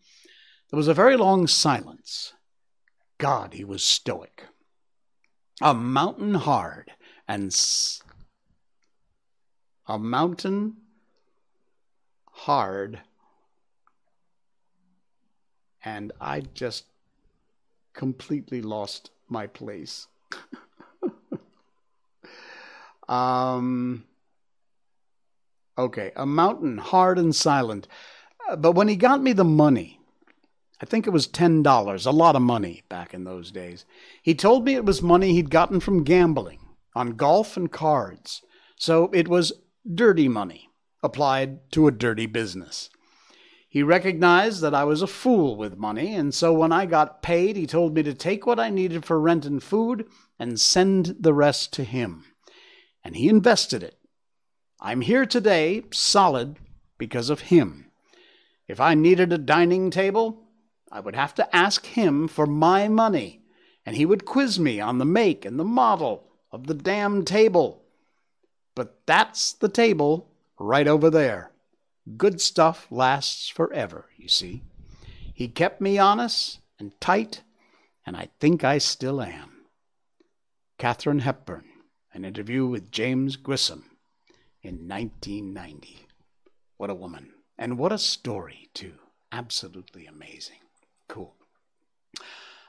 There 0.70 0.76
was 0.76 0.88
a 0.88 0.94
very 0.94 1.16
long 1.16 1.46
silence. 1.46 2.32
God, 3.18 3.54
he 3.54 3.64
was 3.64 3.84
stoic. 3.84 4.44
A 5.62 5.72
mountain 5.72 6.34
hard 6.34 6.90
and 7.28 7.46
s- 7.46 8.02
a 9.86 9.98
mountain 9.98 10.76
hard. 12.32 13.00
And 15.84 16.10
I 16.20 16.40
just 16.40 16.86
completely 17.92 18.60
lost 18.60 19.12
my 19.28 19.46
place. 19.46 20.08
um, 23.08 24.04
okay, 25.76 26.12
a 26.16 26.26
mountain 26.26 26.78
hard 26.78 27.18
and 27.18 27.34
silent. 27.34 27.88
Uh, 28.48 28.56
but 28.56 28.72
when 28.72 28.88
he 28.88 28.96
got 28.96 29.22
me 29.22 29.32
the 29.32 29.44
money, 29.44 30.00
I 30.80 30.86
think 30.86 31.06
it 31.06 31.10
was 31.10 31.28
$10, 31.28 32.06
a 32.06 32.10
lot 32.10 32.36
of 32.36 32.42
money 32.42 32.82
back 32.88 33.14
in 33.14 33.24
those 33.24 33.50
days. 33.50 33.84
He 34.22 34.34
told 34.34 34.64
me 34.64 34.74
it 34.74 34.84
was 34.84 35.02
money 35.02 35.32
he'd 35.32 35.50
gotten 35.50 35.80
from 35.80 36.04
gambling 36.04 36.58
on 36.94 37.16
golf 37.16 37.56
and 37.56 37.70
cards. 37.70 38.42
So 38.76 39.10
it 39.12 39.28
was 39.28 39.52
dirty 39.92 40.28
money 40.28 40.68
applied 41.02 41.70
to 41.72 41.86
a 41.86 41.92
dirty 41.92 42.26
business. 42.26 42.90
He 43.68 43.82
recognized 43.82 44.60
that 44.62 44.74
I 44.74 44.84
was 44.84 45.02
a 45.02 45.06
fool 45.06 45.56
with 45.56 45.76
money, 45.76 46.14
and 46.14 46.32
so 46.32 46.52
when 46.52 46.70
I 46.70 46.86
got 46.86 47.22
paid, 47.22 47.56
he 47.56 47.66
told 47.66 47.94
me 47.94 48.02
to 48.04 48.14
take 48.14 48.46
what 48.46 48.60
I 48.60 48.70
needed 48.70 49.04
for 49.04 49.20
rent 49.20 49.44
and 49.44 49.62
food 49.62 50.06
and 50.38 50.60
send 50.60 51.16
the 51.18 51.34
rest 51.34 51.72
to 51.74 51.84
him. 51.84 52.24
And 53.02 53.16
he 53.16 53.28
invested 53.28 53.82
it. 53.82 53.98
I'm 54.84 55.00
here 55.00 55.24
today, 55.24 55.82
solid, 55.92 56.58
because 56.98 57.30
of 57.30 57.40
him. 57.40 57.90
If 58.68 58.80
I 58.80 58.92
needed 58.92 59.32
a 59.32 59.38
dining 59.38 59.90
table, 59.90 60.42
I 60.92 61.00
would 61.00 61.16
have 61.16 61.34
to 61.36 61.56
ask 61.56 61.86
him 61.86 62.28
for 62.28 62.44
my 62.44 62.88
money, 62.88 63.40
and 63.86 63.96
he 63.96 64.04
would 64.04 64.26
quiz 64.26 64.60
me 64.60 64.80
on 64.80 64.98
the 64.98 65.06
make 65.06 65.46
and 65.46 65.58
the 65.58 65.64
model 65.64 66.28
of 66.52 66.66
the 66.66 66.74
damn 66.74 67.24
table. 67.24 67.82
But 68.74 69.00
that's 69.06 69.54
the 69.54 69.70
table 69.70 70.28
right 70.60 70.86
over 70.86 71.08
there. 71.08 71.52
Good 72.18 72.42
stuff 72.42 72.86
lasts 72.90 73.48
forever, 73.48 74.10
you 74.18 74.28
see. 74.28 74.64
He 75.32 75.48
kept 75.48 75.80
me 75.80 75.96
honest 75.96 76.58
and 76.78 76.92
tight, 77.00 77.40
and 78.04 78.18
I 78.18 78.28
think 78.38 78.64
I 78.64 78.76
still 78.76 79.22
am. 79.22 79.64
Katharine 80.76 81.20
Hepburn, 81.20 81.64
an 82.12 82.26
interview 82.26 82.66
with 82.66 82.90
James 82.90 83.36
Grissom 83.36 83.86
in 84.64 84.88
1990. 84.88 86.06
What 86.76 86.90
a 86.90 86.94
woman. 86.94 87.32
And 87.58 87.78
what 87.78 87.92
a 87.92 87.98
story, 87.98 88.68
too. 88.74 88.94
Absolutely 89.30 90.06
amazing. 90.06 90.58
Cool. 91.08 91.34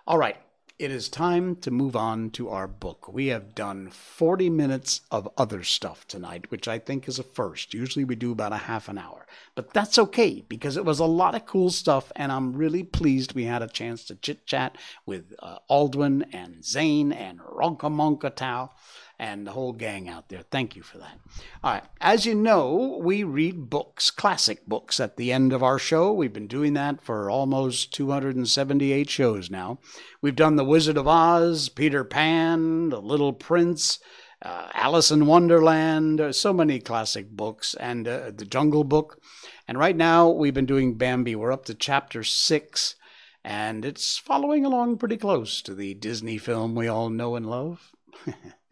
All 0.06 0.18
right. 0.18 0.38
It 0.78 0.91
is 0.91 1.08
time 1.08 1.56
to 1.58 1.72
move 1.72 1.96
on 1.96 2.32
to 2.32 2.50
our 2.50 2.68
book. 2.68 3.08
We 3.08 3.28
have 3.28 3.56
done 3.56 3.89
40 3.89 4.50
minutes 4.50 5.02
of 5.10 5.30
other 5.38 5.64
stuff 5.64 6.06
tonight, 6.06 6.52
which 6.52 6.68
I 6.68 6.80
think 6.80 7.08
is 7.08 7.18
a 7.18 7.24
first. 7.24 7.74
Usually 7.74 8.04
we 8.04 8.16
do 8.16 8.34
about 8.34 8.52
a 8.52 8.58
half 8.58 8.89
an 8.89 8.98
hour. 8.98 9.26
But 9.56 9.72
that's 9.72 9.98
okay 9.98 10.43
because 10.50 10.76
it 10.76 10.84
was 10.84 11.00
a 11.00 11.06
lot 11.06 11.34
of 11.34 11.46
cool 11.46 11.70
stuff, 11.70 12.12
and 12.18 12.30
I'm 12.30 12.52
really 12.52 12.84
pleased 12.84 13.36
we 13.36 13.46
had 13.46 13.62
a 13.62 13.70
chance 13.70 14.04
to 14.06 14.16
chit 14.16 14.46
chat 14.46 14.78
with 15.06 15.34
uh, 15.39 15.60
Aldwin 15.72 16.26
and 16.34 16.66
Zane 16.66 17.14
and 17.14 17.39
Ronka 17.39 17.89
Monka 17.89 18.36
Tao. 18.36 18.72
And 19.18 19.47
the 19.47 19.51
whole 19.51 19.74
gang 19.74 20.09
out 20.09 20.30
there. 20.30 20.43
Thank 20.51 20.76
you 20.76 20.84
for 20.84 20.97
that. 20.97 21.20
All 21.63 21.74
right. 21.74 21.84
As 22.01 22.26
you 22.26 22.36
know, 22.36 22.99
we 23.01 23.24
read 23.24 23.70
books, 23.70 24.09
classic 24.09 24.66
books, 24.66 24.99
at 24.99 25.18
the 25.18 25.32
end 25.32 25.53
of 25.53 25.63
our 25.63 25.80
show. 25.80 26.11
We've 26.11 26.34
been 26.34 26.47
doing 26.47 26.74
that 26.74 27.01
for 27.01 27.30
almost 27.30 27.93
278 27.93 29.09
shows 29.09 29.49
now. 29.49 29.80
We've 30.22 30.36
done 30.36 30.57
The 30.57 30.66
Wizard 30.66 30.97
of 30.97 31.07
Oz, 31.07 31.70
Peter 31.70 32.03
Pan, 32.03 32.89
The 32.89 33.01
Little 33.01 33.34
Prince. 33.34 33.99
Uh, 34.41 34.70
Alice 34.74 35.11
in 35.11 35.26
Wonderland, 35.26 36.22
uh, 36.22 36.32
so 36.32 36.53
many 36.53 36.80
classic 36.80 37.32
books, 37.32 37.74
and 37.80 38.07
uh, 38.07 38.32
The 38.36 38.45
Jungle 38.45 38.84
Book. 38.84 39.20
And 39.68 39.80
right 39.80 39.95
now, 39.95 40.30
we've 40.30 40.53
been 40.53 40.68
doing 40.68 40.97
Bambi. 40.97 41.36
We're 41.36 41.53
up 41.53 41.66
to 41.66 41.74
chapter 41.74 42.22
six, 42.24 42.95
and 43.43 43.86
it's 43.86 44.18
following 44.18 44.63
along 44.66 44.97
pretty 44.97 45.18
close 45.18 45.61
to 45.63 45.74
the 45.74 45.95
Disney 45.95 46.38
film 46.38 46.76
we 46.76 46.88
all 46.88 47.09
know 47.09 47.36
and 47.36 47.49
love. 47.49 47.91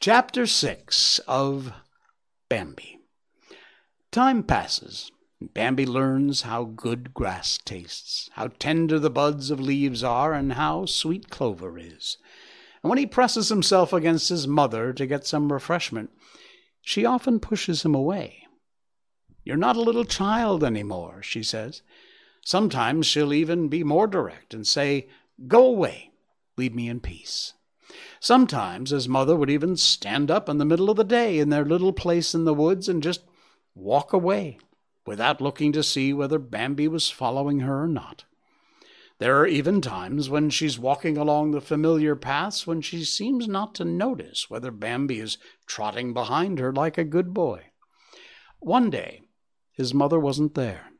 chapter 0.00 0.46
six 0.46 1.18
of 1.26 1.72
Bambi. 2.48 2.98
Time 4.10 4.42
passes. 4.42 5.10
And 5.40 5.54
Bambi 5.54 5.86
learns 5.86 6.42
how 6.42 6.64
good 6.64 7.14
grass 7.14 7.58
tastes, 7.64 8.28
how 8.32 8.48
tender 8.58 8.98
the 8.98 9.10
buds 9.10 9.50
of 9.50 9.60
leaves 9.60 10.02
are, 10.02 10.32
and 10.34 10.54
how 10.54 10.86
sweet 10.86 11.30
clover 11.30 11.78
is. 11.78 12.18
And 12.82 12.90
when 12.90 12.98
he 12.98 13.06
presses 13.06 13.48
himself 13.48 13.92
against 13.92 14.28
his 14.28 14.48
mother 14.48 14.92
to 14.92 15.06
get 15.06 15.26
some 15.26 15.52
refreshment, 15.52 16.10
she 16.80 17.04
often 17.04 17.38
pushes 17.38 17.84
him 17.84 17.94
away. 17.94 18.44
You're 19.44 19.56
not 19.56 19.76
a 19.76 19.82
little 19.82 20.04
child 20.04 20.64
any 20.64 20.82
more, 20.82 21.22
she 21.22 21.42
says. 21.42 21.82
Sometimes 22.44 23.06
she'll 23.06 23.32
even 23.32 23.68
be 23.68 23.84
more 23.84 24.06
direct 24.06 24.54
and 24.54 24.66
say, 24.66 25.08
Go 25.46 25.66
away, 25.66 26.10
leave 26.56 26.74
me 26.74 26.88
in 26.88 27.00
peace. 27.00 27.54
Sometimes 28.20 28.90
his 28.90 29.08
mother 29.08 29.36
would 29.36 29.50
even 29.50 29.76
stand 29.76 30.30
up 30.30 30.48
in 30.48 30.58
the 30.58 30.64
middle 30.64 30.90
of 30.90 30.96
the 30.96 31.04
day 31.04 31.38
in 31.38 31.50
their 31.50 31.64
little 31.64 31.92
place 31.92 32.34
in 32.34 32.44
the 32.44 32.54
woods 32.54 32.88
and 32.88 33.02
just 33.02 33.22
walk 33.74 34.12
away 34.12 34.58
without 35.06 35.40
looking 35.40 35.72
to 35.72 35.82
see 35.82 36.12
whether 36.12 36.38
Bambi 36.38 36.88
was 36.88 37.10
following 37.10 37.60
her 37.60 37.82
or 37.82 37.88
not. 37.88 38.24
There 39.18 39.38
are 39.40 39.46
even 39.46 39.80
times 39.80 40.30
when 40.30 40.48
she's 40.50 40.78
walking 40.78 41.16
along 41.16 41.50
the 41.50 41.60
familiar 41.60 42.14
paths 42.14 42.66
when 42.66 42.80
she 42.80 43.04
seems 43.04 43.48
not 43.48 43.74
to 43.76 43.84
notice 43.84 44.48
whether 44.48 44.70
Bambi 44.70 45.18
is 45.18 45.38
trotting 45.66 46.12
behind 46.12 46.58
her 46.58 46.72
like 46.72 46.98
a 46.98 47.04
good 47.04 47.34
boy. 47.34 47.64
One 48.60 48.90
day, 48.90 49.22
his 49.72 49.92
mother 49.92 50.20
wasn't 50.20 50.54
there. 50.54 50.90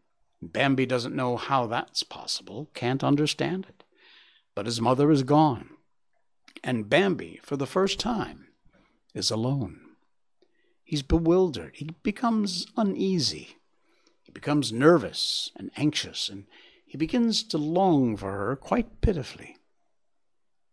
Bambi 0.43 0.87
doesn't 0.87 1.15
know 1.15 1.37
how 1.37 1.67
that's 1.67 2.03
possible, 2.03 2.71
can't 2.75 3.05
understand 3.05 3.67
it. 3.69 3.85
But 4.55 4.67
his 4.67 4.81
mother 4.81 5.11
is 5.11 5.23
gone. 5.23 5.71
And 6.63 6.89
Bambi, 6.89 7.41
for 7.43 7.57
the 7.57 7.67
first 7.67 8.01
time, 8.01 8.49
is 9.15 9.31
alone. 9.31 9.81
He's 10.85 11.03
bewildered. 11.03 11.77
He 11.77 11.91
becomes 12.03 12.67
uneasy. 12.77 13.57
He 14.23 14.33
becomes 14.33 14.73
nervous 14.73 15.51
and 15.57 15.71
anxious, 15.77 16.29
and 16.29 16.47
he 16.87 16.97
begins 16.97 17.43
to 17.45 17.59
long 17.59 18.17
for 18.17 18.33
her 18.33 18.57
quite 18.57 19.01
pitifully. 19.01 19.57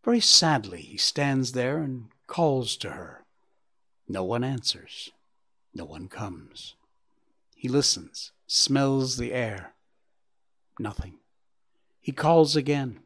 Very 0.04 0.20
sadly, 0.20 0.82
he 0.82 0.98
stands 0.98 1.54
there 1.54 1.80
and 1.80 2.10
calls 2.28 2.78
to 2.78 2.92
her. 2.92 3.26
No 4.08 4.24
one 4.24 4.44
answers. 4.44 5.12
No 5.74 5.84
one 5.84 6.08
comes. 6.08 6.76
He 7.56 7.68
listens, 7.68 8.32
smells 8.48 9.18
the 9.18 9.34
air. 9.34 9.74
Nothing. 10.80 11.16
He 12.00 12.12
calls 12.12 12.56
again. 12.56 13.00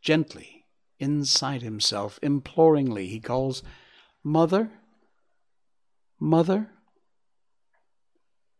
Gently, 0.00 0.53
inside 0.98 1.62
himself, 1.62 2.18
imploringly, 2.22 3.06
he 3.06 3.20
calls, 3.20 3.62
Mother? 4.22 4.70
Mother? 6.18 6.70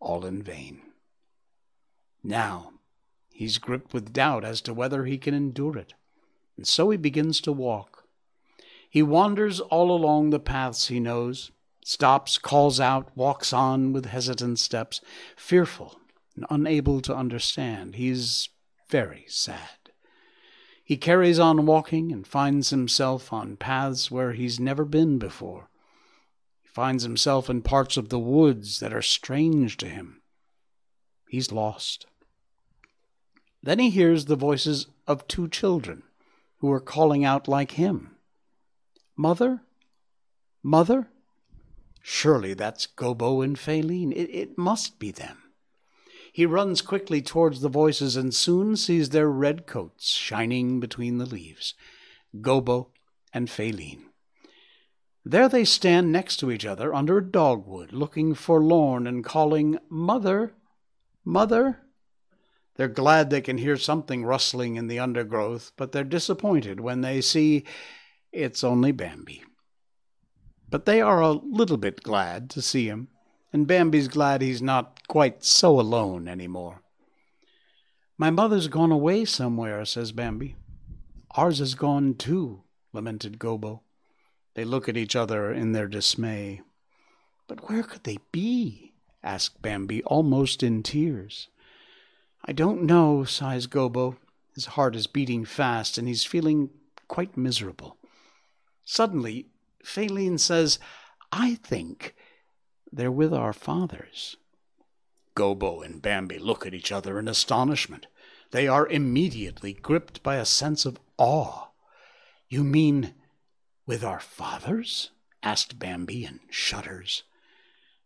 All 0.01 0.27
in 0.27 0.43
vain. 0.43 0.83
Now 2.23 2.73
he's 3.31 3.59
gripped 3.59 3.93
with 3.93 4.13
doubt 4.13 4.45
as 4.45 4.61
to 4.63 4.75
whether 4.75 5.05
he 5.05 5.19
can 5.19 5.35
endure 5.35 5.77
it, 5.77 5.95
and 6.57 6.67
so 6.67 6.91
he 6.91 6.97
begins 6.97 7.41
to 7.43 7.53
walk. 7.53 8.05
He 8.89 9.03
wanders 9.03 9.61
all 9.61 9.91
along 9.91 10.31
the 10.31 10.39
paths 10.39 10.89
he 10.89 11.01
knows, 11.01 11.51
stops, 11.85 12.39
calls 12.39 12.79
out, 12.79 13.11
walks 13.17 13.53
on 13.53 13.93
with 13.93 14.07
hesitant 14.07 14.59
steps, 14.59 15.01
fearful 15.37 15.99
and 16.37 16.47
unable 16.51 17.01
to 17.01 17.15
understand. 17.15 17.97
He 17.97 18.09
is 18.09 18.49
very 18.89 19.25
sad. 19.29 19.84
He 20.85 20.99
carries 20.99 21.39
on 21.39 21.65
walking 21.65 22.13
and 22.13 22.27
finds 22.27 22.69
himself 22.69 23.33
on 23.33 23.57
paths 23.57 24.11
where 24.11 24.33
he's 24.33 24.61
never 24.61 24.85
been 24.85 25.19
before. 25.19 25.71
He 26.63 26.69
finds 26.69 27.05
himself 27.05 27.49
in 27.49 27.63
parts 27.63 27.97
of 27.97 28.11
the 28.11 28.19
woods 28.19 28.81
that 28.81 28.93
are 28.93 29.03
strange 29.03 29.79
to 29.79 29.89
him. 29.89 30.21
He's 31.27 31.51
lost. 31.51 32.07
Then 33.63 33.79
he 33.79 33.89
hears 33.89 34.27
the 34.27 34.37
voices 34.37 34.89
of 35.07 35.27
two 35.27 35.49
children 35.49 36.03
who 36.59 36.71
are 36.71 36.81
calling 36.81 37.25
out 37.25 37.49
like 37.49 37.73
him 37.73 38.11
Mother? 39.17 39.63
Mother? 40.63 41.09
Surely 42.03 42.53
that's 42.53 42.87
Gobbo 42.87 43.43
and 43.43 43.57
Faline. 43.57 44.13
It, 44.13 44.29
it 44.31 44.59
must 44.59 44.99
be 44.99 45.11
them. 45.11 45.44
He 46.35 46.47
runs 46.47 46.83
quickly 46.83 47.23
towards 47.23 47.61
the 47.61 47.69
voices 47.69 48.17
and 48.17 48.35
soon 48.35 48.75
sees 48.75 49.11
their 49.11 49.31
red 49.31 49.69
coats 49.69 50.11
shining 50.11 50.81
between 50.81 51.19
the 51.19 51.27
leaves. 51.27 51.75
Gobbo 52.41 52.89
and 53.33 53.47
Faline. 53.47 54.07
There 55.25 55.49
they 55.49 55.65
stand 55.65 56.11
next 56.11 56.39
to 56.39 56.51
each 56.51 56.67
other 56.67 56.93
under 56.93 57.19
a 57.19 57.25
dogwood, 57.25 57.93
looking 57.93 58.35
forlorn 58.35 59.07
and 59.07 59.23
calling, 59.23 59.79
Mother, 59.89 60.55
Mother. 61.25 61.79
They're 62.75 62.89
glad 62.89 63.31
they 63.31 63.41
can 63.41 63.59
hear 63.59 63.77
something 63.77 64.25
rustling 64.25 64.75
in 64.75 64.89
the 64.89 64.99
undergrowth, 64.99 65.71
but 65.77 65.93
they're 65.93 66.03
disappointed 66.03 66.81
when 66.81 67.03
they 67.03 67.21
see 67.21 67.63
it's 68.33 68.65
only 68.65 68.91
Bambi. 68.91 69.45
But 70.69 70.85
they 70.85 71.01
are 71.01 71.21
a 71.21 71.31
little 71.31 71.77
bit 71.77 72.03
glad 72.03 72.51
to 72.51 72.61
see 72.61 72.89
him, 72.89 73.07
and 73.55 73.69
Bambi's 73.69 74.09
glad 74.09 74.43
he's 74.43 74.61
not 74.61 75.07
quite 75.07 75.45
so 75.45 75.79
alone 75.79 76.27
any 76.27 76.49
more. 76.49 76.83
My 78.19 78.29
mother's 78.29 78.67
gone 78.67 78.91
away 78.91 79.25
somewhere, 79.25 79.85
says 79.85 80.11
Bambi. 80.11 80.57
Ours 81.37 81.61
has 81.61 81.77
gone 81.77 82.15
too, 82.15 82.65
lamented 82.93 83.39
Gobbo. 83.39 83.83
They 84.55 84.65
look 84.65 84.89
at 84.89 84.97
each 84.97 85.15
other 85.15 85.53
in 85.53 85.71
their 85.71 85.87
dismay. 85.87 86.63
But 87.47 87.69
where 87.69 87.85
could 87.85 88.03
they 88.03 88.19
be? 88.33 88.93
asked 89.23 89.63
Bambi, 89.63 90.03
almost 90.03 90.65
in 90.65 90.83
tears. 90.83 91.47
I 92.45 92.51
don't 92.51 92.83
know, 92.83 93.23
sighs 93.23 93.69
Gobbo. 93.69 94.17
His 94.57 94.67
heart 94.67 94.97
is 94.97 95.07
beating 95.07 95.45
fast, 95.45 95.97
and 95.97 96.09
he's 96.09 96.25
feeling 96.25 96.71
quite 97.07 97.37
miserable. 97.37 97.99
Suddenly, 98.85 99.47
Faline 99.85 100.41
says, 100.41 100.81
I 101.31 101.55
think 101.55 102.17
they're 102.97 103.11
with 103.11 103.35
our 103.35 103.53
fathers. 103.53 104.37
Gobbo 105.35 105.85
and 105.85 106.01
Bambi 106.01 106.39
look 106.39 106.65
at 106.65 106.75
each 106.75 106.93
other 106.93 107.19
in 107.19 107.27
astonishment. 107.27 108.07
They 108.53 108.69
are 108.69 108.87
immediately 108.87 109.73
gripped 109.73 110.23
by 110.23 110.37
a 110.37 110.45
sense 110.45 110.87
of 110.87 111.01
awe. 111.19 111.69
You 112.49 112.63
mean 112.63 113.15
with 113.87 114.05
our 114.05 114.21
fathers? 114.21 115.11
asked 115.43 115.79
Bambi 115.79 116.25
and 116.25 116.41
shudders. 116.51 117.25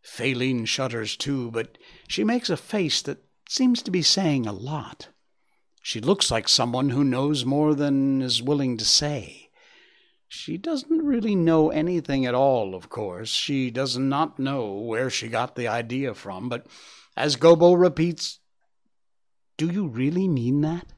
Faline 0.03 0.67
shudders 0.67 1.15
too, 1.15 1.51
but 1.51 1.77
she 2.07 2.23
makes 2.23 2.49
a 2.49 2.57
face 2.57 3.01
that 3.03 3.23
seems 3.47 3.81
to 3.83 3.91
be 3.91 4.01
saying 4.01 4.45
a 4.45 4.51
lot. 4.51 5.09
She 5.81 6.01
looks 6.01 6.31
like 6.31 6.49
someone 6.49 6.89
who 6.89 7.03
knows 7.03 7.45
more 7.45 7.75
than 7.75 8.21
is 8.21 8.41
willing 8.41 8.77
to 8.77 8.85
say. 8.85 9.48
She 10.31 10.57
doesn't 10.57 11.03
really 11.03 11.33
know 11.33 11.71
anything 11.71 12.23
at 12.23 12.35
all, 12.35 12.75
of 12.75 12.87
course. 12.87 13.29
She 13.29 13.71
does 13.71 13.97
not 13.97 14.37
know 14.37 14.73
where 14.73 15.09
she 15.09 15.27
got 15.27 15.55
the 15.55 15.67
idea 15.67 16.13
from, 16.13 16.49
but 16.49 16.67
as 17.17 17.35
Gobbo 17.35 17.73
repeats, 17.73 18.39
Do 19.57 19.71
you 19.71 19.87
really 19.87 20.27
mean 20.27 20.61
that? 20.61 20.93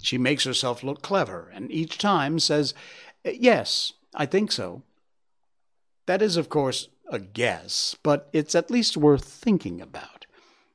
She 0.00 0.16
makes 0.16 0.44
herself 0.44 0.84
look 0.84 1.02
clever, 1.02 1.50
and 1.52 1.72
each 1.72 1.98
time 1.98 2.38
says, 2.38 2.72
Yes, 3.24 3.94
I 4.14 4.26
think 4.26 4.52
so. 4.52 4.84
That 6.06 6.22
is, 6.22 6.36
of 6.36 6.48
course, 6.48 6.88
a 7.10 7.18
guess, 7.18 7.96
but 8.04 8.30
it's 8.32 8.54
at 8.54 8.70
least 8.70 8.96
worth 8.96 9.24
thinking 9.24 9.80
about. 9.80 10.26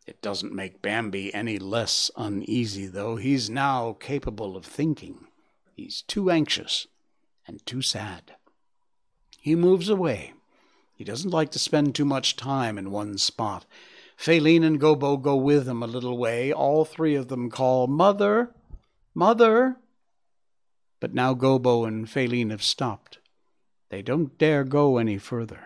It 0.06 0.22
doesn't 0.22 0.54
make 0.54 0.82
Bambi 0.82 1.34
any 1.34 1.58
less 1.58 2.12
uneasy, 2.18 2.86
though. 2.86 3.16
He's 3.16 3.50
now 3.50 3.94
capable 3.94 4.58
of 4.58 4.66
thinking. 4.66 5.28
He's 5.74 6.02
too 6.02 6.30
anxious 6.30 6.88
and 7.48 7.66
too 7.66 7.82
sad. 7.82 8.36
He 9.40 9.56
moves 9.56 9.90
away. 9.90 10.34
He 10.96 11.04
doesn't 11.04 11.32
like 11.32 11.52
to 11.52 11.60
spend 11.60 11.96
too 11.96 12.06
much 12.06 12.36
time 12.36 12.78
in 12.78 12.92
one 12.92 13.18
spot. 13.18 13.66
Faline 14.18 14.64
and 14.64 14.80
Gobbo 14.80 15.22
go 15.22 15.36
with 15.36 15.68
him 15.68 15.84
a 15.84 15.88
little 15.88 16.18
way. 16.18 16.54
All 16.54 16.86
three 16.86 17.16
of 17.16 17.28
them 17.28 17.50
call, 17.50 17.88
Mother! 17.88 18.52
Mother! 19.14 19.78
But 21.00 21.14
now 21.14 21.34
Gobbo 21.34 21.86
and 21.86 22.08
Faline 22.08 22.52
have 22.52 22.64
stopped. 22.64 23.20
They 23.90 24.02
don't 24.02 24.38
dare 24.38 24.64
go 24.64 24.98
any 24.98 25.18
further. 25.18 25.60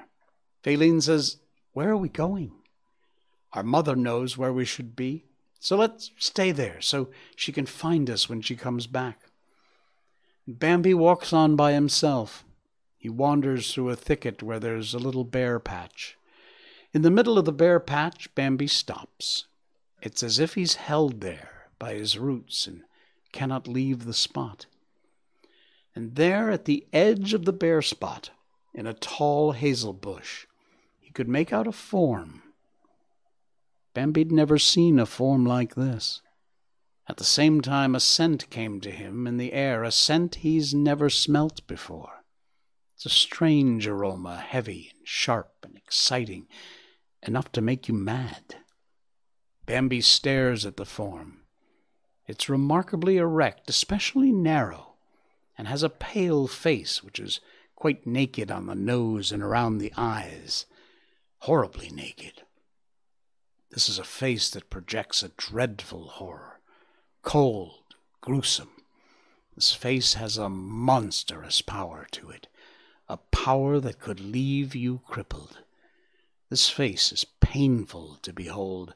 Faline 0.64 1.02
says, 1.02 1.38
Where 1.74 1.90
are 1.90 1.98
we 1.98 2.10
going? 2.10 2.52
Our 3.54 3.64
mother 3.64 3.96
knows 3.96 4.38
where 4.38 4.52
we 4.52 4.66
should 4.66 4.96
be, 4.96 5.26
so 5.60 5.78
let's 5.78 6.12
stay 6.18 6.52
there 6.52 6.82
so 6.82 7.10
she 7.36 7.52
can 7.52 7.66
find 7.66 8.10
us 8.10 8.28
when 8.28 8.42
she 8.42 8.56
comes 8.56 8.88
back. 8.88 9.27
Bambi 10.50 10.94
walks 10.94 11.34
on 11.34 11.58
by 11.58 11.74
himself. 11.74 12.46
He 12.98 13.10
wanders 13.10 13.74
through 13.74 13.90
a 13.90 13.98
thicket 13.98 14.42
where 14.42 14.60
there's 14.60 14.94
a 14.94 15.00
little 15.00 15.26
bare 15.26 15.60
patch. 15.60 16.18
In 16.94 17.02
the 17.02 17.12
middle 17.12 17.38
of 17.38 17.44
the 17.44 17.52
bare 17.52 17.82
patch, 17.82 18.34
Bambi 18.34 18.68
stops. 18.68 19.46
It's 20.02 20.24
as 20.24 20.40
if 20.40 20.54
he's 20.54 20.76
held 20.76 21.20
there 21.20 21.68
by 21.80 21.96
his 21.96 22.18
roots 22.18 22.66
and 22.66 22.84
cannot 23.34 23.68
leave 23.68 24.06
the 24.06 24.14
spot. 24.14 24.68
And 25.94 26.16
there 26.16 26.50
at 26.50 26.64
the 26.64 26.86
edge 26.94 27.34
of 27.34 27.44
the 27.44 27.54
bare 27.54 27.82
spot, 27.82 28.30
in 28.74 28.88
a 28.88 28.94
tall 28.94 29.52
hazel 29.52 29.92
bush, 29.92 30.46
he 31.02 31.12
could 31.12 31.28
make 31.28 31.52
out 31.52 31.68
a 31.68 31.74
form. 31.74 32.42
Bambi'd 33.94 34.32
never 34.32 34.58
seen 34.58 34.98
a 34.98 35.06
form 35.06 35.46
like 35.46 35.76
this. 35.76 36.22
At 37.10 37.18
the 37.18 37.24
same 37.24 37.62
time, 37.62 37.96
a 37.96 38.00
scent 38.02 38.50
came 38.50 38.82
to 38.82 38.92
him 38.92 39.28
in 39.28 39.38
the 39.38 39.54
air, 39.54 39.84
a 39.84 39.92
scent 39.92 40.36
he's 40.36 40.74
never 40.74 41.10
smelt 41.10 41.66
before. 41.66 42.24
It's 42.96 43.06
a 43.06 43.10
strange 43.10 43.88
aroma, 43.88 44.38
heavy 44.38 44.92
and 44.98 45.08
sharp 45.08 45.54
and 45.64 45.78
exciting, 45.78 46.48
enough 47.24 47.52
to 47.54 47.62
make 47.62 47.88
you 47.88 47.94
mad. 47.94 48.58
Bambi 49.66 50.02
stares 50.02 50.66
at 50.66 50.78
the 50.78 50.86
form. 50.86 51.44
It's 52.26 52.50
remarkably 52.50 53.18
erect, 53.18 53.70
especially 53.70 54.32
narrow, 54.34 54.96
and 55.58 55.68
has 55.68 55.84
a 55.84 55.90
pale 55.90 56.48
face 56.48 57.04
which 57.04 57.20
is 57.20 57.40
quite 57.76 58.06
naked 58.06 58.52
on 58.52 58.66
the 58.66 58.76
nose 58.76 59.32
and 59.32 59.42
around 59.42 59.78
the 59.78 59.94
eyes, 59.96 60.66
horribly 61.40 61.90
naked. 61.90 62.42
This 63.70 63.88
is 63.88 64.00
a 64.00 64.04
face 64.04 64.50
that 64.50 64.70
projects 64.70 65.24
a 65.24 65.30
dreadful 65.30 66.08
horror, 66.08 66.57
cold, 67.28 67.74
gruesome. 68.22 68.70
This 69.54 69.74
face 69.74 70.14
has 70.14 70.38
a 70.38 70.48
monstrous 70.48 71.60
power 71.60 72.08
to 72.12 72.30
it, 72.30 72.48
a 73.10 73.18
power 73.18 73.82
that 73.82 74.00
could 74.00 74.22
leave 74.22 74.74
you 74.74 75.02
crippled. 75.06 75.58
This 76.50 76.70
face 76.70 77.12
is 77.12 77.26
painful 77.42 78.20
to 78.22 78.32
behold, 78.32 78.94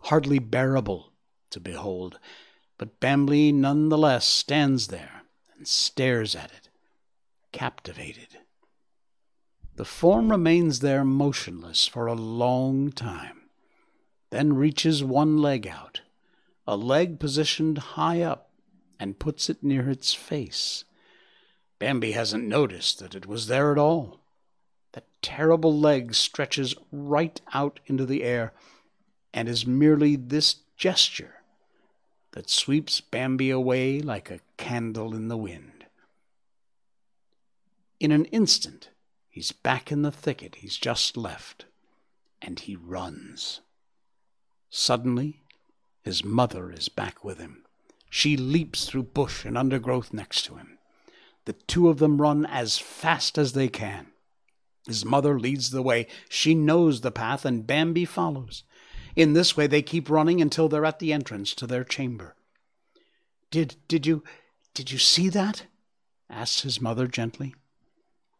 hardly 0.00 0.38
bearable 0.38 1.12
to 1.48 1.58
behold, 1.58 2.18
but 2.76 3.00
Bambi 3.00 3.52
none 3.52 3.88
the 3.88 3.96
less 3.96 4.26
stands 4.26 4.88
there 4.88 5.22
and 5.56 5.66
stares 5.66 6.36
at 6.36 6.52
it, 6.52 6.68
captivated. 7.52 8.36
The 9.76 9.86
form 9.86 10.30
remains 10.30 10.80
there 10.80 11.06
motionless 11.06 11.86
for 11.86 12.06
a 12.06 12.12
long 12.12 12.92
time, 12.92 13.48
then 14.28 14.52
reaches 14.52 15.02
one 15.02 15.38
leg 15.38 15.66
out, 15.66 16.02
a 16.70 16.76
leg 16.76 17.18
positioned 17.18 17.78
high 17.78 18.22
up, 18.22 18.48
and 19.00 19.18
puts 19.18 19.50
it 19.50 19.60
near 19.60 19.90
its 19.90 20.14
face. 20.14 20.84
Bambi 21.80 22.12
hasn't 22.12 22.46
noticed 22.46 23.00
that 23.00 23.16
it 23.16 23.26
was 23.26 23.48
there 23.48 23.72
at 23.72 23.78
all. 23.78 24.20
That 24.92 25.08
terrible 25.20 25.76
leg 25.76 26.14
stretches 26.14 26.76
right 26.92 27.40
out 27.52 27.80
into 27.86 28.06
the 28.06 28.22
air, 28.22 28.52
and 29.34 29.48
is 29.48 29.66
merely 29.66 30.14
this 30.14 30.58
gesture 30.76 31.42
that 32.34 32.48
sweeps 32.48 33.00
Bambi 33.00 33.50
away 33.50 34.00
like 34.00 34.30
a 34.30 34.38
candle 34.56 35.12
in 35.12 35.26
the 35.26 35.36
wind. 35.36 35.86
In 37.98 38.12
an 38.12 38.26
instant, 38.26 38.90
he's 39.28 39.50
back 39.50 39.90
in 39.90 40.02
the 40.02 40.12
thicket 40.12 40.54
he's 40.56 40.76
just 40.76 41.16
left, 41.16 41.64
and 42.40 42.60
he 42.60 42.76
runs. 42.76 43.60
Suddenly, 44.68 45.42
his 46.02 46.24
mother 46.24 46.70
is 46.70 46.88
back 46.88 47.24
with 47.24 47.38
him. 47.38 47.64
She 48.08 48.36
leaps 48.36 48.86
through 48.86 49.04
bush 49.04 49.44
and 49.44 49.56
undergrowth 49.56 50.12
next 50.12 50.42
to 50.46 50.56
him. 50.56 50.78
The 51.44 51.52
two 51.52 51.88
of 51.88 51.98
them 51.98 52.20
run 52.20 52.44
as 52.46 52.78
fast 52.78 53.38
as 53.38 53.52
they 53.52 53.68
can. 53.68 54.08
His 54.86 55.04
mother 55.04 55.38
leads 55.38 55.70
the 55.70 55.82
way. 55.82 56.06
She 56.28 56.54
knows 56.54 57.00
the 57.00 57.10
path, 57.10 57.44
and 57.44 57.66
Bambi 57.66 58.04
follows. 58.04 58.64
In 59.14 59.34
this 59.34 59.56
way, 59.56 59.66
they 59.66 59.82
keep 59.82 60.08
running 60.08 60.40
until 60.40 60.68
they're 60.68 60.84
at 60.84 60.98
the 60.98 61.12
entrance 61.12 61.54
to 61.54 61.66
their 61.66 61.84
chamber. 61.84 62.34
Did 63.50 63.76
did 63.88 64.06
you 64.06 64.22
did 64.74 64.90
you 64.90 64.98
see 64.98 65.28
that? 65.30 65.66
asks 66.28 66.62
his 66.62 66.80
mother 66.80 67.06
gently. 67.06 67.54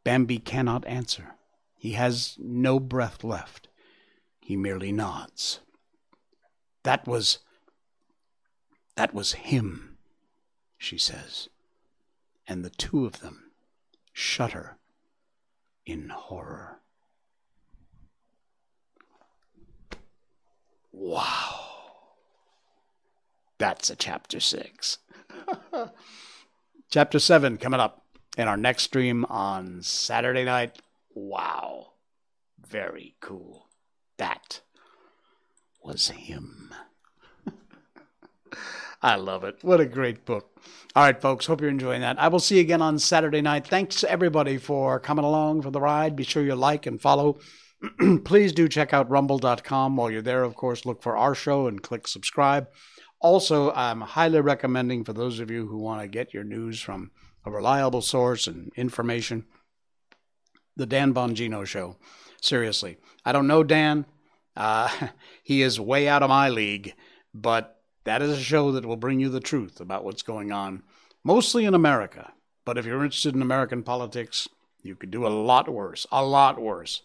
Bambi 0.04 0.38
cannot 0.38 0.86
answer. 0.86 1.34
He 1.76 1.92
has 1.92 2.36
no 2.38 2.78
breath 2.78 3.24
left. 3.24 3.68
He 4.38 4.56
merely 4.56 4.92
nods. 4.92 5.60
That 6.84 7.06
was 7.06 7.38
that 9.00 9.14
was 9.14 9.32
him, 9.32 9.96
she 10.76 10.98
says, 10.98 11.48
and 12.46 12.62
the 12.62 12.68
two 12.68 13.06
of 13.06 13.20
them 13.20 13.50
shudder 14.12 14.76
in 15.86 16.10
horror. 16.10 16.80
Wow. 20.92 21.60
That's 23.56 23.88
a 23.88 23.96
chapter 23.96 24.38
six. 24.38 24.98
chapter 26.90 27.18
seven 27.18 27.56
coming 27.56 27.80
up 27.80 28.04
in 28.36 28.48
our 28.48 28.58
next 28.58 28.82
stream 28.82 29.24
on 29.30 29.82
Saturday 29.82 30.44
night. 30.44 30.78
Wow. 31.14 31.92
Very 32.68 33.14
cool. 33.22 33.64
That 34.18 34.60
was 35.82 36.10
him. 36.10 36.74
I 39.02 39.16
love 39.16 39.44
it. 39.44 39.58
What 39.62 39.80
a 39.80 39.86
great 39.86 40.26
book. 40.26 40.60
All 40.94 41.04
right, 41.04 41.20
folks. 41.20 41.46
Hope 41.46 41.60
you're 41.60 41.70
enjoying 41.70 42.02
that. 42.02 42.20
I 42.20 42.28
will 42.28 42.38
see 42.38 42.56
you 42.56 42.60
again 42.60 42.82
on 42.82 42.98
Saturday 42.98 43.40
night. 43.40 43.66
Thanks 43.66 44.04
everybody 44.04 44.58
for 44.58 45.00
coming 45.00 45.24
along 45.24 45.62
for 45.62 45.70
the 45.70 45.80
ride. 45.80 46.16
Be 46.16 46.24
sure 46.24 46.42
you 46.42 46.54
like 46.54 46.84
and 46.84 47.00
follow. 47.00 47.38
Please 48.24 48.52
do 48.52 48.68
check 48.68 48.92
out 48.92 49.08
rumble.com. 49.08 49.96
While 49.96 50.10
you're 50.10 50.20
there, 50.20 50.42
of 50.42 50.54
course, 50.54 50.84
look 50.84 51.02
for 51.02 51.16
our 51.16 51.34
show 51.34 51.66
and 51.66 51.82
click 51.82 52.06
subscribe. 52.06 52.68
Also, 53.20 53.72
I'm 53.72 54.02
highly 54.02 54.40
recommending 54.40 55.04
for 55.04 55.14
those 55.14 55.40
of 55.40 55.50
you 55.50 55.66
who 55.66 55.78
want 55.78 56.02
to 56.02 56.08
get 56.08 56.34
your 56.34 56.44
news 56.44 56.80
from 56.80 57.10
a 57.46 57.50
reliable 57.50 58.02
source 58.02 58.46
and 58.46 58.70
information, 58.76 59.46
the 60.76 60.86
Dan 60.86 61.14
Bongino 61.14 61.64
Show. 61.66 61.96
Seriously, 62.42 62.98
I 63.24 63.32
don't 63.32 63.46
know 63.46 63.64
Dan. 63.64 64.04
Uh, 64.56 64.88
he 65.42 65.62
is 65.62 65.80
way 65.80 66.06
out 66.06 66.22
of 66.22 66.28
my 66.28 66.50
league, 66.50 66.94
but 67.32 67.79
that 68.04 68.22
is 68.22 68.30
a 68.30 68.40
show 68.40 68.72
that 68.72 68.86
will 68.86 68.96
bring 68.96 69.20
you 69.20 69.28
the 69.28 69.40
truth 69.40 69.80
about 69.80 70.04
what's 70.04 70.22
going 70.22 70.52
on, 70.52 70.82
mostly 71.24 71.64
in 71.64 71.74
America. 71.74 72.32
But 72.64 72.78
if 72.78 72.86
you're 72.86 73.04
interested 73.04 73.34
in 73.34 73.42
American 73.42 73.82
politics, 73.82 74.48
you 74.82 74.94
could 74.94 75.10
do 75.10 75.26
a 75.26 75.28
lot 75.28 75.68
worse, 75.68 76.06
a 76.10 76.24
lot 76.24 76.60
worse. 76.60 77.02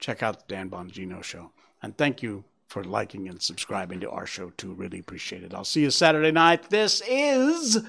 Check 0.00 0.22
out 0.22 0.40
the 0.40 0.54
Dan 0.54 0.70
Bongino 0.70 1.22
Show. 1.22 1.52
And 1.82 1.96
thank 1.96 2.22
you 2.22 2.44
for 2.66 2.82
liking 2.82 3.28
and 3.28 3.40
subscribing 3.42 4.00
to 4.00 4.10
our 4.10 4.26
show, 4.26 4.50
too. 4.50 4.72
Really 4.72 4.98
appreciate 4.98 5.42
it. 5.42 5.54
I'll 5.54 5.64
see 5.64 5.82
you 5.82 5.90
Saturday 5.90 6.32
night. 6.32 6.70
This 6.70 7.02
is 7.06 7.84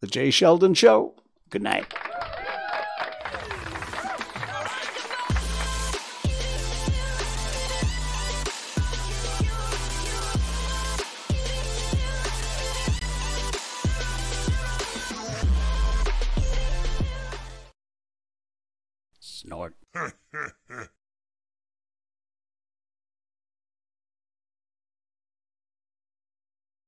The 0.00 0.06
Jay 0.06 0.30
Sheldon 0.30 0.74
Show. 0.74 1.14
Good 1.50 1.62
night. 1.62 1.92